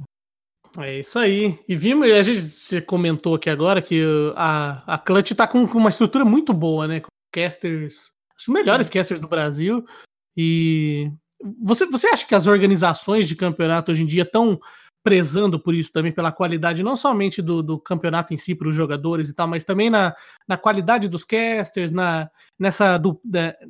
É 0.80 1.00
isso 1.00 1.20
aí. 1.20 1.58
E 1.68 1.76
vimos, 1.76 2.12
a 2.12 2.24
gente 2.24 2.42
você 2.42 2.82
comentou 2.82 3.36
aqui 3.36 3.50
agora 3.50 3.82
que 3.82 4.04
a, 4.36 4.96
a 4.96 4.98
Clutch 4.98 5.32
tá 5.32 5.48
com, 5.48 5.68
com 5.68 5.78
uma 5.78 5.90
estrutura 5.90 6.26
muito 6.26 6.54
boa, 6.54 6.88
né? 6.88 7.02
Com 7.02 7.08
casters, 7.32 8.12
os 8.38 8.48
melhores 8.48 8.88
Sim. 8.88 8.94
casters 8.94 9.20
do 9.20 9.28
Brasil. 9.28 9.86
E 10.36 11.12
você, 11.62 11.86
você 11.86 12.08
acha 12.08 12.26
que 12.26 12.36
as 12.36 12.48
organizações 12.48 13.28
de 13.28 13.36
campeonato 13.36 13.92
hoje 13.92 14.04
em 14.04 14.06
dia 14.06 14.24
estão 14.24 14.60
prezando 15.06 15.60
por 15.60 15.76
isso 15.76 15.94
também, 15.94 16.12
pela 16.12 16.32
qualidade 16.32 16.82
não 16.82 16.96
somente 16.96 17.40
do, 17.40 17.62
do 17.62 17.78
campeonato 17.78 18.34
em 18.34 18.38
si 18.38 18.56
para 18.56 18.68
os 18.68 18.74
jogadores 18.74 19.30
e 19.30 19.36
tal, 19.36 19.48
mas 19.48 19.64
também 19.64 19.88
na, 19.88 20.16
na 20.48 20.58
qualidade 20.58 21.08
dos 21.08 21.24
casters, 21.24 21.92
na, 21.92 22.28
nessa 22.58 22.98
du, 22.98 23.22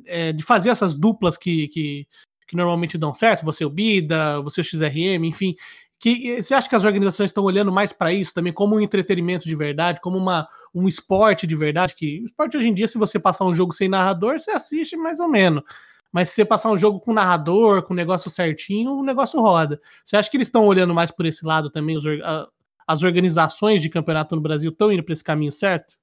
é, 0.06 0.32
de 0.32 0.42
fazer 0.42 0.70
essas 0.70 0.94
duplas 0.94 1.36
que, 1.36 1.68
que, 1.68 2.06
que 2.48 2.56
normalmente 2.56 2.96
dão 2.96 3.14
certo, 3.14 3.44
você 3.44 3.66
o 3.66 3.70
Bida, 3.70 4.40
você 4.40 4.62
o 4.62 4.64
XRM, 4.64 5.26
enfim, 5.26 5.54
que 5.98 6.42
você 6.42 6.54
acha 6.54 6.70
que 6.70 6.74
as 6.74 6.84
organizações 6.84 7.28
estão 7.28 7.44
olhando 7.44 7.70
mais 7.70 7.92
para 7.92 8.10
isso 8.10 8.32
também 8.32 8.52
como 8.52 8.76
um 8.76 8.80
entretenimento 8.80 9.44
de 9.44 9.54
verdade, 9.54 10.00
como 10.00 10.16
uma, 10.16 10.48
um 10.74 10.88
esporte 10.88 11.46
de 11.46 11.54
verdade, 11.54 11.94
que 11.94 12.22
o 12.22 12.24
esporte 12.24 12.56
hoje 12.56 12.68
em 12.68 12.74
dia, 12.74 12.88
se 12.88 12.96
você 12.96 13.18
passar 13.18 13.44
um 13.44 13.54
jogo 13.54 13.74
sem 13.74 13.90
narrador, 13.90 14.40
você 14.40 14.52
assiste 14.52 14.96
mais 14.96 15.20
ou 15.20 15.28
menos. 15.28 15.62
Mas 16.12 16.30
se 16.30 16.36
você 16.36 16.44
passar 16.44 16.70
um 16.70 16.78
jogo 16.78 17.00
com 17.00 17.12
narrador, 17.12 17.82
com 17.82 17.94
negócio 17.94 18.30
certinho, 18.30 18.92
o 18.92 19.04
negócio 19.04 19.40
roda. 19.40 19.80
Você 20.04 20.16
acha 20.16 20.30
que 20.30 20.36
eles 20.36 20.48
estão 20.48 20.66
olhando 20.66 20.94
mais 20.94 21.10
por 21.10 21.26
esse 21.26 21.44
lado 21.44 21.70
também? 21.70 21.96
Os, 21.96 22.04
as 22.86 23.02
organizações 23.02 23.82
de 23.82 23.90
campeonato 23.90 24.34
no 24.36 24.42
Brasil 24.42 24.70
estão 24.70 24.92
indo 24.92 25.02
para 25.02 25.12
esse 25.12 25.24
caminho 25.24 25.52
certo? 25.52 25.96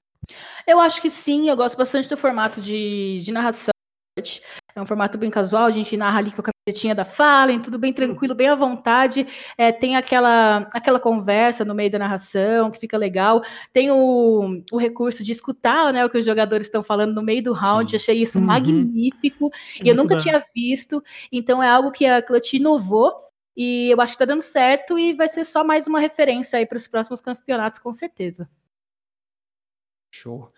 Eu 0.68 0.80
acho 0.80 1.02
que 1.02 1.10
sim, 1.10 1.50
eu 1.50 1.56
gosto 1.56 1.78
bastante 1.78 2.10
do 2.10 2.18
formato 2.18 2.62
de, 2.62 3.20
de 3.22 3.32
narração. 3.32 3.72
É 4.76 4.82
um 4.82 4.86
formato 4.86 5.18
bem 5.18 5.30
casual, 5.30 5.66
a 5.66 5.72
gente 5.72 5.98
narra 5.98 6.20
ali 6.20 6.32
com 6.32 6.42
a 6.64 6.72
camisetinha 6.72 6.96
da 6.96 7.04
Fallen, 7.04 7.62
tudo 7.62 7.78
bem 7.78 7.92
tranquilo, 7.92 8.34
bem 8.34 8.48
à 8.48 8.56
vontade. 8.56 9.28
É, 9.58 9.72
tem 9.72 9.96
aquela, 9.96 10.70
aquela 10.74 11.00
conversa 11.00 11.66
no 11.66 11.76
meio 11.76 11.92
da 11.92 12.00
narração 12.00 12.72
que 12.72 12.80
fica 12.80 12.98
legal. 12.98 13.42
Tem 13.74 13.92
o, 13.92 14.64
o 14.72 14.78
recurso 14.78 15.24
de 15.24 15.32
escutar 15.32 15.92
né, 15.92 16.06
o 16.06 16.10
que 16.10 16.18
os 16.18 16.26
jogadores 16.26 16.68
estão 16.68 16.82
falando 16.82 17.14
no 17.14 17.22
meio 17.22 17.44
do 17.44 17.54
round. 17.54 17.92
Sim. 17.92 17.96
Achei 17.98 18.22
isso 18.22 18.40
uhum. 18.40 18.46
magnífico. 18.46 19.52
e 19.84 19.90
eu 19.90 19.96
nunca 19.96 20.16
bom. 20.16 20.22
tinha 20.22 20.44
visto. 20.56 21.04
Então 21.32 21.62
é 21.62 21.70
algo 21.70 21.92
que 21.92 22.06
a 22.06 22.22
Clutch 22.22 22.54
inovou. 22.54 23.14
E 23.56 23.92
eu 23.92 24.02
acho 24.02 24.14
que 24.14 24.20
tá 24.20 24.26
dando 24.26 24.42
certo 24.42 24.98
e 24.98 25.14
vai 25.14 25.30
ser 25.30 25.44
só 25.44 25.64
mais 25.64 25.86
uma 25.86 26.00
referência 26.00 26.58
aí 26.58 26.66
para 26.66 26.78
os 26.78 26.88
próximos 26.88 27.22
campeonatos, 27.22 27.78
com 27.78 27.94
certeza. 27.94 28.50
Show. 30.12 30.52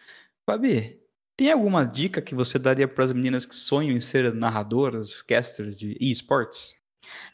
Fabi, 0.45 1.04
tem 1.37 1.51
alguma 1.51 1.85
dica 1.85 2.21
que 2.21 2.33
você 2.33 2.57
daria 2.57 2.87
para 2.87 3.05
as 3.05 3.13
meninas 3.13 3.45
que 3.45 3.55
sonham 3.55 3.95
em 3.95 4.01
ser 4.01 4.33
narradoras, 4.33 5.21
casters 5.21 5.77
de 5.77 5.97
esportes? 5.99 6.73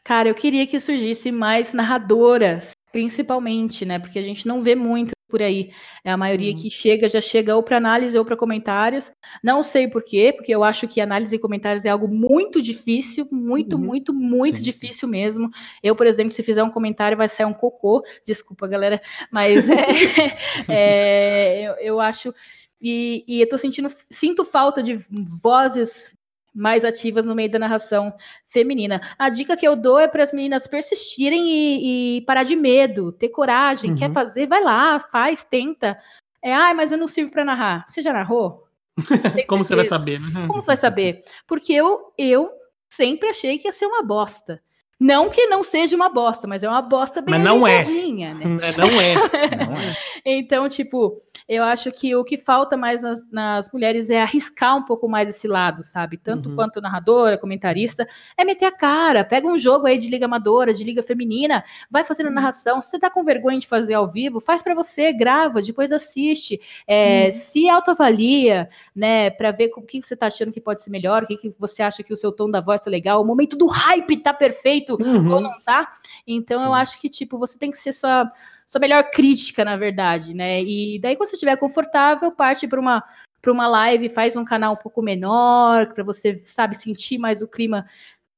Cara, 0.03 0.29
eu 0.29 0.35
queria 0.35 0.65
que 0.67 0.79
surgisse 0.79 1.31
mais 1.31 1.73
narradoras, 1.73 2.71
principalmente, 2.91 3.85
né? 3.85 3.99
Porque 3.99 4.19
a 4.19 4.23
gente 4.23 4.47
não 4.47 4.61
vê 4.61 4.75
muitas 4.75 5.13
por 5.31 5.41
aí. 5.41 5.71
É 6.03 6.11
a 6.11 6.17
maioria 6.17 6.51
uhum. 6.51 6.61
que 6.61 6.69
chega, 6.69 7.07
já 7.07 7.21
chega 7.21 7.55
ou 7.55 7.63
para 7.63 7.77
análise 7.77 8.17
ou 8.17 8.25
para 8.25 8.35
comentários. 8.35 9.09
Não 9.41 9.63
sei 9.63 9.87
por 9.87 10.03
quê, 10.03 10.33
porque 10.35 10.53
eu 10.53 10.61
acho 10.61 10.87
que 10.87 10.99
análise 10.99 11.35
e 11.35 11.39
comentários 11.39 11.85
é 11.85 11.89
algo 11.89 12.07
muito 12.07 12.61
difícil, 12.61 13.25
muito, 13.31 13.77
uhum. 13.77 13.81
muito, 13.83 14.13
muito 14.13 14.57
Sim. 14.57 14.63
difícil 14.63 15.07
mesmo. 15.07 15.49
Eu, 15.81 15.95
por 15.95 16.05
exemplo, 16.05 16.33
se 16.33 16.43
fizer 16.43 16.61
um 16.61 16.69
comentário, 16.69 17.17
vai 17.17 17.29
sair 17.29 17.45
um 17.45 17.53
cocô. 17.53 18.03
Desculpa, 18.25 18.67
galera, 18.67 19.01
mas 19.31 19.69
é, 19.69 19.85
é, 20.67 21.61
eu, 21.61 21.73
eu 21.75 21.99
acho 22.01 22.35
e, 22.81 23.23
e 23.27 23.41
eu 23.41 23.47
tô 23.47 23.57
sentindo, 23.57 23.91
sinto 24.09 24.43
falta 24.43 24.81
de 24.81 24.97
vozes 25.41 26.11
mais 26.53 26.83
ativas 26.83 27.25
no 27.25 27.35
meio 27.35 27.49
da 27.49 27.59
narração 27.59 28.13
feminina. 28.47 28.99
A 29.17 29.29
dica 29.29 29.55
que 29.55 29.67
eu 29.67 29.75
dou 29.75 29.99
é 29.99 30.07
para 30.07 30.23
as 30.23 30.33
meninas 30.33 30.67
persistirem 30.67 31.47
e, 31.47 32.17
e, 32.17 32.21
parar 32.21 32.43
de 32.43 32.55
medo, 32.55 33.11
ter 33.11 33.29
coragem, 33.29 33.91
uhum. 33.91 33.95
quer 33.95 34.11
fazer, 34.11 34.47
vai 34.47 34.61
lá, 34.61 34.99
faz, 34.99 35.43
tenta. 35.43 35.97
É, 36.43 36.53
ai, 36.53 36.73
mas 36.73 36.91
eu 36.91 36.97
não 36.97 37.07
sirvo 37.07 37.31
para 37.31 37.45
narrar. 37.45 37.85
Você 37.87 38.01
já 38.01 38.11
narrou? 38.11 38.65
Como 39.47 39.63
você 39.63 39.75
vai 39.75 39.85
saber? 39.85 40.19
Né? 40.19 40.47
Como 40.47 40.61
você 40.61 40.67
vai 40.67 40.77
saber? 40.77 41.23
Porque 41.47 41.71
eu, 41.71 42.11
eu 42.17 42.49
sempre 42.89 43.29
achei 43.29 43.57
que 43.57 43.67
ia 43.67 43.71
ser 43.71 43.85
uma 43.85 44.03
bosta. 44.03 44.61
Não 44.99 45.29
que 45.29 45.47
não 45.47 45.63
seja 45.63 45.95
uma 45.95 46.09
bosta, 46.09 46.47
mas 46.47 46.61
é 46.61 46.69
uma 46.69 46.81
bosta 46.81 47.21
bem 47.21 47.33
mas 47.33 47.43
não 47.43 47.65
é. 47.65 47.83
né? 47.83 48.39
é. 48.61 48.77
Não 48.77 49.01
é. 49.01 49.15
Não 49.65 49.77
é. 49.77 49.95
então, 50.23 50.69
tipo, 50.69 51.17
eu 51.47 51.63
acho 51.63 51.91
que 51.91 52.15
o 52.15 52.23
que 52.23 52.37
falta 52.37 52.77
mais 52.77 53.03
nas, 53.03 53.29
nas, 53.31 53.71
mulheres 53.71 54.09
é 54.09 54.21
arriscar 54.21 54.77
um 54.77 54.83
pouco 54.83 55.07
mais 55.07 55.29
esse 55.29 55.47
lado, 55.47 55.83
sabe? 55.83 56.17
Tanto 56.17 56.49
uhum. 56.49 56.55
quanto 56.55 56.81
narradora, 56.81 57.37
comentarista, 57.37 58.07
é 58.37 58.43
meter 58.43 58.65
a 58.65 58.71
cara, 58.71 59.23
pega 59.23 59.47
um 59.47 59.57
jogo 59.57 59.87
aí 59.87 59.97
de 59.97 60.07
liga 60.07 60.25
amadora, 60.25 60.73
de 60.73 60.83
liga 60.83 61.03
feminina, 61.03 61.63
vai 61.89 62.03
fazendo 62.03 62.27
uhum. 62.27 62.33
narração. 62.33 62.81
Se 62.81 62.91
você 62.91 62.99
tá 62.99 63.09
com 63.09 63.23
vergonha 63.23 63.59
de 63.59 63.67
fazer 63.67 63.93
ao 63.93 64.09
vivo, 64.09 64.39
faz 64.39 64.61
para 64.63 64.73
você, 64.73 65.13
grava, 65.13 65.61
depois 65.61 65.91
assiste, 65.91 66.59
é, 66.87 67.25
uhum. 67.25 67.31
se 67.33 67.69
autoavalia, 67.69 68.69
né, 68.95 69.29
para 69.29 69.51
ver 69.51 69.71
o 69.75 69.81
que 69.81 70.01
você 70.01 70.15
tá 70.15 70.27
achando 70.27 70.51
que 70.51 70.61
pode 70.61 70.81
ser 70.81 70.89
melhor, 70.89 71.23
o 71.23 71.27
que, 71.27 71.35
que 71.35 71.53
você 71.57 71.83
acha 71.83 72.03
que 72.03 72.13
o 72.13 72.17
seu 72.17 72.31
tom 72.31 72.49
da 72.49 72.61
voz 72.61 72.81
tá 72.81 72.89
legal, 72.89 73.21
o 73.21 73.25
momento 73.25 73.57
do 73.57 73.67
hype 73.67 74.17
tá 74.17 74.33
perfeito 74.33 74.97
uhum. 75.01 75.31
ou 75.31 75.41
não 75.41 75.59
tá. 75.61 75.91
Então 76.27 76.59
Sim. 76.59 76.65
eu 76.65 76.73
acho 76.73 76.99
que, 76.99 77.09
tipo, 77.09 77.37
você 77.37 77.57
tem 77.57 77.71
que 77.71 77.77
ser 77.77 77.93
sua 77.93 78.31
sua 78.71 78.79
melhor 78.79 79.03
crítica, 79.11 79.65
na 79.65 79.75
verdade, 79.75 80.33
né? 80.33 80.63
E 80.63 80.97
daí, 80.97 81.17
quando 81.17 81.27
você 81.27 81.35
estiver 81.35 81.57
confortável, 81.57 82.31
parte 82.31 82.69
para 82.69 82.79
uma 82.79 83.03
para 83.41 83.51
uma 83.51 83.67
live, 83.67 84.07
faz 84.07 84.35
um 84.35 84.45
canal 84.45 84.73
um 84.73 84.77
pouco 84.77 85.01
menor, 85.01 85.91
para 85.93 86.03
você, 86.03 86.39
sabe, 86.45 86.77
sentir 86.77 87.17
mais 87.17 87.41
o 87.41 87.47
clima 87.47 87.83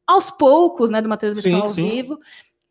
aos 0.08 0.32
poucos, 0.32 0.90
né, 0.90 1.02
de 1.02 1.08
uma 1.08 1.18
transmissão 1.18 1.52
sim, 1.52 1.62
ao 1.62 1.70
sim. 1.70 1.90
vivo. 1.90 2.20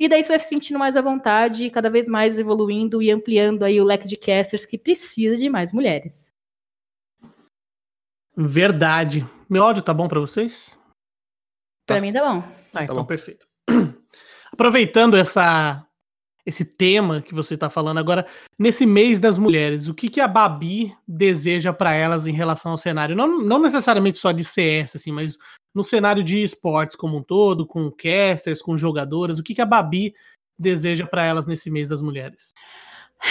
E 0.00 0.08
daí 0.08 0.24
você 0.24 0.30
vai 0.30 0.38
se 0.38 0.48
sentindo 0.48 0.78
mais 0.78 0.96
à 0.96 1.02
vontade, 1.02 1.68
cada 1.68 1.90
vez 1.90 2.08
mais 2.08 2.38
evoluindo 2.38 3.02
e 3.02 3.10
ampliando 3.10 3.64
aí 3.64 3.78
o 3.80 3.84
leque 3.84 4.08
de 4.08 4.16
casters 4.16 4.64
que 4.64 4.78
precisa 4.78 5.36
de 5.36 5.50
mais 5.50 5.74
mulheres. 5.74 6.32
Verdade. 8.34 9.24
Meu 9.48 9.62
áudio 9.62 9.82
tá 9.82 9.92
bom 9.92 10.08
para 10.08 10.20
vocês? 10.20 10.78
Para 11.86 11.96
tá. 11.96 12.00
mim 12.00 12.12
tá 12.12 12.24
bom. 12.24 12.38
Ah, 12.38 12.72
tá 12.72 12.84
então 12.84 12.96
bom. 12.96 13.04
perfeito. 13.04 13.46
Aproveitando 14.50 15.18
essa 15.18 15.86
esse 16.44 16.64
tema 16.64 17.22
que 17.22 17.34
você 17.34 17.54
está 17.54 17.70
falando 17.70 17.98
agora, 17.98 18.26
nesse 18.58 18.84
mês 18.84 19.20
das 19.20 19.38
mulheres, 19.38 19.88
o 19.88 19.94
que, 19.94 20.08
que 20.08 20.20
a 20.20 20.26
Babi 20.26 20.94
deseja 21.06 21.72
para 21.72 21.94
elas 21.94 22.26
em 22.26 22.32
relação 22.32 22.72
ao 22.72 22.78
cenário? 22.78 23.14
Não, 23.14 23.38
não 23.40 23.60
necessariamente 23.60 24.18
só 24.18 24.32
de 24.32 24.44
CS, 24.44 24.96
assim, 24.96 25.12
mas 25.12 25.38
no 25.74 25.84
cenário 25.84 26.22
de 26.22 26.42
esportes 26.42 26.96
como 26.96 27.16
um 27.16 27.22
todo, 27.22 27.66
com 27.66 27.90
casters, 27.90 28.60
com 28.60 28.76
jogadoras, 28.76 29.38
o 29.38 29.42
que, 29.42 29.54
que 29.54 29.62
a 29.62 29.66
Babi 29.66 30.14
deseja 30.58 31.06
para 31.06 31.24
elas 31.24 31.46
nesse 31.46 31.70
mês 31.70 31.88
das 31.88 32.02
mulheres? 32.02 32.52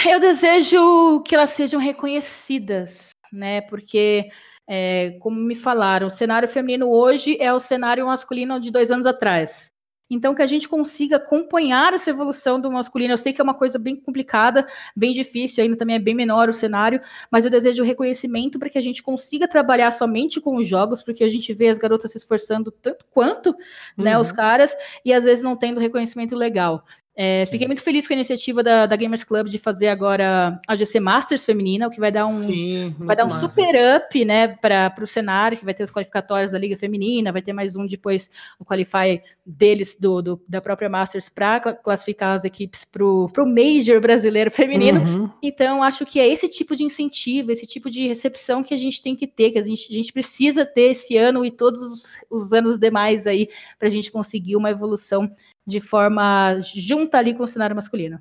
Eu 0.06 0.18
desejo 0.18 1.22
que 1.22 1.34
elas 1.34 1.50
sejam 1.50 1.78
reconhecidas, 1.78 3.10
né? 3.30 3.60
Porque, 3.60 4.30
é, 4.66 5.18
como 5.20 5.38
me 5.38 5.54
falaram, 5.54 6.06
o 6.06 6.10
cenário 6.10 6.48
feminino 6.48 6.90
hoje 6.90 7.36
é 7.38 7.52
o 7.52 7.60
cenário 7.60 8.06
masculino 8.06 8.58
de 8.58 8.70
dois 8.70 8.90
anos 8.90 9.06
atrás. 9.06 9.70
Então, 10.10 10.34
que 10.34 10.42
a 10.42 10.46
gente 10.46 10.68
consiga 10.68 11.16
acompanhar 11.16 11.94
essa 11.94 12.10
evolução 12.10 12.60
do 12.60 12.70
masculino. 12.70 13.14
Eu 13.14 13.18
sei 13.18 13.32
que 13.32 13.40
é 13.40 13.44
uma 13.44 13.54
coisa 13.54 13.78
bem 13.78 13.96
complicada, 13.96 14.66
bem 14.94 15.12
difícil, 15.12 15.64
ainda 15.64 15.76
também 15.76 15.96
é 15.96 15.98
bem 15.98 16.14
menor 16.14 16.48
o 16.48 16.52
cenário, 16.52 17.00
mas 17.30 17.44
eu 17.44 17.50
desejo 17.50 17.82
reconhecimento 17.82 18.58
para 18.58 18.68
que 18.68 18.78
a 18.78 18.82
gente 18.82 19.02
consiga 19.02 19.48
trabalhar 19.48 19.90
somente 19.90 20.40
com 20.40 20.56
os 20.56 20.68
jogos, 20.68 21.02
porque 21.02 21.24
a 21.24 21.28
gente 21.28 21.54
vê 21.54 21.68
as 21.68 21.78
garotas 21.78 22.12
se 22.12 22.18
esforçando 22.18 22.70
tanto 22.70 23.04
quanto 23.10 23.50
uhum. 23.50 24.04
né, 24.04 24.18
os 24.18 24.30
uhum. 24.30 24.36
caras, 24.36 24.76
e 25.04 25.12
às 25.12 25.24
vezes 25.24 25.42
não 25.42 25.56
tendo 25.56 25.80
reconhecimento 25.80 26.34
legal. 26.34 26.84
É, 27.14 27.44
fiquei 27.46 27.66
muito 27.66 27.82
feliz 27.82 28.06
com 28.06 28.14
a 28.14 28.16
iniciativa 28.16 28.62
da, 28.62 28.86
da, 28.86 28.96
Gamers 28.96 29.22
Club 29.22 29.48
de 29.48 29.58
fazer 29.58 29.88
agora 29.88 30.58
a 30.66 30.74
GC 30.74 30.98
Masters 30.98 31.44
feminina, 31.44 31.86
o 31.86 31.90
que 31.90 32.00
vai 32.00 32.10
dar 32.10 32.24
um, 32.24 32.30
Sim, 32.30 32.96
vai 33.00 33.14
dar 33.14 33.26
um 33.26 33.30
super 33.30 33.74
up 33.96 34.24
né, 34.24 34.48
para 34.48 34.94
o 34.98 35.06
cenário, 35.06 35.58
que 35.58 35.64
vai 35.64 35.74
ter 35.74 35.82
os 35.82 35.90
qualificatórios 35.90 36.52
da 36.52 36.58
Liga 36.58 36.74
Feminina, 36.74 37.30
vai 37.30 37.42
ter 37.42 37.52
mais 37.52 37.76
um 37.76 37.84
depois 37.84 38.30
o 38.58 38.64
Qualify 38.64 39.20
deles, 39.44 39.94
do, 40.00 40.22
do 40.22 40.42
da 40.48 40.62
própria 40.62 40.88
Masters, 40.88 41.28
para 41.28 41.60
classificar 41.60 42.34
as 42.34 42.44
equipes 42.44 42.86
para 42.86 43.04
o 43.04 43.28
Major 43.46 44.00
brasileiro 44.00 44.50
feminino. 44.50 45.00
Uhum. 45.00 45.30
Então, 45.42 45.82
acho 45.82 46.06
que 46.06 46.18
é 46.18 46.26
esse 46.26 46.48
tipo 46.48 46.74
de 46.74 46.82
incentivo, 46.82 47.52
esse 47.52 47.66
tipo 47.66 47.90
de 47.90 48.08
recepção 48.08 48.62
que 48.62 48.72
a 48.72 48.78
gente 48.78 49.02
tem 49.02 49.14
que 49.14 49.26
ter, 49.26 49.50
que 49.50 49.58
a 49.58 49.62
gente, 49.62 49.92
a 49.92 49.94
gente 49.94 50.12
precisa 50.14 50.64
ter 50.64 50.92
esse 50.92 51.16
ano 51.18 51.44
e 51.44 51.50
todos 51.50 51.80
os, 51.82 52.16
os 52.30 52.52
anos 52.54 52.78
demais 52.78 53.26
aí, 53.26 53.48
para 53.78 53.88
a 53.88 53.90
gente 53.90 54.10
conseguir 54.10 54.56
uma 54.56 54.70
evolução 54.70 55.30
de 55.66 55.80
forma 55.80 56.58
junta 56.60 57.18
ali 57.18 57.34
com 57.34 57.42
o 57.42 57.48
cenário 57.48 57.76
masculino. 57.76 58.20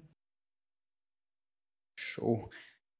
Show. 1.97 2.49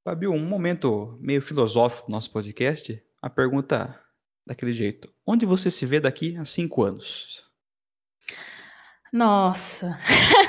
Fabio, 0.03 0.31
um 0.31 0.45
momento 0.45 1.17
meio 1.21 1.41
filosófico 1.41 2.07
do 2.07 2.11
nosso 2.11 2.31
podcast. 2.31 3.01
A 3.21 3.29
pergunta 3.29 3.99
daquele 4.45 4.73
jeito: 4.73 5.13
onde 5.25 5.45
você 5.45 5.69
se 5.69 5.85
vê 5.85 5.99
daqui 5.99 6.35
a 6.37 6.45
cinco 6.45 6.83
anos? 6.83 7.45
Nossa, 9.13 9.97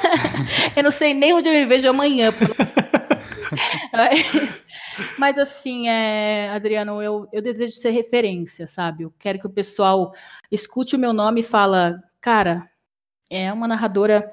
eu 0.77 0.83
não 0.83 0.91
sei 0.93 1.13
nem 1.13 1.35
onde 1.35 1.49
eu 1.49 1.53
me 1.53 1.67
vejo 1.67 1.89
amanhã. 1.89 2.31
mas, 3.93 4.65
mas, 5.19 5.39
assim, 5.39 5.89
é, 5.89 6.51
Adriano, 6.51 7.03
eu, 7.03 7.29
eu 7.33 7.43
desejo 7.43 7.77
ser 7.77 7.91
referência, 7.91 8.67
sabe? 8.67 9.05
Eu 9.05 9.13
quero 9.19 9.39
que 9.39 9.47
o 9.47 9.51
pessoal 9.51 10.13
escute 10.51 10.97
o 10.97 10.99
meu 10.99 11.13
nome 11.13 11.41
e 11.41 11.45
fala, 11.45 12.03
cara, 12.21 12.69
é 13.33 13.53
uma 13.53 13.67
narradora 13.67 14.31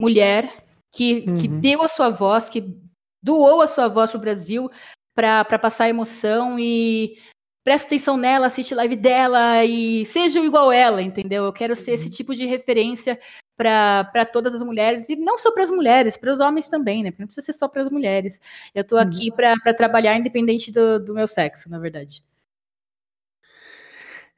mulher 0.00 0.64
que, 0.92 1.24
uhum. 1.26 1.34
que 1.34 1.48
deu 1.48 1.82
a 1.82 1.88
sua 1.88 2.10
voz, 2.10 2.48
que 2.48 2.76
doou 3.22 3.62
a 3.62 3.66
sua 3.66 3.88
voz 3.88 4.10
para 4.10 4.18
o 4.18 4.20
Brasil 4.20 4.70
para 5.14 5.58
passar 5.58 5.88
emoção 5.88 6.58
e 6.58 7.16
presta 7.64 7.86
atenção 7.86 8.16
nela, 8.16 8.46
assiste 8.46 8.74
live 8.74 8.96
dela 8.96 9.64
e 9.64 10.04
seja 10.04 10.40
igual 10.40 10.72
ela, 10.72 11.00
entendeu? 11.00 11.44
Eu 11.44 11.52
quero 11.52 11.76
ser 11.76 11.92
esse 11.92 12.06
uhum. 12.06 12.12
tipo 12.12 12.34
de 12.34 12.46
referência 12.46 13.18
para 13.56 14.26
todas 14.26 14.54
as 14.54 14.62
mulheres 14.62 15.08
e 15.08 15.16
não 15.16 15.38
só 15.38 15.52
para 15.52 15.62
as 15.62 15.70
mulheres, 15.70 16.16
para 16.16 16.32
os 16.32 16.40
homens 16.40 16.68
também, 16.68 17.02
né? 17.02 17.10
Porque 17.10 17.22
não 17.22 17.26
precisa 17.28 17.46
ser 17.46 17.52
só 17.52 17.68
para 17.68 17.82
as 17.82 17.88
mulheres. 17.90 18.40
Eu 18.74 18.82
estou 18.82 18.98
aqui 18.98 19.30
uhum. 19.30 19.36
para 19.36 19.74
trabalhar 19.74 20.16
independente 20.16 20.72
do, 20.72 20.98
do 20.98 21.14
meu 21.14 21.28
sexo, 21.28 21.70
na 21.70 21.78
verdade. 21.78 22.24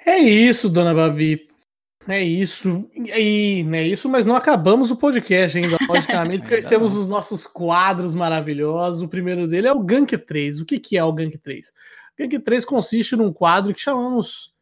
É 0.04 0.18
isso, 0.18 0.68
dona 0.68 0.92
Babi. 0.92 1.48
É 2.08 2.22
isso. 2.22 2.88
E 2.94 3.66
é 3.72 3.86
isso, 3.86 4.08
mas 4.08 4.24
não 4.24 4.34
acabamos 4.34 4.90
o 4.90 4.96
podcast 4.96 5.56
ainda, 5.58 5.76
logicamente, 5.88 6.40
porque 6.40 6.56
nós 6.56 6.66
temos 6.66 6.94
os 6.94 7.06
nossos 7.06 7.46
quadros 7.46 8.14
maravilhosos. 8.14 9.02
O 9.02 9.08
primeiro 9.08 9.46
dele 9.46 9.68
é 9.68 9.72
o 9.72 9.80
Gank 9.82 10.16
3. 10.16 10.60
O 10.60 10.64
que, 10.64 10.78
que 10.78 10.96
é 10.96 11.04
o 11.04 11.12
Gank 11.12 11.36
3? 11.38 11.68
O 11.68 12.22
Gank 12.22 12.38
3 12.38 12.64
consiste 12.64 13.16
num 13.16 13.32
quadro 13.32 13.74
que 13.74 13.80
chamamos 13.80 14.53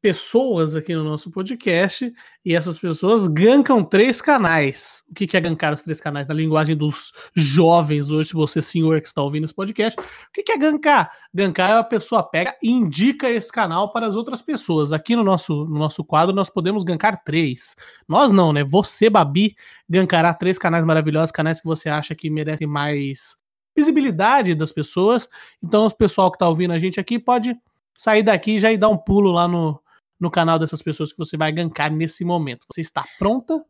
pessoas 0.00 0.76
aqui 0.76 0.94
no 0.94 1.02
nosso 1.02 1.30
podcast 1.30 2.12
e 2.44 2.54
essas 2.54 2.78
pessoas 2.78 3.26
gankam 3.26 3.82
três 3.82 4.20
canais. 4.20 5.02
O 5.10 5.14
que 5.14 5.36
é 5.36 5.40
gankar 5.40 5.74
os 5.74 5.82
três 5.82 6.00
canais? 6.00 6.26
Na 6.26 6.34
linguagem 6.34 6.76
dos 6.76 7.12
jovens 7.34 8.10
hoje, 8.10 8.32
você 8.32 8.62
senhor 8.62 9.00
que 9.00 9.08
está 9.08 9.22
ouvindo 9.22 9.44
esse 9.44 9.54
podcast, 9.54 9.98
o 9.98 10.04
que 10.32 10.52
é 10.52 10.56
gankar? 10.58 11.10
Gankar 11.32 11.70
é 11.70 11.78
a 11.78 11.84
pessoa 11.84 12.22
pega 12.22 12.56
e 12.62 12.70
indica 12.70 13.28
esse 13.28 13.50
canal 13.50 13.92
para 13.92 14.06
as 14.06 14.14
outras 14.14 14.42
pessoas. 14.42 14.92
Aqui 14.92 15.16
no 15.16 15.24
nosso, 15.24 15.64
no 15.64 15.78
nosso 15.78 16.04
quadro 16.04 16.34
nós 16.34 16.50
podemos 16.50 16.84
gankar 16.84 17.22
três. 17.24 17.74
Nós 18.08 18.30
não, 18.30 18.52
né? 18.52 18.62
Você, 18.64 19.10
Babi, 19.10 19.56
gankará 19.88 20.32
três 20.34 20.58
canais 20.58 20.84
maravilhosos, 20.84 21.32
canais 21.32 21.60
que 21.60 21.66
você 21.66 21.88
acha 21.88 22.14
que 22.14 22.30
merecem 22.30 22.66
mais 22.66 23.36
visibilidade 23.76 24.54
das 24.54 24.72
pessoas. 24.72 25.28
Então, 25.62 25.86
o 25.86 25.94
pessoal 25.94 26.30
que 26.30 26.36
está 26.36 26.48
ouvindo 26.48 26.72
a 26.72 26.78
gente 26.78 26.98
aqui 26.98 27.18
pode 27.18 27.56
sair 27.94 28.22
daqui 28.22 28.52
e 28.52 28.60
já 28.60 28.72
ir 28.72 28.78
dar 28.78 28.88
um 28.88 28.96
pulo 28.96 29.30
lá 29.30 29.46
no, 29.46 29.80
no 30.20 30.30
canal 30.30 30.58
dessas 30.58 30.82
pessoas 30.82 31.12
que 31.12 31.18
você 31.18 31.36
vai 31.36 31.52
gankar 31.52 31.92
nesse 31.92 32.24
momento. 32.24 32.66
Você 32.70 32.80
está 32.80 33.04
pronta? 33.18 33.64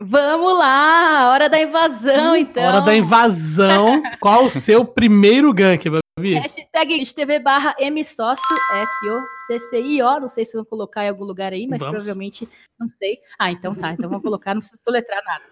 Vamos 0.00 0.58
lá, 0.58 1.30
hora 1.30 1.48
da 1.48 1.60
invasão, 1.60 2.32
hum, 2.32 2.36
então. 2.36 2.62
Hora 2.62 2.80
da 2.80 2.94
invasão. 2.94 4.02
Qual 4.20 4.44
o 4.44 4.50
seu 4.50 4.84
primeiro 4.84 5.52
gank, 5.54 5.88
Babi? 6.18 6.34
Hashtag 6.34 7.14
TV 7.14 7.38
barra 7.38 7.74
MSócio, 7.78 8.56
S-O-C-C-I-O. 8.72 10.18
Não 10.18 10.30
sei 10.30 10.46
se 10.46 10.54
vão 10.54 10.64
colocar 10.64 11.04
em 11.04 11.10
algum 11.10 11.24
lugar 11.24 11.52
aí, 11.52 11.66
mas 11.66 11.78
vamos. 11.78 11.92
provavelmente 11.92 12.48
não 12.80 12.88
sei. 12.88 13.18
Ah, 13.38 13.50
então 13.50 13.74
tá. 13.74 13.92
Então 13.92 14.08
vamos 14.08 14.24
colocar, 14.24 14.54
não 14.54 14.60
precisa 14.60 14.82
soletrar 14.82 15.22
nada 15.26 15.44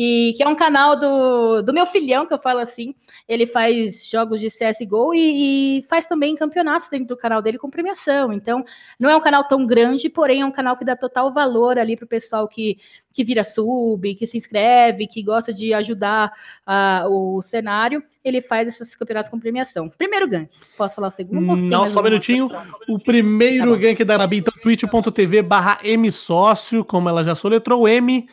e 0.00 0.32
que 0.36 0.44
é 0.44 0.48
um 0.48 0.54
canal 0.54 0.96
do, 0.96 1.60
do 1.60 1.72
meu 1.72 1.84
filhão, 1.84 2.24
que 2.24 2.32
eu 2.32 2.38
falo 2.38 2.60
assim. 2.60 2.94
Ele 3.28 3.44
faz 3.44 4.08
jogos 4.08 4.38
de 4.38 4.46
CSGO 4.46 5.12
e, 5.12 5.78
e 5.78 5.82
faz 5.82 6.06
também 6.06 6.36
campeonatos 6.36 6.88
dentro 6.88 7.08
do 7.08 7.16
canal 7.16 7.42
dele 7.42 7.58
com 7.58 7.68
premiação. 7.68 8.32
Então, 8.32 8.64
não 8.96 9.10
é 9.10 9.16
um 9.16 9.20
canal 9.20 9.42
tão 9.48 9.66
grande, 9.66 10.08
porém 10.08 10.42
é 10.42 10.46
um 10.46 10.52
canal 10.52 10.76
que 10.76 10.84
dá 10.84 10.94
total 10.94 11.32
valor 11.32 11.80
ali 11.80 11.96
pro 11.96 12.06
pessoal 12.06 12.46
que, 12.46 12.78
que 13.12 13.24
vira 13.24 13.42
sub, 13.42 14.14
que 14.14 14.24
se 14.24 14.36
inscreve, 14.36 15.08
que 15.08 15.20
gosta 15.20 15.52
de 15.52 15.74
ajudar 15.74 16.32
uh, 16.64 17.08
o 17.08 17.42
cenário. 17.42 18.00
Ele 18.28 18.40
faz 18.40 18.68
esses 18.68 18.94
campeonatos 18.94 19.30
com 19.30 19.38
premiação. 19.38 19.88
Primeiro 19.88 20.28
gank. 20.28 20.54
Posso 20.76 20.94
falar 20.94 21.08
o 21.08 21.10
segundo? 21.10 21.56
Não, 21.56 21.86
só 21.86 22.00
um 22.00 22.04
minutinho. 22.04 22.48
O 22.88 22.98
primeiro 23.02 23.72
tá 23.72 23.78
gank 23.78 24.04
da 24.04 24.14
Arabi, 24.14 24.38
então, 24.38 24.54
twitch.tv 24.62 25.42
barra 25.42 25.80
msócio, 25.96 26.84
como 26.84 27.08
ela 27.08 27.24
já 27.24 27.34
soletrou, 27.34 27.88
M-S-O-C-C-I-O 27.88 28.28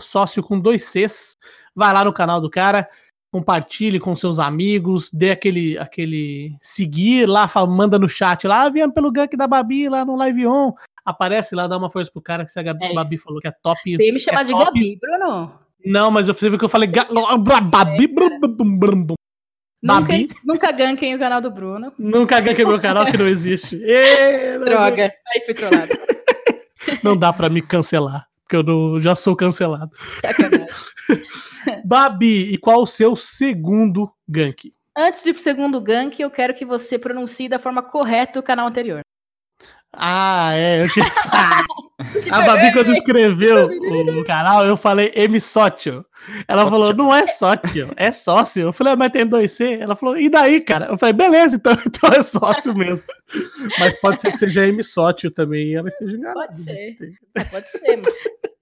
sócio 0.00 0.42
com 0.42 0.58
dois 0.58 0.84
Cs. 0.84 1.36
Vai 1.74 1.92
lá 1.92 2.04
no 2.04 2.12
canal 2.12 2.40
do 2.40 2.50
cara, 2.50 2.88
compartilhe 3.30 4.00
com 4.00 4.14
seus 4.14 4.38
amigos, 4.38 5.10
dê 5.12 5.30
aquele, 5.30 5.78
aquele 5.78 6.56
seguir 6.62 7.26
lá, 7.26 7.46
manda 7.66 7.98
no 7.98 8.08
chat 8.08 8.46
lá, 8.46 8.62
ah, 8.62 8.70
viemos 8.70 8.94
pelo 8.94 9.12
gank 9.12 9.36
da 9.36 9.46
Babi 9.46 9.88
lá 9.88 10.04
no 10.04 10.16
Live 10.16 10.46
On. 10.46 10.72
Aparece 11.04 11.54
lá, 11.54 11.66
dá 11.68 11.76
uma 11.76 11.90
força 11.90 12.10
pro 12.10 12.22
cara 12.22 12.44
que 12.44 12.50
se 12.50 12.58
a 12.58 12.62
Gabi, 12.62 12.86
é 12.86 12.94
Babi 12.94 13.18
falou 13.18 13.40
que 13.40 13.46
é 13.46 13.52
top. 13.52 13.96
Tem 13.96 14.12
me 14.12 14.18
chamar 14.18 14.40
é 14.40 14.44
de 14.44 14.52
top. 14.52 14.64
Gabi, 14.64 14.98
Bruno. 15.00 15.65
Não, 15.86 16.10
mas 16.10 16.28
eu 16.28 16.34
falei 16.34 16.58
que 16.58 16.64
eu 16.64 16.68
falei. 16.68 16.90
Nunca, 19.82 20.12
nunca 20.44 20.72
ganquem 20.72 21.14
o 21.14 21.18
canal 21.18 21.40
do 21.40 21.50
Bruno. 21.50 21.92
Nunca 21.98 22.40
ganquem 22.40 22.66
meu 22.66 22.80
canal 22.80 23.06
que 23.06 23.16
não 23.16 23.28
existe. 23.28 23.78
Droga, 24.64 25.12
aí 25.32 25.44
fui 25.44 25.54
trollado. 25.54 25.92
Não 27.02 27.16
dá 27.16 27.32
pra 27.32 27.48
me 27.48 27.60
cancelar 27.60 28.26
porque 28.46 28.56
eu 28.56 28.62
não, 28.62 29.00
já 29.00 29.16
sou 29.16 29.34
cancelado. 29.34 29.90
Babi, 31.84 32.52
e 32.52 32.56
qual 32.56 32.82
o 32.82 32.86
seu 32.86 33.16
segundo 33.16 34.10
gank? 34.26 34.72
Antes 34.96 35.24
de 35.24 35.30
ir 35.30 35.32
pro 35.34 35.42
segundo 35.42 35.80
gank, 35.80 36.18
eu 36.20 36.30
quero 36.30 36.54
que 36.54 36.64
você 36.64 36.96
pronuncie 36.96 37.48
da 37.48 37.58
forma 37.58 37.82
correta 37.82 38.38
o 38.38 38.42
canal 38.42 38.68
anterior. 38.68 39.00
Ah, 39.96 40.52
é. 40.54 40.82
Eu 40.82 40.88
tinha... 40.90 41.06
a 42.30 42.42
Babi, 42.42 42.72
quando 42.72 42.92
escreveu 42.92 43.68
o 44.20 44.24
canal, 44.24 44.66
eu 44.66 44.76
falei 44.76 45.12
M 45.14 45.40
sócio. 45.40 46.04
Ela 46.46 46.62
sócio. 46.62 46.70
falou, 46.70 46.94
não 46.94 47.14
é 47.14 47.26
sócio, 47.26 47.90
é 47.96 48.12
sócio. 48.12 48.62
Eu 48.64 48.72
falei, 48.72 48.92
ah, 48.92 48.96
mas 48.96 49.12
tem 49.12 49.26
dois 49.26 49.52
C. 49.52 49.78
Ela 49.80 49.96
falou, 49.96 50.18
e 50.18 50.28
daí, 50.28 50.60
cara? 50.60 50.86
Eu 50.86 50.98
falei, 50.98 51.14
beleza, 51.14 51.56
então, 51.56 51.72
então 51.86 52.10
é 52.10 52.22
sócio 52.22 52.74
mesmo. 52.74 53.02
mas 53.78 53.98
pode 54.00 54.20
ser 54.20 54.30
que 54.30 54.38
seja 54.38 54.66
M 54.66 54.82
sócio 54.84 55.30
também 55.30 55.68
e 55.68 55.74
ela 55.74 55.88
esteja 55.88 56.16
enganada. 56.16 56.46
Pode 56.46 56.58
ser. 56.58 56.96
É, 57.34 57.44
pode 57.44 57.66
ser. 57.66 58.02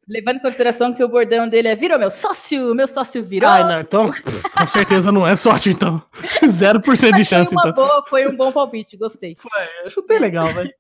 Levando 0.07 0.37
em 0.37 0.41
consideração 0.41 0.93
que 0.93 1.03
o 1.03 1.09
bordão 1.09 1.49
dele 1.49 1.69
é 1.69 1.75
virou 1.75 1.99
meu 1.99 2.11
sócio, 2.11 2.75
meu 2.75 2.87
sócio 2.87 3.23
virou. 3.23 3.49
Ai, 3.49 3.65
não, 3.65 3.81
então 3.81 4.13
com 4.13 4.67
certeza 4.67 5.11
não 5.11 5.27
é 5.27 5.35
sócio, 5.35 5.73
então. 5.73 6.01
0% 6.45 7.13
de 7.15 7.25
chance, 7.25 7.55
foi 7.55 7.71
então. 7.71 7.73
Boa, 7.73 8.05
foi 8.07 8.29
um 8.29 8.37
bom 8.37 8.53
palpite, 8.53 8.99
gostei. 8.99 9.35
Foi, 9.39 9.51
eu 9.83 9.91
chutei 9.91 10.19
legal, 10.19 10.49
velho. 10.49 10.71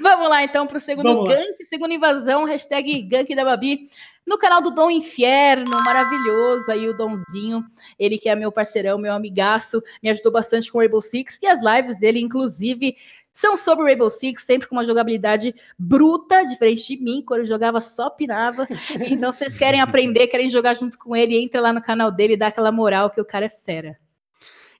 Vamos 0.00 0.28
lá, 0.28 0.42
então, 0.42 0.66
para 0.66 0.78
o 0.78 0.80
segundo 0.80 1.24
gank, 1.24 1.64
segunda 1.64 1.94
invasão, 1.94 2.44
hashtag 2.44 3.02
gank 3.02 3.34
da 3.34 3.44
Babi, 3.44 3.88
no 4.26 4.38
canal 4.38 4.62
do 4.62 4.70
Dom 4.70 4.90
Inferno, 4.90 5.76
maravilhoso 5.84 6.70
aí 6.70 6.88
o 6.88 6.96
Domzinho, 6.96 7.64
ele 7.98 8.18
que 8.18 8.28
é 8.28 8.34
meu 8.34 8.52
parceirão, 8.52 8.98
meu 8.98 9.12
amigaço, 9.12 9.82
me 10.02 10.08
ajudou 10.08 10.30
bastante 10.30 10.70
com 10.70 10.78
o 10.78 10.80
Rainbow 10.80 11.02
Six, 11.02 11.38
e 11.42 11.46
as 11.46 11.60
lives 11.60 11.98
dele, 11.98 12.20
inclusive, 12.20 12.96
são 13.32 13.56
sobre 13.56 13.84
o 13.84 13.86
Rainbow 13.86 14.10
Six, 14.10 14.42
sempre 14.42 14.68
com 14.68 14.76
uma 14.76 14.86
jogabilidade 14.86 15.54
bruta, 15.78 16.44
diferente 16.44 16.96
de 16.96 17.02
mim, 17.02 17.22
quando 17.26 17.40
eu 17.40 17.46
jogava 17.46 17.80
só 17.80 18.08
pinava, 18.08 18.68
então 19.08 19.32
vocês 19.32 19.54
querem 19.54 19.80
aprender, 19.80 20.26
querem 20.28 20.48
jogar 20.48 20.74
junto 20.74 20.98
com 20.98 21.16
ele, 21.16 21.36
entra 21.36 21.60
lá 21.60 21.72
no 21.72 21.82
canal 21.82 22.10
dele 22.10 22.34
e 22.34 22.36
dá 22.36 22.48
aquela 22.48 22.70
moral, 22.70 23.10
que 23.10 23.20
o 23.20 23.24
cara 23.24 23.46
é 23.46 23.50
fera. 23.50 23.98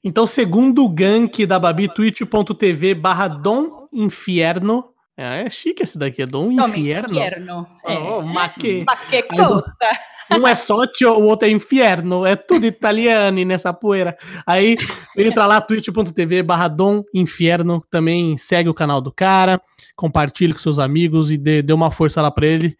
Então, 0.02 0.26
segundo 0.26 0.84
o 0.84 0.88
gank 0.88 1.44
da 1.44 1.58
Babi, 1.58 1.92
twitch.tv 1.92 2.94
barra 2.94 3.28
Dom 3.28 3.86
Inferno, 3.92 4.90
é, 5.16 5.42
é 5.42 5.50
chique 5.50 5.82
esse 5.82 5.98
daqui, 5.98 6.22
é 6.22 6.26
Dom 6.26 6.50
Inferno. 6.50 7.14
Inferno. 7.14 7.66
É. 7.84 7.98
Oh, 7.98 8.22
ma 8.22 8.48
que... 8.48 8.84
ma 8.86 8.96
que 8.96 9.22
costa. 9.24 9.86
Um 10.30 10.46
é 10.46 10.54
Socio, 10.54 11.10
o 11.10 11.24
outro 11.24 11.46
é 11.46 11.50
Inferno. 11.50 12.24
É 12.24 12.36
tudo 12.36 12.64
italiano 12.64 13.44
nessa 13.44 13.72
poeira. 13.72 14.16
Aí 14.46 14.76
entra 15.18 15.44
lá, 15.44 15.60
twitch.tv 15.60 16.42
barra 16.42 16.68
Dom 16.68 17.02
Inferno. 17.12 17.84
Também 17.90 18.38
segue 18.38 18.68
o 18.70 18.74
canal 18.74 19.02
do 19.02 19.12
cara, 19.12 19.60
compartilhe 19.94 20.54
com 20.54 20.58
seus 20.58 20.78
amigos 20.78 21.30
e 21.30 21.36
dê, 21.36 21.60
dê 21.60 21.72
uma 21.74 21.90
força 21.90 22.22
lá 22.22 22.30
pra 22.30 22.46
ele. 22.46 22.74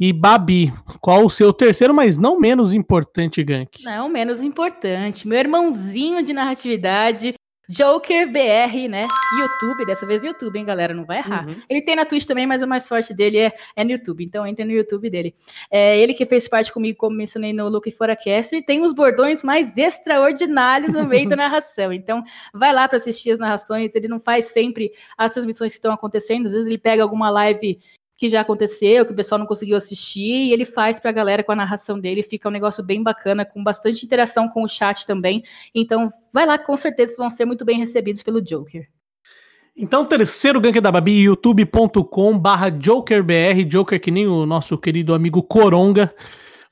E 0.00 0.14
Babi, 0.14 0.72
qual 0.98 1.26
o 1.26 1.30
seu 1.30 1.52
terceiro, 1.52 1.92
mas 1.92 2.16
não 2.16 2.40
menos 2.40 2.72
importante 2.72 3.44
gank? 3.44 3.84
Não, 3.84 4.08
menos 4.08 4.40
importante. 4.40 5.28
Meu 5.28 5.38
irmãozinho 5.38 6.24
de 6.24 6.32
narratividade, 6.32 7.34
Joker 7.68 8.26
BR, 8.32 8.88
né? 8.88 9.02
YouTube, 9.38 9.84
dessa 9.84 10.06
vez 10.06 10.22
no 10.22 10.28
YouTube, 10.28 10.58
hein, 10.58 10.64
galera? 10.64 10.94
Não 10.94 11.04
vai 11.04 11.18
errar. 11.18 11.46
Uhum. 11.46 11.54
Ele 11.68 11.82
tem 11.82 11.94
na 11.94 12.06
Twitch 12.06 12.24
também, 12.24 12.46
mas 12.46 12.62
o 12.62 12.66
mais 12.66 12.88
forte 12.88 13.12
dele 13.12 13.38
é, 13.40 13.52
é 13.76 13.84
no 13.84 13.90
YouTube. 13.90 14.24
Então 14.24 14.46
entre 14.46 14.64
no 14.64 14.72
YouTube 14.72 15.10
dele. 15.10 15.34
É 15.70 15.98
ele 15.98 16.14
que 16.14 16.24
fez 16.24 16.48
parte 16.48 16.72
comigo, 16.72 16.96
como 16.96 17.14
mencionei 17.14 17.52
no 17.52 17.68
Look 17.68 17.90
Forecast, 17.90 18.56
e 18.56 18.64
tem 18.64 18.82
os 18.82 18.94
bordões 18.94 19.44
mais 19.44 19.76
extraordinários 19.76 20.94
no 20.94 21.04
meio 21.04 21.28
da 21.28 21.36
narração. 21.36 21.92
Então 21.92 22.24
vai 22.54 22.72
lá 22.72 22.88
para 22.88 22.96
assistir 22.96 23.32
as 23.32 23.38
narrações. 23.38 23.94
Ele 23.94 24.08
não 24.08 24.18
faz 24.18 24.46
sempre 24.46 24.90
as 25.16 25.34
transmissões 25.34 25.72
que 25.72 25.78
estão 25.78 25.92
acontecendo. 25.92 26.46
Às 26.46 26.52
vezes 26.52 26.66
ele 26.66 26.78
pega 26.78 27.02
alguma 27.02 27.28
live 27.28 27.78
que 28.20 28.28
já 28.28 28.42
aconteceu, 28.42 29.06
que 29.06 29.12
o 29.12 29.16
pessoal 29.16 29.38
não 29.38 29.46
conseguiu 29.46 29.78
assistir, 29.78 30.48
e 30.48 30.52
ele 30.52 30.66
faz 30.66 31.00
para 31.00 31.08
a 31.08 31.12
galera 31.12 31.42
com 31.42 31.52
a 31.52 31.56
narração 31.56 31.98
dele, 31.98 32.22
fica 32.22 32.50
um 32.50 32.52
negócio 32.52 32.84
bem 32.84 33.02
bacana, 33.02 33.46
com 33.46 33.64
bastante 33.64 34.04
interação 34.04 34.46
com 34.46 34.62
o 34.62 34.68
chat 34.68 35.06
também. 35.06 35.42
Então, 35.74 36.10
vai 36.30 36.44
lá, 36.44 36.58
com 36.58 36.76
certeza 36.76 37.14
vão 37.16 37.30
ser 37.30 37.46
muito 37.46 37.64
bem 37.64 37.78
recebidos 37.78 38.22
pelo 38.22 38.42
Joker. 38.42 38.86
Então, 39.74 40.04
terceiro 40.04 40.60
gank 40.60 40.78
da 40.82 40.92
Babi, 40.92 41.22
youtube.com 41.22 42.38
barra 42.38 42.68
JokerBR, 42.68 43.64
Joker 43.64 43.98
que 43.98 44.10
nem 44.10 44.26
o 44.26 44.44
nosso 44.44 44.76
querido 44.76 45.14
amigo 45.14 45.42
Coronga. 45.42 46.14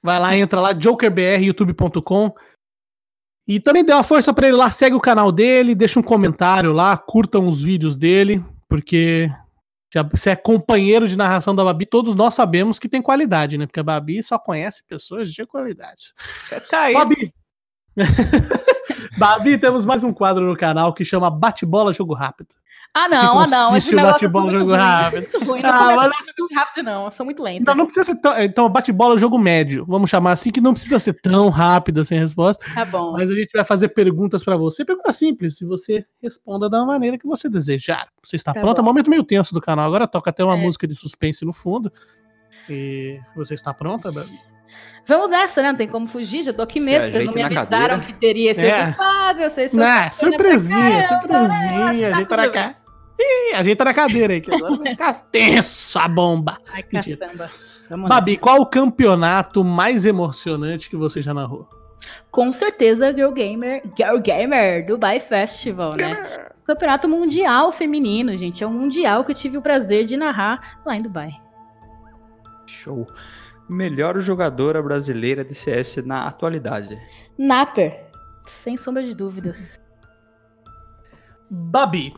Vai 0.02 0.20
lá, 0.20 0.36
entra 0.36 0.60
lá, 0.60 0.78
JokerBR, 0.78 1.46
youtube.com. 1.46 2.30
E 3.46 3.58
também 3.58 3.82
dê 3.82 3.94
uma 3.94 4.02
força 4.02 4.34
para 4.34 4.48
ele 4.48 4.56
lá, 4.56 4.70
segue 4.70 4.94
o 4.94 5.00
canal 5.00 5.32
dele, 5.32 5.74
deixa 5.74 5.98
um 5.98 6.02
comentário 6.02 6.74
lá, 6.74 6.94
curtam 6.98 7.48
os 7.48 7.62
vídeos 7.62 7.96
dele, 7.96 8.44
porque 8.68 9.30
se 10.16 10.30
é 10.30 10.36
companheiro 10.36 11.08
de 11.08 11.16
narração 11.16 11.54
da 11.54 11.64
Babi, 11.64 11.86
todos 11.86 12.14
nós 12.14 12.34
sabemos 12.34 12.78
que 12.78 12.88
tem 12.88 13.00
qualidade, 13.00 13.56
né? 13.56 13.66
Porque 13.66 13.80
a 13.80 13.84
Babi 13.84 14.22
só 14.22 14.38
conhece 14.38 14.82
pessoas 14.86 15.32
de 15.32 15.46
qualidade. 15.46 16.12
Tá 16.70 16.92
Babi. 16.92 17.16
Babi, 19.18 19.58
temos 19.58 19.84
mais 19.84 20.04
um 20.04 20.12
quadro 20.12 20.46
no 20.46 20.56
canal 20.56 20.92
que 20.92 21.04
chama 21.04 21.30
Bate-Bola 21.30 21.92
Jogo 21.92 22.14
Rápido. 22.14 22.54
Ah, 22.98 23.08
não, 23.08 23.38
ah, 23.38 23.46
não. 23.46 23.76
Esse 23.76 23.94
bate-bola, 23.94 24.50
jogo 24.50 24.74
rápido. 24.74 25.28
Ruim. 25.46 25.62
Não 25.62 25.70
ah, 25.70 25.94
mas... 25.96 26.10
muito 26.36 26.54
rápido, 26.54 26.84
não. 26.84 27.04
Eu 27.04 27.12
sou 27.12 27.24
muito 27.24 27.40
lento. 27.40 27.64
Não, 27.64 27.74
não 27.76 27.84
precisa 27.84 28.04
ser 28.04 28.16
tão. 28.16 28.36
Então, 28.42 28.68
bate-bola, 28.68 29.16
jogo 29.16 29.38
médio. 29.38 29.84
Vamos 29.86 30.10
chamar 30.10 30.32
assim, 30.32 30.50
que 30.50 30.60
não 30.60 30.72
precisa 30.72 30.98
ser 30.98 31.12
tão 31.20 31.48
rápido 31.48 32.04
sem 32.04 32.18
resposta. 32.18 32.64
Tá 32.74 32.84
bom. 32.84 33.12
Mas 33.12 33.30
a 33.30 33.34
gente 33.34 33.52
vai 33.54 33.64
fazer 33.64 33.90
perguntas 33.90 34.42
para 34.42 34.56
você. 34.56 34.84
Pergunta 34.84 35.12
simples. 35.12 35.60
E 35.60 35.64
você 35.64 36.04
responda 36.20 36.68
da 36.68 36.84
maneira 36.84 37.16
que 37.16 37.26
você 37.26 37.48
desejar. 37.48 38.08
Você 38.20 38.34
está 38.34 38.52
tá 38.52 38.60
pronta? 38.60 38.82
Bom. 38.82 38.88
Momento 38.88 39.10
meio 39.10 39.22
tenso 39.22 39.54
do 39.54 39.60
canal. 39.60 39.86
Agora 39.86 40.08
toca 40.08 40.30
até 40.30 40.42
uma 40.42 40.56
é. 40.56 40.60
música 40.60 40.84
de 40.84 40.96
suspense 40.96 41.44
no 41.44 41.52
fundo. 41.52 41.92
E 42.68 43.20
você 43.36 43.54
está 43.54 43.72
pronta, 43.72 44.10
Babi? 44.10 44.28
Vamos 45.06 45.30
nessa, 45.30 45.62
né? 45.62 45.70
Não 45.70 45.78
tem 45.78 45.88
como 45.88 46.06
fugir, 46.08 46.42
já 46.42 46.52
tô 46.52 46.62
aqui 46.62 46.80
mesmo. 46.80 47.10
Vocês 47.10 47.24
não 47.24 47.32
me 47.32 47.42
avisaram 47.42 47.68
cadeira. 47.70 47.98
que 48.00 48.12
teria 48.12 48.50
esse 48.50 48.66
é. 48.66 48.92
quadro, 48.92 49.44
eu 49.44 49.50
sei 49.50 49.68
se 49.68 49.76
Não, 49.76 50.12
surpresinha, 50.12 51.08
surpresinha, 51.08 52.16
vem 52.16 52.26
pra 52.26 52.50
cá. 52.50 52.74
Ih, 53.18 53.54
ajeita 53.56 53.84
na 53.84 53.92
cadeira 53.92 54.32
aí, 54.32 54.40
que 54.40 54.54
agora 54.54 54.76
vai 54.76 54.86
ficar 54.88 55.14
tenso 55.32 55.98
a 55.98 56.06
bomba. 56.06 56.58
Ai, 56.72 56.82
caçamba. 56.82 57.50
Babi, 58.08 58.32
nessa. 58.32 58.42
qual 58.42 58.60
o 58.60 58.66
campeonato 58.66 59.64
mais 59.64 60.06
emocionante 60.06 60.88
que 60.88 60.96
você 60.96 61.20
já 61.20 61.34
narrou? 61.34 61.68
Com 62.30 62.52
certeza, 62.52 63.12
Girl 63.12 63.32
Gamer, 63.32 63.82
Girl 63.96 64.18
Gamer, 64.18 64.86
Dubai 64.86 65.18
Festival, 65.18 65.96
né? 65.96 66.48
Campeonato 66.64 67.08
Mundial 67.08 67.72
Feminino, 67.72 68.36
gente. 68.36 68.62
É 68.62 68.66
um 68.66 68.72
mundial 68.72 69.24
que 69.24 69.32
eu 69.32 69.34
tive 69.34 69.58
o 69.58 69.62
prazer 69.62 70.04
de 70.04 70.16
narrar 70.16 70.78
lá 70.86 70.94
em 70.94 71.02
Dubai. 71.02 71.32
Show. 72.66 73.06
Melhor 73.68 74.18
jogadora 74.20 74.82
brasileira 74.82 75.44
de 75.44 75.54
CS 75.54 75.96
na 76.04 76.26
atualidade. 76.26 76.98
Napper, 77.36 78.06
sem 78.46 78.76
sombra 78.76 79.02
de 79.02 79.14
dúvidas. 79.14 79.80
Babi, 81.50 82.14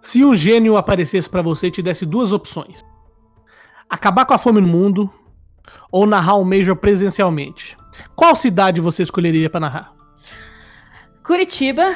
se 0.00 0.24
um 0.24 0.34
gênio 0.34 0.76
aparecesse 0.76 1.28
pra 1.28 1.42
você 1.42 1.68
e 1.68 1.70
te 1.70 1.82
desse 1.82 2.06
duas 2.06 2.32
opções: 2.32 2.84
acabar 3.88 4.24
com 4.24 4.34
a 4.34 4.38
fome 4.38 4.60
no 4.60 4.68
mundo 4.68 5.10
ou 5.90 6.06
narrar 6.06 6.36
um 6.36 6.44
Major 6.44 6.76
presencialmente, 6.76 7.76
qual 8.14 8.36
cidade 8.36 8.80
você 8.80 9.02
escolheria 9.02 9.50
pra 9.50 9.60
narrar? 9.60 9.92
Curitiba. 11.24 11.84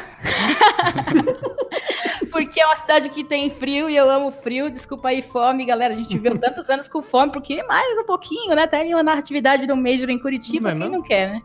porque 2.31 2.61
é 2.61 2.67
uma 2.67 2.77
cidade 2.77 3.09
que 3.09 3.25
tem 3.25 3.49
frio 3.49 3.89
e 3.89 3.97
eu 3.97 4.11
amo 4.11 4.31
frio. 4.31 4.71
Desculpa 4.71 5.09
aí, 5.09 5.23
fome, 5.23 5.65
galera. 5.65 5.95
A 5.95 5.97
gente 5.97 6.09
viveu 6.09 6.39
tantos 6.39 6.69
anos 6.69 6.89
com 6.89 7.01
fome, 7.01 7.33
porque 7.33 7.63
mais 7.65 7.99
um 7.99 8.05
pouquinho, 8.05 8.55
né? 8.55 8.67
Tem 8.67 8.93
uma 8.93 9.03
narratividade 9.03 9.67
do 9.67 9.77
Major 9.77 10.11
em 10.11 10.19
Curitiba. 10.19 10.71
Não 10.71 10.71
é 10.71 10.73
Quem 10.73 10.91
não? 10.91 10.99
não 10.99 11.03
quer, 11.03 11.31
né? 11.31 11.43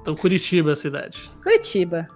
Então, 0.00 0.16
Curitiba 0.16 0.70
é 0.70 0.72
a 0.72 0.76
cidade. 0.76 1.30
Curitiba. 1.42 2.08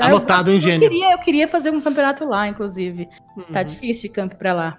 Anotado, 0.00 0.48
eu, 0.48 0.52
hein, 0.54 0.56
eu 0.56 0.60
gênio? 0.60 0.88
queria, 0.88 1.12
eu 1.12 1.18
queria 1.18 1.48
fazer 1.48 1.70
um 1.70 1.80
campeonato 1.80 2.24
lá, 2.24 2.48
inclusive. 2.48 3.06
Tá 3.52 3.60
Uhum. 3.60 3.64
difícil 3.64 4.08
de 4.08 4.14
campo 4.14 4.36
pra 4.36 4.52
lá. 4.52 4.78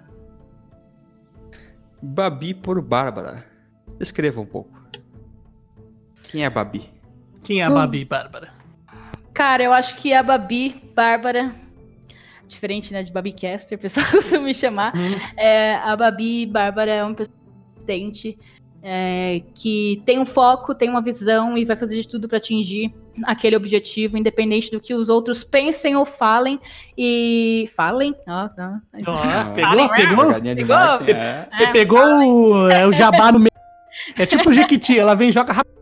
Babi 2.02 2.54
por 2.54 2.80
Bárbara. 2.82 3.44
Descreva 3.98 4.40
um 4.40 4.46
pouco. 4.46 4.70
Quem 6.28 6.42
é 6.42 6.46
a 6.46 6.50
Babi? 6.50 6.90
Quem 7.42 7.60
é 7.62 7.64
a 7.64 7.70
Hum. 7.70 7.74
Babi, 7.74 8.04
Bárbara? 8.04 8.52
Cara, 9.32 9.62
eu 9.62 9.72
acho 9.72 9.96
que 10.00 10.12
a 10.12 10.22
Babi, 10.22 10.74
Bárbara, 10.94 11.52
diferente 12.46 12.92
né, 12.92 13.02
de 13.02 13.12
Babi 13.12 13.32
Caster, 13.32 13.78
o 13.78 13.80
pessoal 13.80 14.06
costuma 14.10 14.42
me 14.44 14.54
chamar. 14.54 14.92
Hum. 14.96 15.14
É, 15.36 15.76
a 15.76 15.96
Babi 15.96 16.46
Bárbara 16.46 16.90
é 16.92 17.04
uma 17.04 17.14
pessoa 17.14 17.36
consistente, 17.74 18.38
é, 18.82 19.42
que 19.54 20.02
tem 20.04 20.18
um 20.18 20.26
foco, 20.26 20.74
tem 20.74 20.88
uma 20.90 21.00
visão 21.02 21.56
e 21.56 21.64
vai 21.64 21.76
fazer 21.76 22.00
de 22.00 22.08
tudo 22.08 22.28
para 22.28 22.38
atingir 22.38 22.92
aquele 23.24 23.54
objetivo, 23.56 24.16
independente 24.18 24.70
do 24.70 24.80
que 24.80 24.92
os 24.94 25.08
outros 25.08 25.44
pensem 25.44 25.94
ou 25.96 26.04
falem. 26.04 26.58
E. 26.98 27.66
Falem? 27.76 28.14
Ó, 28.26 28.48
não. 28.56 28.80
Ó, 29.06 29.14
Ah, 29.14 29.52
pegou? 29.54 29.88
Pegou? 29.90 30.24
Jogadinha 30.26 30.54
de 30.54 30.62
Pegou? 30.62 30.76
marketing, 30.76 31.04
Você- 31.04 31.12
é. 31.12 31.46
Você 31.50 31.62
É, 31.64 31.72
pegou 31.72 32.00
o, 32.00 32.70
é, 32.70 32.86
o 32.86 32.92
jabá 32.92 33.30
no 33.30 33.38
meio. 33.38 33.50
É 34.18 34.26
tipo 34.26 34.50
o 34.50 34.52
Jequiti, 34.52 34.98
ela 34.98 35.14
vem 35.14 35.28
e 35.28 35.32
joga 35.32 35.52
rápido. 35.52 35.74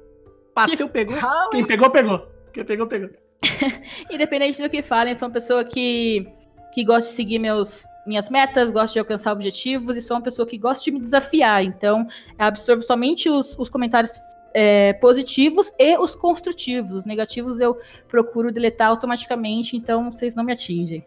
Bateu, 0.55 0.89
pegou. 0.89 1.16
Quem 1.51 1.64
pegou, 1.64 1.89
pegou. 1.91 2.26
Quem 2.53 2.64
pegou, 2.64 2.87
pegou. 2.87 3.09
Independente 4.11 4.61
do 4.62 4.68
que 4.68 4.83
falem, 4.83 5.14
sou 5.14 5.28
uma 5.28 5.33
pessoa 5.33 5.64
que, 5.64 6.26
que 6.74 6.85
gosta 6.85 7.09
de 7.11 7.16
seguir 7.16 7.39
meus, 7.39 7.85
minhas 8.07 8.28
metas, 8.28 8.68
gosta 8.70 8.93
de 8.93 8.99
alcançar 8.99 9.33
objetivos 9.33 9.97
e 9.97 10.03
sou 10.03 10.16
uma 10.16 10.22
pessoa 10.22 10.47
que 10.47 10.59
gosta 10.59 10.85
de 10.85 10.91
me 10.91 11.01
desafiar. 11.01 11.64
Então, 11.64 12.07
absorvo 12.39 12.83
somente 12.83 13.30
os, 13.30 13.57
os 13.59 13.70
comentários 13.70 14.12
é, 14.55 14.92
positivos 14.94 15.72
e 15.78 15.96
os 15.98 16.14
construtivos. 16.14 16.90
Os 16.92 17.07
negativos 17.07 17.61
eu 17.61 17.78
procuro 18.09 18.53
deletar 18.53 18.88
automaticamente, 18.88 19.76
então 19.76 20.11
vocês 20.11 20.34
não 20.34 20.44
me 20.44 20.53
atingem. 20.53 21.05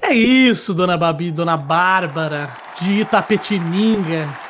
É 0.00 0.14
isso, 0.14 0.72
dona 0.72 0.96
Babi, 0.96 1.30
dona 1.32 1.56
Bárbara, 1.56 2.48
de 2.80 3.00
Itapetininga. 3.00 4.45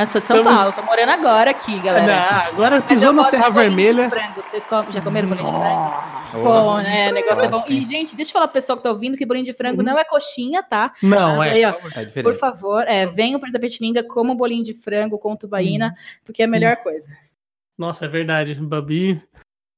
Eu 0.00 0.06
sou 0.06 0.20
de 0.20 0.26
São 0.28 0.36
Estamos- 0.36 0.58
Paulo, 0.58 0.72
tô 0.72 0.82
morando 0.82 1.10
agora 1.10 1.50
aqui, 1.50 1.78
galera. 1.80 2.06
Não, 2.06 2.38
agora 2.52 2.80
pisou 2.82 3.12
na 3.12 3.24
Terra 3.30 3.50
Vermelha. 3.50 4.04
de 4.04 4.10
frango. 4.10 4.42
Vocês 4.42 4.64
já 4.90 5.00
comeram 5.00 5.28
bolinho 5.28 5.46
de 5.50 5.58
frango? 5.58 6.44
Bom, 6.44 6.76
né? 6.78 7.10
O 7.10 7.14
negócio 7.14 7.44
é 7.44 7.48
bom. 7.48 7.64
E, 7.68 7.80
gente, 7.84 8.14
deixa 8.14 8.28
eu 8.30 8.32
falar 8.34 8.46
pro 8.48 8.54
pessoal 8.54 8.76
que 8.76 8.84
tá 8.84 8.90
ouvindo 8.90 9.16
que 9.16 9.26
bolinho 9.26 9.44
de 9.46 9.52
frango 9.52 9.78
Uhum. 9.78 9.86
não 9.86 9.98
é 9.98 10.04
coxinha, 10.04 10.62
tá? 10.62 10.92
Não, 11.02 11.40
Aí, 11.40 11.62
é. 11.62 11.68
ó, 11.70 11.74
É 11.96 12.22
Por 12.22 12.34
favor, 12.34 12.84
é, 12.86 13.06
venham 13.06 13.40
para 13.40 13.48
Itapetininga, 13.48 14.04
comam 14.04 14.36
bolinho 14.36 14.62
de 14.62 14.72
frango 14.74 15.18
com 15.18 15.34
tubaína, 15.34 15.92
porque 16.24 16.42
é 16.42 16.44
a 16.44 16.48
melhor 16.48 16.76
coisa. 16.76 17.10
Nossa, 17.76 18.04
é 18.04 18.08
verdade. 18.08 18.54
Babi 18.54 19.20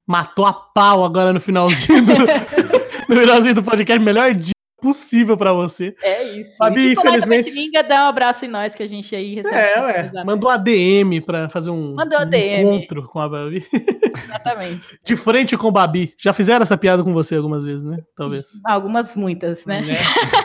matou 0.06 0.44
a 0.44 0.52
pau 0.52 1.04
agora 1.04 1.32
no 1.32 1.40
finalzinho 1.40 2.02
do, 2.04 2.12
no 3.08 3.20
finalzinho 3.20 3.54
do 3.54 3.62
podcast. 3.62 3.98
Melhor 4.04 4.34
dia 4.34 4.52
possível 4.80 5.36
pra 5.36 5.52
você. 5.52 5.94
É 6.02 6.22
isso. 6.22 6.56
Babi, 6.58 6.80
e 6.88 6.92
infelizmente- 6.92 7.48
Itapetininga, 7.48 7.82
dá 7.84 8.04
um 8.04 8.08
abraço 8.08 8.44
em 8.44 8.48
nós 8.48 8.74
que 8.74 8.82
a 8.82 8.86
gente 8.88 9.14
aí 9.14 9.34
recebe. 9.34 9.54
É. 9.56 9.80
WhatsApp. 9.80 10.26
Mandou 10.26 10.48
a 10.50 10.56
DM 10.56 11.20
pra 11.20 11.48
fazer 11.48 11.70
um, 11.70 11.94
Mandou 11.94 12.20
um 12.20 12.26
DM. 12.28 12.62
encontro 12.76 13.02
com 13.08 13.20
a 13.20 13.28
Babi. 13.28 13.64
Exatamente. 14.24 14.98
De 15.04 15.16
frente 15.16 15.56
com 15.56 15.68
o 15.68 15.72
Babi. 15.72 16.14
Já 16.18 16.32
fizeram 16.32 16.62
essa 16.62 16.76
piada 16.76 17.02
com 17.04 17.12
você 17.12 17.34
algumas 17.36 17.64
vezes, 17.64 17.84
né? 17.84 17.98
Talvez. 18.16 18.44
Algumas, 18.66 19.14
muitas, 19.16 19.64
né? 19.66 19.80
Né? 19.82 19.96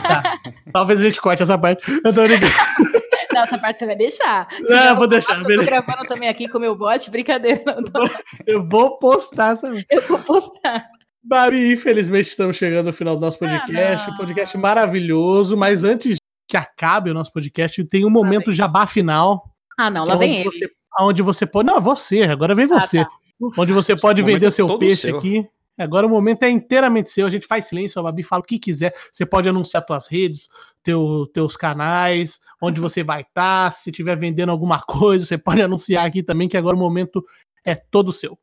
Tá. 0.07 0.37
Talvez 0.73 0.99
a 0.99 1.03
gente 1.03 1.21
corte 1.21 1.41
essa 1.43 1.57
parte. 1.57 1.83
Eu 2.03 2.13
tô 2.13 2.23
brincando. 2.23 2.51
Não, 3.33 3.41
essa 3.41 3.57
parte 3.57 3.79
você 3.79 3.85
vai 3.85 3.97
deixar. 3.97 4.47
Se 4.49 4.63
Não, 4.63 4.85
não, 4.85 4.95
vou 4.95 5.07
deixar, 5.07 5.37
eu 5.37 5.43
tô 5.59 5.65
gravando 5.65 6.05
também 6.07 6.29
aqui 6.29 6.47
com 6.47 6.57
o 6.57 6.61
meu 6.61 6.73
bot, 6.73 7.11
brincadeira. 7.11 7.61
Não, 7.65 7.81
tô- 7.83 8.09
Eu 8.47 8.65
vou 8.65 8.97
postar 8.97 9.55
essa. 9.55 9.67
eu 9.89 10.01
vou 10.03 10.17
postar. 10.19 10.85
Babi, 11.27 11.73
infelizmente 11.73 12.27
estamos 12.27 12.55
chegando 12.55 12.85
no 12.87 12.93
final 12.93 13.15
do 13.15 13.21
nosso 13.21 13.39
podcast. 13.39 14.05
Ah, 14.07 14.11
não. 14.11 14.17
podcast 14.17 14.57
maravilhoso, 14.57 15.57
mas 15.57 15.83
antes 15.83 16.17
que 16.47 16.55
acabe 16.55 17.09
o 17.09 17.13
nosso 17.13 17.33
podcast, 17.33 17.83
tem 17.85 18.05
um 18.05 18.09
momento 18.09 18.51
jabá 18.51 18.85
final. 18.85 19.43
Ah, 19.77 19.89
não, 19.89 20.05
lá 20.05 20.13
é 20.13 20.15
onde 20.17 20.25
vem 20.27 20.35
ele. 20.37 20.43
Você, 20.51 20.69
onde 20.99 21.21
você 21.21 21.45
pode. 21.45 21.67
Não, 21.67 21.81
você, 21.81 22.23
agora 22.23 22.53
vem 22.53 22.65
Ah, 22.65 22.79
você. 22.79 23.03
tá. 23.03 23.09
Onde 23.57 23.73
você 23.73 23.95
pode 23.95 24.21
O 24.21 24.25
vender 24.25 24.47
o 24.47 24.51
seu 24.51 24.77
peixe 24.77 25.01
seu. 25.09 25.17
aqui. 25.17 25.45
Agora 25.77 26.07
o 26.07 26.09
momento 26.09 26.43
é 26.43 26.49
inteiramente 26.49 27.09
seu. 27.11 27.27
A 27.27 27.29
gente 27.29 27.45
faz 27.47 27.65
silêncio, 27.65 27.99
a 27.99 28.03
Babi 28.03 28.23
fala 28.23 28.41
o 28.41 28.45
que 28.45 28.57
quiser. 28.57 28.93
Você 29.11 29.25
pode 29.25 29.49
anunciar 29.49 29.85
tuas 29.85 30.07
redes, 30.07 30.47
teu, 30.81 31.27
teus 31.33 31.57
canais, 31.57 32.39
onde 32.61 32.79
você 32.79 33.03
vai 33.03 33.21
estar. 33.23 33.71
Se 33.73 33.89
estiver 33.89 34.15
vendendo 34.15 34.51
alguma 34.51 34.79
coisa, 34.87 35.25
você 35.25 35.37
pode 35.37 35.61
anunciar 35.61 36.05
aqui 36.05 36.23
também, 36.23 36.47
que 36.47 36.55
agora 36.55 36.75
o 36.75 36.79
momento 36.79 37.25
é 37.65 37.75
todo 37.75 38.11
seu. 38.13 38.37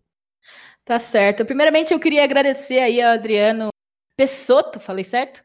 Tá 0.85 0.99
certo. 0.99 1.45
Primeiramente, 1.45 1.93
eu 1.93 2.01
queria 2.01 2.25
agradecer 2.25 2.79
aí 2.81 3.01
ao 3.01 3.13
Adriano 3.13 3.69
Pessotto, 4.17 4.81
falei 4.81 5.05
certo? 5.05 5.43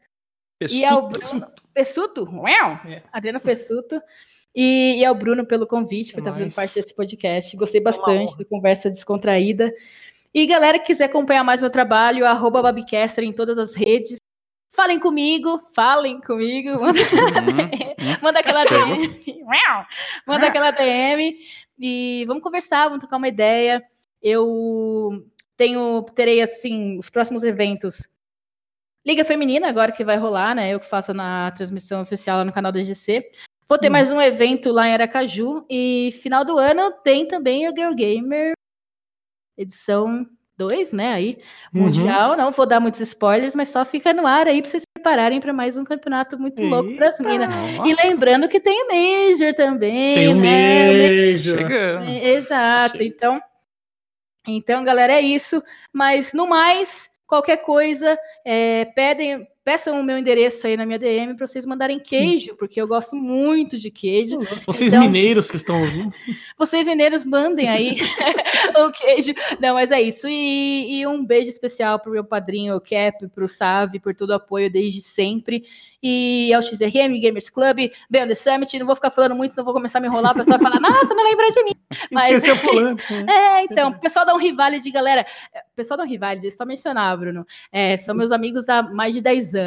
E 0.68 0.84
ao 0.84 1.08
Bruno 1.08 1.46
Pessuto, 1.72 2.24
uau, 2.32 2.80
É. 2.86 3.02
Adriano 3.12 3.38
Pessuto. 3.40 4.00
E, 4.54 4.96
e 4.98 5.04
ao 5.04 5.14
Bruno 5.14 5.46
pelo 5.46 5.66
convite, 5.66 6.12
por 6.12 6.18
estar 6.18 6.32
fazendo 6.32 6.46
Nice. 6.46 6.56
parte 6.56 6.74
desse 6.74 6.94
podcast. 6.96 7.56
Gostei 7.56 7.80
bastante 7.80 8.36
da 8.36 8.44
conversa 8.44 8.90
descontraída. 8.90 9.72
E 10.34 10.46
galera 10.46 10.78
que 10.80 10.86
quiser 10.86 11.04
acompanhar 11.04 11.44
mais 11.44 11.60
meu 11.60 11.70
trabalho, 11.70 12.26
arroba 12.26 12.60
Babicaster 12.62 13.22
em 13.22 13.32
todas 13.32 13.56
as 13.56 13.74
redes. 13.74 14.18
Falem 14.70 14.98
comigo, 14.98 15.58
falem 15.74 16.20
comigo. 16.20 16.70
Manda, 16.80 17.00
Uhum. 17.98 18.16
manda 18.22 18.40
aquela. 18.40 18.64
DM. 18.64 19.24
Manda 20.26 20.46
aquela 20.48 20.70
DM 20.72 21.36
e 21.78 22.24
vamos 22.26 22.42
conversar, 22.42 22.84
vamos 22.88 23.00
trocar 23.00 23.16
uma 23.16 23.28
ideia. 23.28 23.82
Eu 24.22 25.24
tenho, 25.56 26.02
terei 26.14 26.40
assim, 26.42 26.98
os 26.98 27.08
próximos 27.10 27.42
eventos 27.44 28.08
Liga 29.06 29.24
Feminina, 29.24 29.68
agora 29.68 29.90
que 29.92 30.04
vai 30.04 30.16
rolar, 30.16 30.54
né? 30.54 30.70
Eu 30.74 30.80
que 30.80 30.86
faço 30.86 31.14
na 31.14 31.50
transmissão 31.52 32.02
oficial 32.02 32.38
lá 32.38 32.44
no 32.44 32.52
canal 32.52 32.70
da 32.70 32.82
GC. 32.82 33.30
Vou 33.66 33.78
ter 33.78 33.88
Hum. 33.88 33.92
mais 33.92 34.12
um 34.12 34.20
evento 34.20 34.70
lá 34.70 34.86
em 34.86 34.92
Aracaju. 34.92 35.64
E 35.70 36.10
final 36.20 36.44
do 36.44 36.58
ano 36.58 36.90
tem 37.02 37.26
também 37.26 37.66
o 37.68 37.74
Girl 37.74 37.94
Gamer 37.94 38.52
edição 39.56 40.26
2, 40.58 40.92
né? 40.92 41.12
Aí, 41.12 41.38
Uhum. 41.74 41.82
mundial. 41.84 42.36
Não 42.36 42.50
vou 42.50 42.66
dar 42.66 42.80
muitos 42.80 43.00
spoilers, 43.00 43.54
mas 43.54 43.68
só 43.68 43.84
fica 43.84 44.12
no 44.12 44.26
ar 44.26 44.46
aí 44.46 44.60
pra 44.60 44.70
vocês 44.70 44.82
se 44.82 44.86
prepararem 44.94 45.40
para 45.40 45.52
mais 45.52 45.76
um 45.76 45.84
campeonato 45.84 46.38
muito 46.38 46.62
louco 46.62 46.94
pras 46.96 47.18
Eita. 47.18 47.30
minas. 47.30 47.54
E 47.86 47.94
lembrando 47.94 48.46
que 48.48 48.60
tem 48.60 48.82
o 48.84 48.88
Major 48.88 49.54
também, 49.54 50.14
Tem 50.16 50.28
um 50.34 50.40
né? 50.40 50.92
beijo. 50.92 51.56
Chegando. 51.56 52.08
Exato. 52.10 52.96
Achei. 52.96 53.06
Então, 53.08 53.40
então, 54.48 54.82
galera, 54.82 55.12
é 55.12 55.20
isso. 55.20 55.62
Mas 55.92 56.32
no 56.32 56.46
mais, 56.46 57.10
qualquer 57.26 57.58
coisa, 57.58 58.18
é, 58.44 58.86
pedem, 58.86 59.46
peçam 59.68 60.00
o 60.00 60.02
meu 60.02 60.16
endereço 60.16 60.66
aí 60.66 60.78
na 60.78 60.86
minha 60.86 60.98
DM 60.98 61.34
para 61.36 61.46
vocês 61.46 61.66
mandarem 61.66 61.98
queijo, 62.00 62.56
porque 62.56 62.80
eu 62.80 62.88
gosto 62.88 63.14
muito 63.14 63.76
de 63.76 63.90
queijo. 63.90 64.38
Vocês 64.66 64.94
Então- 64.94 65.04
mineiros 65.04 65.50
que 65.50 65.56
estão 65.56 65.82
ouvindo. 65.82 66.10
Vocês 66.56 66.86
mineiros 66.86 67.22
mandem 67.22 67.68
aí 67.68 67.96
o 68.78 68.90
queijo. 68.90 69.34
Não, 69.60 69.74
mas 69.74 69.90
é 69.90 70.00
isso. 70.00 70.26
E, 70.26 71.00
e 71.00 71.06
um 71.06 71.22
beijo 71.22 71.50
especial 71.50 71.98
pro 71.98 72.10
meu 72.12 72.24
padrinho 72.24 72.76
o 72.76 72.80
Cap, 72.80 73.28
pro 73.28 73.46
Save, 73.46 74.00
por 74.00 74.14
todo 74.14 74.30
o 74.30 74.34
apoio 74.36 74.72
desde 74.72 75.02
sempre. 75.02 75.62
E 76.02 76.50
ao 76.54 76.62
XRM, 76.62 77.20
Gamers 77.20 77.50
Club, 77.50 77.90
Beyond 78.08 78.28
the 78.28 78.34
Summit. 78.34 78.78
Não 78.78 78.86
vou 78.86 78.94
ficar 78.94 79.10
falando 79.10 79.34
muito, 79.34 79.52
senão 79.52 79.64
vou 79.66 79.74
começar 79.74 79.98
a 79.98 80.00
me 80.00 80.06
enrolar. 80.06 80.32
O 80.32 80.36
pessoal 80.36 80.58
vai 80.58 80.70
falar, 80.72 80.80
nossa, 80.80 81.12
não 81.14 81.24
lembra 81.24 81.50
de 81.50 81.62
mim. 81.64 81.72
Mas- 82.10 82.36
Esqueceu 82.44 82.56
fulano. 82.56 82.96
É, 83.28 83.64
então, 83.64 83.90
o 83.90 84.00
pessoal 84.00 84.24
dá 84.24 84.32
um 84.34 84.38
rivale 84.38 84.80
de 84.80 84.90
galera. 84.90 85.26
pessoal 85.76 85.98
da 85.98 86.04
Rivalidade, 86.04 86.50
só 86.56 86.64
mencionar, 86.64 87.16
Bruno, 87.18 87.44
é, 87.72 87.96
são 87.96 88.14
meus 88.14 88.30
amigos 88.32 88.68
há 88.68 88.82
mais 88.82 89.12
de 89.14 89.20
10 89.20 89.54
anos. 89.54 89.57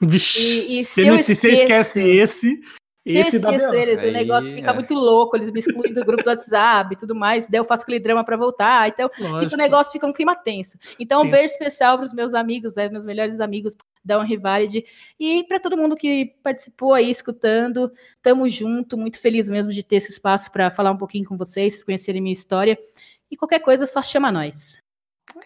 Vixe, 0.00 0.40
e, 0.40 0.78
e 0.78 0.84
se, 0.84 1.04
se, 1.04 1.22
se 1.22 1.34
você 1.34 1.52
esquece 1.52 2.02
esse, 2.02 2.60
se 3.08 3.16
esse 3.16 3.36
esquecer 3.36 3.88
eles, 3.88 4.02
o 4.02 4.12
negócio 4.12 4.54
fica 4.54 4.70
é. 4.70 4.74
muito 4.74 4.92
louco, 4.92 5.34
eles 5.36 5.50
me 5.50 5.60
excluem 5.60 5.94
do 5.94 6.04
grupo 6.04 6.22
do 6.22 6.28
WhatsApp 6.28 6.92
e 6.92 6.98
tudo 6.98 7.14
mais, 7.14 7.48
daí 7.48 7.58
eu 7.58 7.64
faço 7.64 7.82
aquele 7.82 7.98
drama 7.98 8.22
para 8.22 8.36
voltar, 8.36 8.88
então 8.88 9.08
tipo, 9.40 9.54
o 9.54 9.56
negócio 9.56 9.92
fica 9.92 10.06
um 10.06 10.12
clima 10.12 10.36
tenso. 10.36 10.78
Então, 11.00 11.22
um 11.22 11.30
beijo 11.30 11.52
especial 11.52 11.96
para 11.96 12.06
os 12.06 12.12
meus 12.12 12.34
amigos, 12.34 12.74
né, 12.74 12.88
meus 12.90 13.04
melhores 13.04 13.40
amigos 13.40 13.74
da 14.04 14.18
Unrivalid 14.18 14.84
e 15.18 15.42
para 15.44 15.58
todo 15.58 15.76
mundo 15.76 15.96
que 15.96 16.34
participou 16.42 16.92
aí, 16.92 17.10
escutando, 17.10 17.90
tamo 18.22 18.48
junto, 18.48 18.96
muito 18.96 19.18
feliz 19.18 19.48
mesmo 19.48 19.72
de 19.72 19.82
ter 19.82 19.96
esse 19.96 20.12
espaço 20.12 20.52
para 20.52 20.70
falar 20.70 20.90
um 20.90 20.96
pouquinho 20.98 21.24
com 21.24 21.36
vocês, 21.36 21.72
vocês 21.72 21.84
conhecerem 21.84 22.20
minha 22.20 22.32
história, 22.32 22.78
e 23.30 23.36
qualquer 23.36 23.60
coisa 23.60 23.86
só 23.86 24.02
chama 24.02 24.30
nós. 24.30 24.82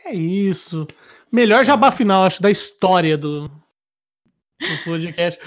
É 0.05 0.14
isso. 0.14 0.87
Melhor 1.30 1.64
jabá 1.64 1.91
final, 1.91 2.24
acho, 2.24 2.43
da 2.43 2.51
história 2.51 3.16
do, 3.16 3.51
o 4.63 4.85
podcast. 4.85 5.41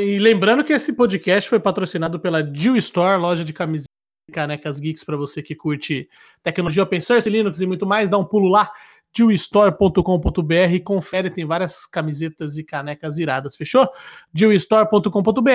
E 0.00 0.18
lembrando 0.18 0.64
que 0.64 0.72
esse 0.72 0.92
podcast 0.92 1.48
foi 1.48 1.60
patrocinado 1.60 2.18
pela 2.20 2.42
Jill 2.42 2.76
Store, 2.76 3.20
loja 3.20 3.44
de 3.44 3.52
camisetas 3.52 3.90
e 4.28 4.32
canecas 4.32 4.80
geeks 4.80 5.04
para 5.04 5.16
você 5.16 5.42
que 5.42 5.54
curte 5.54 6.08
tecnologia 6.42 6.82
open 6.82 7.00
source, 7.00 7.28
Linux 7.28 7.60
e 7.60 7.66
muito 7.66 7.86
mais. 7.86 8.08
Dá 8.08 8.18
um 8.18 8.24
pulo 8.24 8.48
lá, 8.48 8.70
jillstore.com.br 9.16 10.72
e 10.72 10.80
confere, 10.80 11.30
tem 11.30 11.44
várias 11.44 11.84
camisetas 11.86 12.56
e 12.56 12.64
canecas 12.64 13.18
iradas, 13.18 13.56
fechou? 13.56 13.88
jillstore.com.br. 14.34 15.50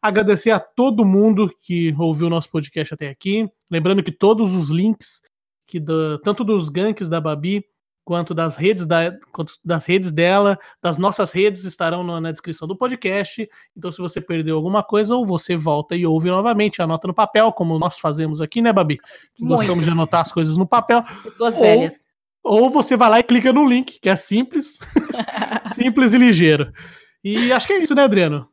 Agradecer 0.00 0.50
a 0.50 0.58
todo 0.58 1.04
mundo 1.04 1.52
que 1.60 1.94
ouviu 1.98 2.26
o 2.26 2.30
nosso 2.30 2.50
podcast 2.50 2.94
até 2.94 3.08
aqui. 3.08 3.48
Lembrando 3.70 4.02
que 4.02 4.12
todos 4.12 4.54
os 4.54 4.70
links 4.70 5.20
que 5.66 5.80
do, 5.80 6.18
tanto 6.20 6.44
dos 6.44 6.68
ganks 6.68 7.08
da 7.08 7.20
Babi 7.20 7.64
quanto 8.06 8.32
das 8.32 8.54
redes, 8.54 8.86
da, 8.86 9.18
quanto 9.32 9.54
das 9.64 9.84
redes 9.84 10.12
dela, 10.12 10.56
das 10.80 10.96
nossas 10.96 11.32
redes 11.32 11.64
estarão 11.64 12.04
na, 12.04 12.20
na, 12.20 12.30
descrição 12.30 12.68
do 12.68 12.76
podcast. 12.76 13.48
Então, 13.76 13.90
se 13.90 13.98
você 13.98 14.20
perdeu 14.20 14.54
alguma 14.54 14.80
coisa, 14.80 15.16
ou 15.16 15.26
você 15.26 15.56
volta 15.56 15.96
e 15.96 16.06
ouve 16.06 16.30
novamente, 16.30 16.80
anota 16.80 17.08
no 17.08 17.12
papel, 17.12 17.52
como 17.52 17.76
nós 17.80 17.98
fazemos 17.98 18.40
aqui, 18.40 18.62
né, 18.62 18.72
Babi? 18.72 19.00
Muito. 19.36 19.58
Gostamos 19.58 19.82
de 19.82 19.90
anotar 19.90 20.20
as 20.20 20.30
coisas 20.30 20.56
no 20.56 20.64
papel. 20.64 21.02
Duas 21.36 21.58
velhas. 21.58 21.94
Ou 22.44 22.70
você 22.70 22.96
vai 22.96 23.10
lá 23.10 23.18
e 23.18 23.24
clica 23.24 23.52
no 23.52 23.68
link, 23.68 23.98
que 23.98 24.08
é 24.08 24.14
simples, 24.14 24.78
simples 25.74 26.14
e 26.14 26.18
ligeiro. 26.18 26.72
E 27.24 27.52
acho 27.52 27.66
que 27.66 27.72
é 27.72 27.82
isso, 27.82 27.92
né, 27.92 28.04
Adriano? 28.04 28.48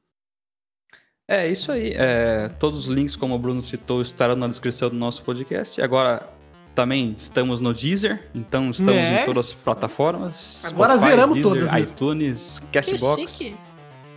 É 1.27 1.47
isso 1.47 1.71
aí. 1.71 1.93
É, 1.95 2.49
todos 2.59 2.87
os 2.87 2.93
links, 2.93 3.15
como 3.15 3.35
o 3.35 3.39
Bruno 3.39 3.61
citou, 3.61 4.01
estarão 4.01 4.35
na 4.35 4.47
descrição 4.47 4.89
do 4.89 4.95
nosso 4.95 5.21
podcast. 5.21 5.79
Agora, 5.79 6.27
também 6.73 7.15
estamos 7.17 7.59
no 7.59 7.73
Deezer, 7.73 8.23
então 8.33 8.71
estamos 8.71 8.95
yes. 8.95 9.21
em 9.21 9.25
todas 9.25 9.51
as 9.51 9.63
plataformas. 9.63 10.59
Agora 10.63 10.93
Spotify, 10.93 11.11
zeramos 11.11 11.35
Deezer, 11.35 11.69
todas. 11.69 11.89
iTunes, 11.89 12.61
Cashbox, 12.71 13.51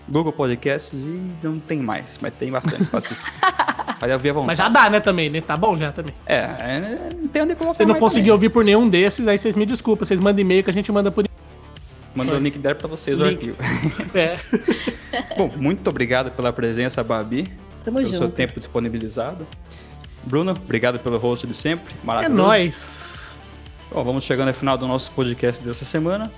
Google 0.09 0.33
Podcasts 0.33 1.03
e 1.03 1.21
não 1.43 1.59
tem 1.59 1.81
mais, 1.81 2.19
mas 2.21 2.33
tem 2.35 2.51
bastante 2.51 2.85
pra 2.85 2.99
assistir. 2.99 3.25
mas 4.47 4.59
já 4.59 4.69
dá, 4.69 4.89
né, 4.89 5.01
também, 5.01 5.29
né? 5.29 5.41
Tá 5.41 5.57
bom 5.57 5.77
já 5.77 5.93
também. 5.93 6.15
É, 6.25 6.37
é 6.37 7.11
não 7.21 7.29
tem 7.29 7.43
onde 7.43 7.55
colocar 7.55 7.77
Você 7.77 7.85
não 7.85 7.99
conseguiu 7.99 8.35
ouvir 8.35 8.51
por 8.51 8.65
nenhum 8.65 8.89
desses, 8.89 9.27
aí 9.27 9.39
vocês 9.39 9.57
me 9.57 9.67
desculpem, 9.67 10.07
vocês 10.07 10.21
mandam 10.21 10.41
e-mail 10.41 10.63
que 10.63 10.71
a 10.71 10.73
gente 10.73 10.91
manda 10.93 11.11
por 11.11 11.25
Manda 12.15 12.33
o 12.33 12.39
link 12.39 12.59
dela 12.59 12.75
pra 12.75 12.89
vocês, 12.89 13.19
link. 13.19 13.23
o 13.23 13.29
arquivo. 13.29 13.59
É. 14.15 14.39
Bom, 15.37 15.51
muito 15.55 15.89
obrigado 15.91 16.31
pela 16.31 16.51
presença, 16.51 17.05
Babi. 17.05 17.47
Tamo 17.85 17.99
pelo 17.99 18.09
junto. 18.09 18.19
seu 18.19 18.31
tempo 18.31 18.59
disponibilizado. 18.59 19.47
Bruno, 20.27 20.51
obrigado 20.51 20.99
pelo 20.99 21.17
host 21.19 21.47
de 21.47 21.55
sempre. 21.55 21.95
É 21.95 22.07
Maravilhoso. 22.07 22.41
É 22.41 22.45
nóis. 22.45 23.39
Bom, 23.91 24.05
vamos 24.05 24.25
chegando 24.25 24.49
ao 24.49 24.55
final 24.55 24.77
do 24.77 24.87
nosso 24.87 25.11
podcast 25.13 25.65
dessa 25.65 25.85
semana. 25.85 26.31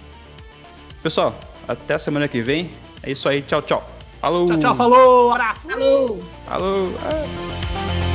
Pessoal, 1.03 1.34
até 1.66 1.95
a 1.95 1.99
semana 1.99 2.28
que 2.28 2.43
vem. 2.43 2.70
É 3.03 3.11
isso 3.11 3.28
aí. 3.28 3.41
Tchau, 3.43 3.62
tchau. 3.62 3.89
Falou. 4.20 4.47
Tchau, 4.47 4.59
tchau. 4.59 4.74
Falou. 4.74 5.32
Abraço. 5.32 5.66
Falou. 5.66 6.24
Falou. 6.47 6.95
Ah. 7.03 8.08